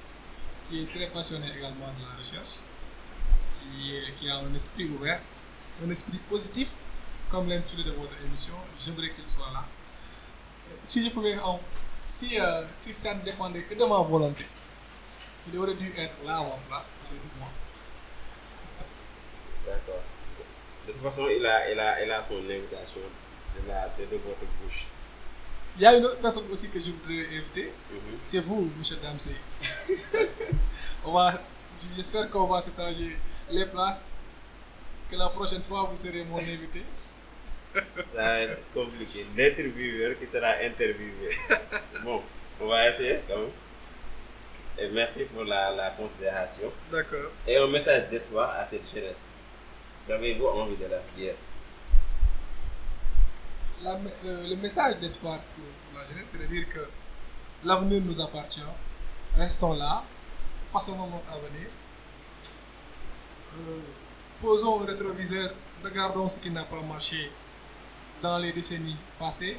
qui 0.68 0.82
est 0.82 0.90
très 0.90 1.08
passionné 1.08 1.46
également 1.56 1.92
de 1.98 2.02
la 2.08 2.16
recherche, 2.18 2.60
qui, 3.70 3.96
est- 3.96 4.14
qui 4.18 4.28
a 4.28 4.36
un 4.36 4.54
esprit 4.54 4.88
ouvert, 4.88 5.20
un 5.84 5.90
esprit 5.90 6.18
positif, 6.28 6.72
comme 7.30 7.48
l'intitulé 7.48 7.84
de 7.84 7.92
votre 7.92 8.14
émission. 8.26 8.54
J'aimerais 8.78 9.10
qu'il 9.10 9.26
soit 9.28 9.50
là. 9.52 9.64
Euh, 10.68 10.72
Si 10.82 11.02
je 11.02 11.10
pouvais, 11.10 11.38
en- 11.40 11.60
si, 11.94 12.38
euh, 12.40 12.62
si 12.72 12.92
ça 12.92 13.14
ne 13.14 13.20
dépendait 13.22 13.62
que 13.62 13.74
de 13.74 13.84
ma 13.84 13.98
volonté, 13.98 14.44
il 15.52 15.58
aurait 15.58 15.74
dû 15.74 15.92
être 15.96 16.16
là 16.24 16.38
à 16.38 16.42
ma 16.42 16.56
place, 16.68 16.94
au 17.10 17.14
de 17.14 17.20
moi. 17.38 17.48
D'accord. 19.66 20.02
De 20.86 20.92
toute 20.92 21.02
façon, 21.02 21.26
il 21.28 21.44
a, 21.46 21.70
il 21.70 21.78
a, 21.78 22.04
il 22.04 22.10
a 22.10 22.22
son 22.22 22.36
invitation 22.38 23.00
de, 23.56 23.68
la, 23.68 23.88
de, 23.98 24.04
de 24.04 24.16
votre 24.16 24.44
bouche. 24.62 24.86
Il 25.76 25.82
y 25.82 25.86
a 25.86 25.94
une 25.96 26.04
autre 26.04 26.18
personne 26.18 26.44
aussi 26.50 26.68
que 26.68 26.80
je 26.80 26.90
voudrais 26.90 27.26
inviter, 27.38 27.72
Mhm. 27.90 28.18
c'est 28.20 28.40
vous, 28.40 28.70
M. 28.76 28.96
Damsey. 29.02 29.34
j'espère 31.96 32.28
qu'on 32.30 32.46
va 32.46 32.60
s'échanger 32.60 33.16
les 33.52 33.66
places, 33.66 34.14
que 35.10 35.16
la 35.16 35.28
prochaine 35.28 35.62
fois 35.62 35.84
vous 35.88 35.96
serez 35.96 36.24
mon 36.24 36.38
invité. 36.38 36.84
Ça 37.74 37.82
va 38.14 38.40
être 38.40 38.58
compliqué. 38.74 39.26
L'intervieweur 39.36 40.18
qui 40.18 40.26
sera 40.26 40.50
interviewé. 40.62 41.30
Bon, 42.04 42.22
on 42.60 42.66
va 42.66 42.88
essayer 42.88 43.20
quand 43.28 43.36
même. 43.36 43.50
Et 44.78 44.88
merci 44.90 45.24
pour 45.24 45.44
la, 45.44 45.70
la 45.72 45.90
considération. 45.90 46.72
D'accord. 46.90 47.30
Et 47.46 47.56
un 47.56 47.66
message 47.66 48.08
d'espoir 48.08 48.50
à 48.58 48.64
cette 48.64 48.88
jeunesse. 48.92 49.28
Qu'avez-vous 50.06 50.46
envie 50.46 50.76
de 50.76 50.86
La- 53.82 53.94
euh, 54.24 54.48
le 54.48 54.56
message 54.56 54.98
d'espoir 54.98 55.38
pour, 55.54 55.64
pour 55.64 56.00
la 56.00 56.06
jeunesse, 56.08 56.30
c'est 56.32 56.38
de 56.38 56.46
dire 56.46 56.68
que 56.68 56.80
l'avenir 57.64 58.00
nous 58.02 58.20
appartient. 58.20 58.60
Restons 59.36 59.74
là, 59.74 60.02
façonnons 60.72 61.06
notre 61.06 61.30
avenir. 61.32 61.68
Euh, 63.58 63.80
posons 64.40 64.82
un 64.82 64.86
rétroviseur, 64.86 65.52
regardons 65.84 66.28
ce 66.28 66.36
qui 66.38 66.50
n'a 66.50 66.64
pas 66.64 66.80
marché 66.82 67.30
dans 68.22 68.38
les 68.38 68.52
décennies 68.52 68.96
passées. 69.18 69.56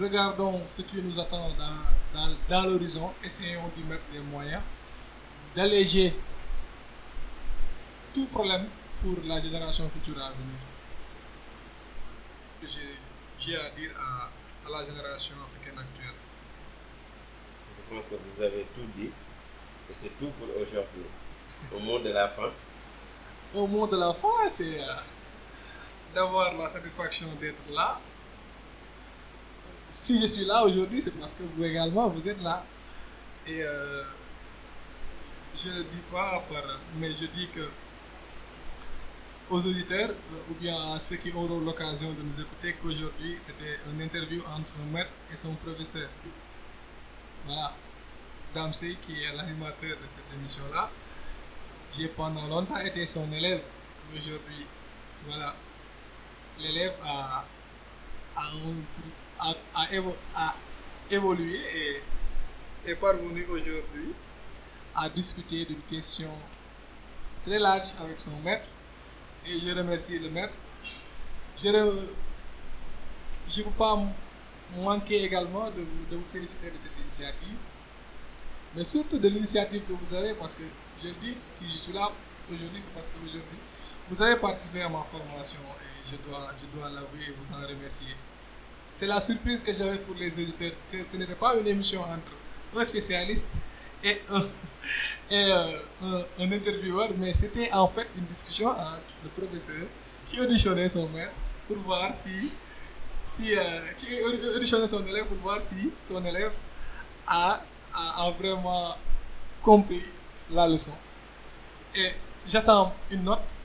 Regardons 0.00 0.66
ce 0.66 0.82
qui 0.82 1.00
nous 1.02 1.18
attend 1.18 1.50
dans, 2.48 2.62
l'horizon, 2.64 3.12
essayons 3.22 3.68
d'y 3.76 3.82
mettre 3.84 4.02
des 4.12 4.20
moyens, 4.20 4.62
d'alléger 5.54 6.14
tout 8.14 8.26
problème 8.26 8.66
pour 9.02 9.16
la 9.26 9.38
génération 9.38 9.88
future 9.90 10.20
à 10.22 10.30
venir 10.30 10.58
j'ai 13.38 13.56
à 13.56 13.70
dire 13.70 13.90
à, 13.96 14.30
à 14.66 14.70
la 14.70 14.84
génération 14.84 15.34
africaine 15.42 15.78
actuelle. 15.78 16.14
Je 17.88 17.94
pense 17.94 18.04
que 18.06 18.14
vous 18.14 18.42
avez 18.42 18.66
tout 18.74 18.86
dit. 18.96 19.10
Et 19.90 19.94
c'est 19.94 20.18
tout 20.20 20.30
pour 20.38 20.48
aujourd'hui. 20.56 21.02
Au 21.74 21.80
mot 21.80 21.98
de 21.98 22.10
la 22.10 22.28
fin, 22.28 22.50
Au 23.54 23.66
mot 23.66 23.86
de 23.88 23.96
la 23.96 24.14
fin, 24.14 24.48
c'est 24.48 24.80
euh, 24.80 24.94
d'avoir 26.14 26.56
la 26.56 26.70
satisfaction 26.70 27.26
d'être 27.40 27.62
là. 27.72 28.00
Si 29.88 30.16
je 30.16 30.26
suis 30.26 30.44
là 30.44 30.64
aujourd'hui, 30.64 31.02
c'est 31.02 31.10
parce 31.10 31.32
que 31.32 31.42
vous 31.42 31.64
également, 31.64 32.08
vous 32.08 32.28
êtes 32.28 32.40
là. 32.40 32.64
Et 33.46 33.62
euh, 33.64 34.04
je 35.56 35.70
ne 35.70 35.82
dis 35.82 36.02
pas 36.12 36.44
par... 36.48 36.62
Mais 36.96 37.12
je 37.12 37.26
dis 37.26 37.48
que 37.48 37.68
aux 39.50 39.66
auditeurs, 39.66 40.10
euh, 40.10 40.50
ou 40.50 40.54
bien 40.54 40.76
à 40.92 41.00
ceux 41.00 41.16
qui 41.16 41.32
auront 41.32 41.58
l'occasion 41.58 42.12
de 42.12 42.22
nous 42.22 42.40
écouter, 42.40 42.76
qu'aujourd'hui, 42.80 43.36
c'était 43.40 43.80
une 43.92 44.00
interview 44.00 44.40
entre 44.56 44.70
un 44.80 44.96
maître 44.96 45.14
et 45.32 45.36
son 45.36 45.54
professeur. 45.54 46.08
Voilà. 47.44 47.74
Damsey, 48.54 48.96
qui 49.06 49.22
est 49.22 49.32
l'animateur 49.36 49.96
de 50.00 50.06
cette 50.06 50.30
émission-là, 50.34 50.90
j'ai 51.92 52.08
pendant 52.08 52.46
longtemps 52.46 52.78
été 52.78 53.04
son 53.06 53.30
élève. 53.32 53.62
Aujourd'hui, 54.16 54.66
voilà, 55.26 55.54
l'élève 56.58 56.94
a, 57.02 57.44
a, 58.36 58.42
a, 59.40 59.54
a 59.74 59.86
évo- 59.92 60.16
a 60.34 60.54
évolué 61.10 61.60
et 61.74 62.90
est 62.90 62.94
parvenu 62.96 63.44
aujourd'hui 63.46 64.12
à 64.94 65.08
discuter 65.08 65.64
d'une 65.64 65.82
question 65.82 66.30
très 67.44 67.58
large 67.58 67.92
avec 68.00 68.18
son 68.20 68.36
maître. 68.44 68.68
Et 69.46 69.58
je 69.58 69.70
remercie 69.76 70.18
le 70.18 70.28
maître. 70.30 70.54
Je 71.56 71.68
ne 71.68 72.06
je 73.48 73.62
peux 73.62 73.70
pas 73.70 73.98
manquer 74.76 75.24
également 75.24 75.70
de 75.70 75.84
de 76.10 76.16
vous 76.16 76.24
féliciter 76.24 76.70
de 76.70 76.76
cette 76.78 76.96
initiative, 77.02 77.56
mais 78.74 78.84
surtout 78.84 79.18
de 79.18 79.28
l'initiative 79.28 79.82
que 79.82 79.92
vous 79.92 80.14
avez, 80.14 80.34
parce 80.34 80.52
que 80.52 80.62
je 81.02 81.08
le 81.08 81.14
dis, 81.20 81.34
si 81.34 81.64
je 81.68 81.76
suis 81.76 81.92
là 81.92 82.10
aujourd'hui, 82.52 82.80
c'est 82.80 82.90
parce 82.90 83.08
qu'aujourd'hui, 83.08 83.58
vous 84.08 84.22
avez 84.22 84.36
participé 84.36 84.82
à 84.82 84.88
ma 84.88 85.02
formation 85.02 85.58
et 85.60 86.08
je 86.10 86.16
dois, 86.28 86.50
je 86.60 86.78
dois 86.78 86.88
l'avouer 86.88 87.28
et 87.28 87.34
vous 87.38 87.52
en 87.52 87.66
remercier. 87.66 88.08
C'est 88.74 89.06
la 89.06 89.20
surprise 89.20 89.60
que 89.60 89.72
j'avais 89.72 89.98
pour 89.98 90.14
les 90.14 90.32
auditeurs, 90.40 90.72
que 90.90 91.04
ce 91.04 91.16
n'était 91.16 91.34
pas 91.34 91.56
une 91.56 91.66
émission 91.66 92.00
entre 92.02 92.32
un 92.76 92.84
spécialiste 92.84 93.62
et 94.02 94.20
un, 94.28 94.40
et, 95.30 95.52
euh, 95.52 96.22
un, 96.38 96.52
intervieweur, 96.52 97.10
mais 97.16 97.32
c'était 97.34 97.70
en 97.72 97.88
fait 97.88 98.08
une 98.16 98.24
discussion 98.24 98.68
entre 98.68 99.00
le 99.22 99.30
professeur 99.30 99.86
qui 100.28 100.40
auditionnait 100.40 100.88
son 100.88 101.08
maître 101.08 101.38
pour 101.66 101.78
voir 101.78 102.14
si, 102.14 102.50
si 103.24 103.56
euh, 103.56 103.80
qui 103.96 104.20
auditionnait 104.22 104.86
son 104.88 105.04
élève 105.06 105.26
pour 105.26 105.38
voir 105.38 105.60
si 105.60 105.90
son 105.94 106.24
élève 106.24 106.52
a, 107.26 107.62
a, 107.94 108.26
a 108.26 108.30
vraiment 108.32 108.96
compris 109.62 110.02
la 110.50 110.66
leçon. 110.68 110.92
Et 111.94 112.10
j'attends 112.46 112.94
une 113.10 113.24
note. 113.24 113.56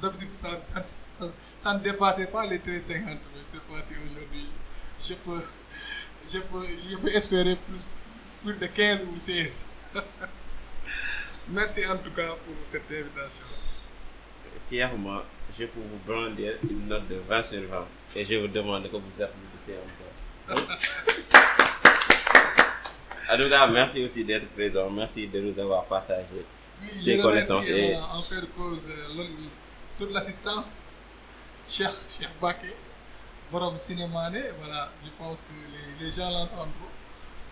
D'habitude, 0.00 0.32
ça, 0.32 0.60
ça, 0.64 0.84
ça, 0.84 1.24
ça 1.56 1.74
ne 1.74 1.80
dépassait 1.80 2.26
pas 2.26 2.46
les 2.46 2.58
13,50. 2.58 3.04
mais 3.04 3.16
Je 3.34 3.38
ne 3.38 3.42
sais 3.42 3.58
pas 3.58 3.80
si 3.80 3.94
aujourd'hui, 3.94 4.46
je, 5.00 5.08
je 5.08 5.14
peux, 5.14 5.42
je, 6.28 6.38
peux, 6.38 6.64
je 6.66 6.96
peux 6.96 7.08
espérer 7.08 7.56
plus, 7.56 7.80
plus 8.42 8.54
de 8.58 8.66
15 8.66 9.06
ou 9.12 9.18
16. 9.18 9.66
Merci 11.48 11.86
en 11.86 11.96
tout 11.96 12.10
cas 12.10 12.28
pour 12.28 12.54
cette 12.62 12.90
invitation. 12.90 13.44
Fièrement, 14.70 15.22
je 15.58 15.64
peux 15.64 15.80
vous 15.80 15.98
brandir 16.06 16.54
une 16.62 16.86
note 16.88 17.08
de 17.08 17.16
20 17.26 17.42
sur 17.42 17.62
20 17.62 17.86
et 18.16 18.24
je 18.24 18.34
vous 18.36 18.48
demande 18.48 18.84
que 18.84 18.96
vous 18.96 19.22
applaudissez 19.22 19.74
encore. 20.48 20.58
En 23.30 23.36
tout 23.36 23.48
cas, 23.50 23.66
merci 23.66 24.02
aussi 24.04 24.24
d'être 24.24 24.48
présent. 24.50 24.88
Merci 24.90 25.26
de 25.26 25.40
nous 25.40 25.58
avoir 25.58 25.84
partagé. 25.84 26.44
Oui, 26.80 26.88
remercie 27.02 27.22
connaissances 27.22 27.66
et- 27.66 27.96
en 27.96 28.22
faire 28.22 28.44
cause 28.56 28.88
euh, 28.88 29.14
toute 29.98 30.12
l'assistance. 30.12 30.84
Cheikh, 31.66 31.88
Cheikh 31.88 32.28
Baké, 32.40 32.72
Borom 33.52 33.76
Cinémané, 33.76 34.42
voilà, 34.58 34.90
je 35.04 35.10
pense 35.18 35.42
que 35.42 35.52
les, 36.00 36.06
les 36.06 36.10
gens 36.10 36.30
l'entendent 36.30 36.68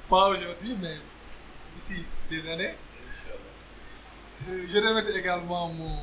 pas 0.09 0.29
aujourd'hui, 0.29 0.75
mais 0.81 0.97
d'ici 1.75 2.03
des 2.31 2.49
années. 2.49 2.75
Euh, 4.49 4.65
je 4.69 4.79
remercie 4.79 5.11
également 5.11 5.69
mon, 5.69 5.99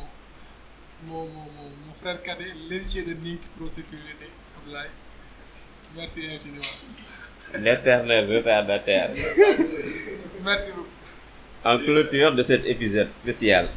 mon, 1.03 1.25
mon, 1.25 1.45
mon- 1.87 1.93
frère 1.95 2.21
cadet, 2.21 2.53
l'héritier 2.69 3.03
de 3.03 3.13
Nink 3.13 3.39
Pro 3.57 3.67
Sécurité. 3.67 4.29
Merci 5.95 6.27
infiniment. 6.27 6.61
L'éternel 7.59 8.35
retardataire. 8.35 9.11
Merci 10.43 10.71
beaucoup. 10.71 10.87
En 11.63 11.77
clôture 11.77 12.33
de 12.33 12.43
cet 12.43 12.65
épisode 12.65 13.11
spécial, 13.11 13.67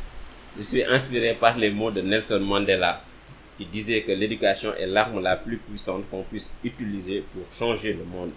je 0.56 0.62
suis 0.62 0.84
inspiré 0.84 1.34
par 1.34 1.56
les 1.56 1.70
mots 1.70 1.90
de 1.90 2.00
Nelson 2.00 2.40
Mandela 2.40 3.00
qui 3.56 3.64
disait 3.66 4.02
que 4.02 4.12
l'éducation 4.12 4.74
est 4.74 4.86
l'arme 4.86 5.22
la 5.22 5.36
plus 5.36 5.56
puissante 5.58 6.08
qu'on 6.10 6.22
puisse 6.22 6.52
utiliser 6.64 7.24
pour 7.32 7.42
changer 7.56 7.92
le 7.92 8.04
monde. 8.04 8.32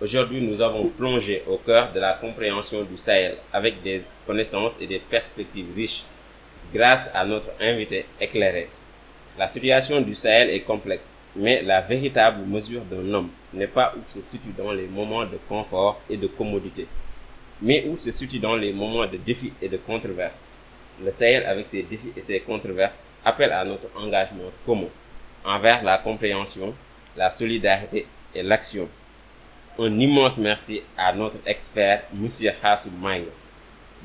Aujourd'hui, 0.00 0.40
nous 0.40 0.60
avons 0.60 0.88
plongé 0.88 1.42
au 1.46 1.56
cœur 1.58 1.92
de 1.92 2.00
la 2.00 2.14
compréhension 2.14 2.82
du 2.82 2.96
Sahel 2.96 3.36
avec 3.52 3.82
des 3.82 4.02
connaissances 4.26 4.76
et 4.80 4.86
des 4.86 4.98
perspectives 4.98 5.74
riches 5.76 6.04
grâce 6.72 7.08
à 7.14 7.24
notre 7.24 7.50
invité 7.60 8.06
éclairé. 8.20 8.68
La 9.38 9.46
situation 9.46 10.00
du 10.00 10.14
Sahel 10.14 10.50
est 10.50 10.60
complexe, 10.60 11.18
mais 11.36 11.62
la 11.62 11.80
véritable 11.80 12.44
mesure 12.46 12.82
d'un 12.82 13.12
homme 13.14 13.30
n'est 13.54 13.66
pas 13.66 13.94
où 13.96 14.00
se 14.12 14.20
situe 14.22 14.52
dans 14.56 14.72
les 14.72 14.86
moments 14.86 15.24
de 15.24 15.38
confort 15.48 16.00
et 16.10 16.16
de 16.16 16.26
commodité, 16.26 16.86
mais 17.62 17.86
où 17.88 17.96
se 17.96 18.12
situe 18.12 18.38
dans 18.38 18.56
les 18.56 18.72
moments 18.72 19.06
de 19.06 19.16
défis 19.16 19.52
et 19.62 19.68
de 19.68 19.76
controverses. 19.76 20.48
Le 21.02 21.10
Sahel, 21.10 21.44
avec 21.46 21.66
ses 21.66 21.82
défis 21.82 22.12
et 22.16 22.20
ses 22.20 22.40
controverses, 22.40 23.02
appelle 23.24 23.52
à 23.52 23.64
notre 23.64 23.88
engagement 23.96 24.50
commun 24.64 24.88
envers 25.44 25.82
la 25.82 25.98
compréhension, 25.98 26.74
la 27.16 27.30
solidarité 27.30 28.06
et 28.34 28.42
l'action. 28.42 28.88
Un 29.78 29.98
immense 29.98 30.38
merci 30.38 30.82
à 30.96 31.12
notre 31.12 31.36
expert, 31.46 32.04
M. 32.14 32.28
Hassou 32.62 32.90
Maïga, 33.00 33.30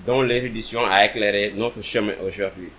dont 0.06 0.22
l'érudition 0.22 0.86
a 0.86 1.06
éclairé 1.06 1.54
notre 1.56 1.82
chemin 1.84 2.14
aujourd'hui. 2.26 2.70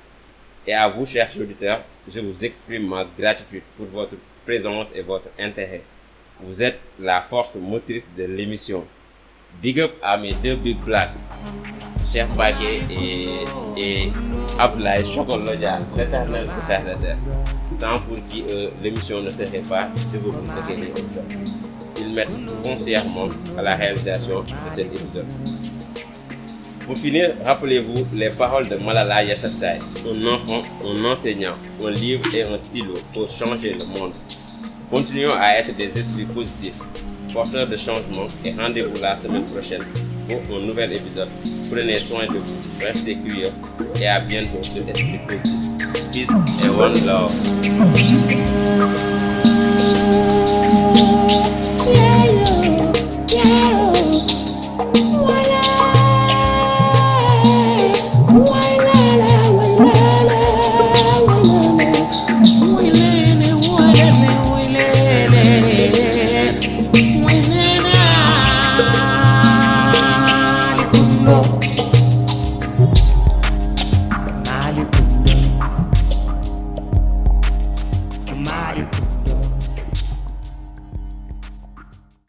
Et 0.67 0.75
à 0.75 0.89
vous, 0.89 1.07
chers 1.07 1.31
auditeurs, 1.39 1.83
je 2.09 2.21
vous 2.21 2.45
exprime 2.45 2.89
ma 2.89 3.07
gratitude 3.19 3.63
pour 3.77 3.87
votre 3.87 4.17
présence 4.45 4.93
et 4.95 5.03
votre 5.03 5.29
intérêt. 5.39 5.83
Vous 6.47 6.63
êtes 6.63 6.79
la 6.99 7.21
force 7.23 7.57
motrice 7.57 8.07
de 8.17 8.25
l'émission. 8.25 8.85
Big 9.63 9.81
up 9.81 9.93
à 10.03 10.17
mes 10.17 10.33
deux 10.35 10.57
big 10.57 10.77
blacks, 10.79 11.11
Cheikh 12.13 12.29
Baké 12.37 12.81
et, 12.91 13.29
et 13.77 14.13
Ablaï 14.59 15.05
Chokolodia, 15.05 15.81
l'éternel 15.97 16.47
sans 17.79 17.99
pour 18.01 18.17
qui 18.29 18.45
euh, 18.51 18.69
l'émission 18.83 19.21
ne 19.23 19.31
serait 19.31 19.63
pas 19.69 19.89
ce 19.97 20.69
qu'elle 20.69 20.85
est 20.85 20.93
aujourd'hui. 20.93 21.53
Ils 21.99 22.15
mettent 22.15 22.39
foncièrement 22.65 23.29
à 23.59 23.63
la 23.63 23.77
réalisation 23.77 24.41
de 24.43 24.47
cet 24.71 24.87
épisode. 24.87 25.27
Pour 26.87 26.97
finir, 26.97 27.35
rappelez-vous 27.45 28.07
les 28.15 28.31
paroles 28.31 28.69
de 28.69 28.77
Malala 28.77 29.23
Yousafzai, 29.25 29.79
un 30.07 30.27
enfant, 30.27 30.63
un 30.85 31.05
enseignant, 31.05 31.55
un 31.85 31.91
livre 31.91 32.35
et 32.35 32.43
un 32.43 32.57
stylo 32.57 32.95
pour 33.13 33.29
changer 33.31 33.75
le 33.75 33.85
monde. 33.99 34.13
Continuons 34.91 35.35
à 35.39 35.59
être 35.59 35.77
des 35.77 35.85
esprits 35.97 36.25
positifs, 36.25 36.75
porteurs 37.33 37.69
de 37.69 37.77
changement 37.77 38.27
et 38.45 38.53
rendez-vous 38.61 39.01
la 39.01 39.15
semaine 39.15 39.45
prochaine 39.45 39.83
pour 40.27 40.57
un 40.57 40.63
nouvel 40.63 40.93
épisode. 40.93 41.29
Prenez 41.71 42.01
soin 42.01 42.27
de 42.27 42.33
vous, 42.39 42.85
restez 42.85 43.15
curieux 43.17 43.53
et 44.01 44.07
à 44.09 44.19
bientôt 44.19 44.63
sur 44.65 44.89
Esprit 44.89 45.21
Positif. 45.29 45.71
Peace 46.13 46.29
and 46.29 46.77
one 46.77 46.95
love. 47.07 47.31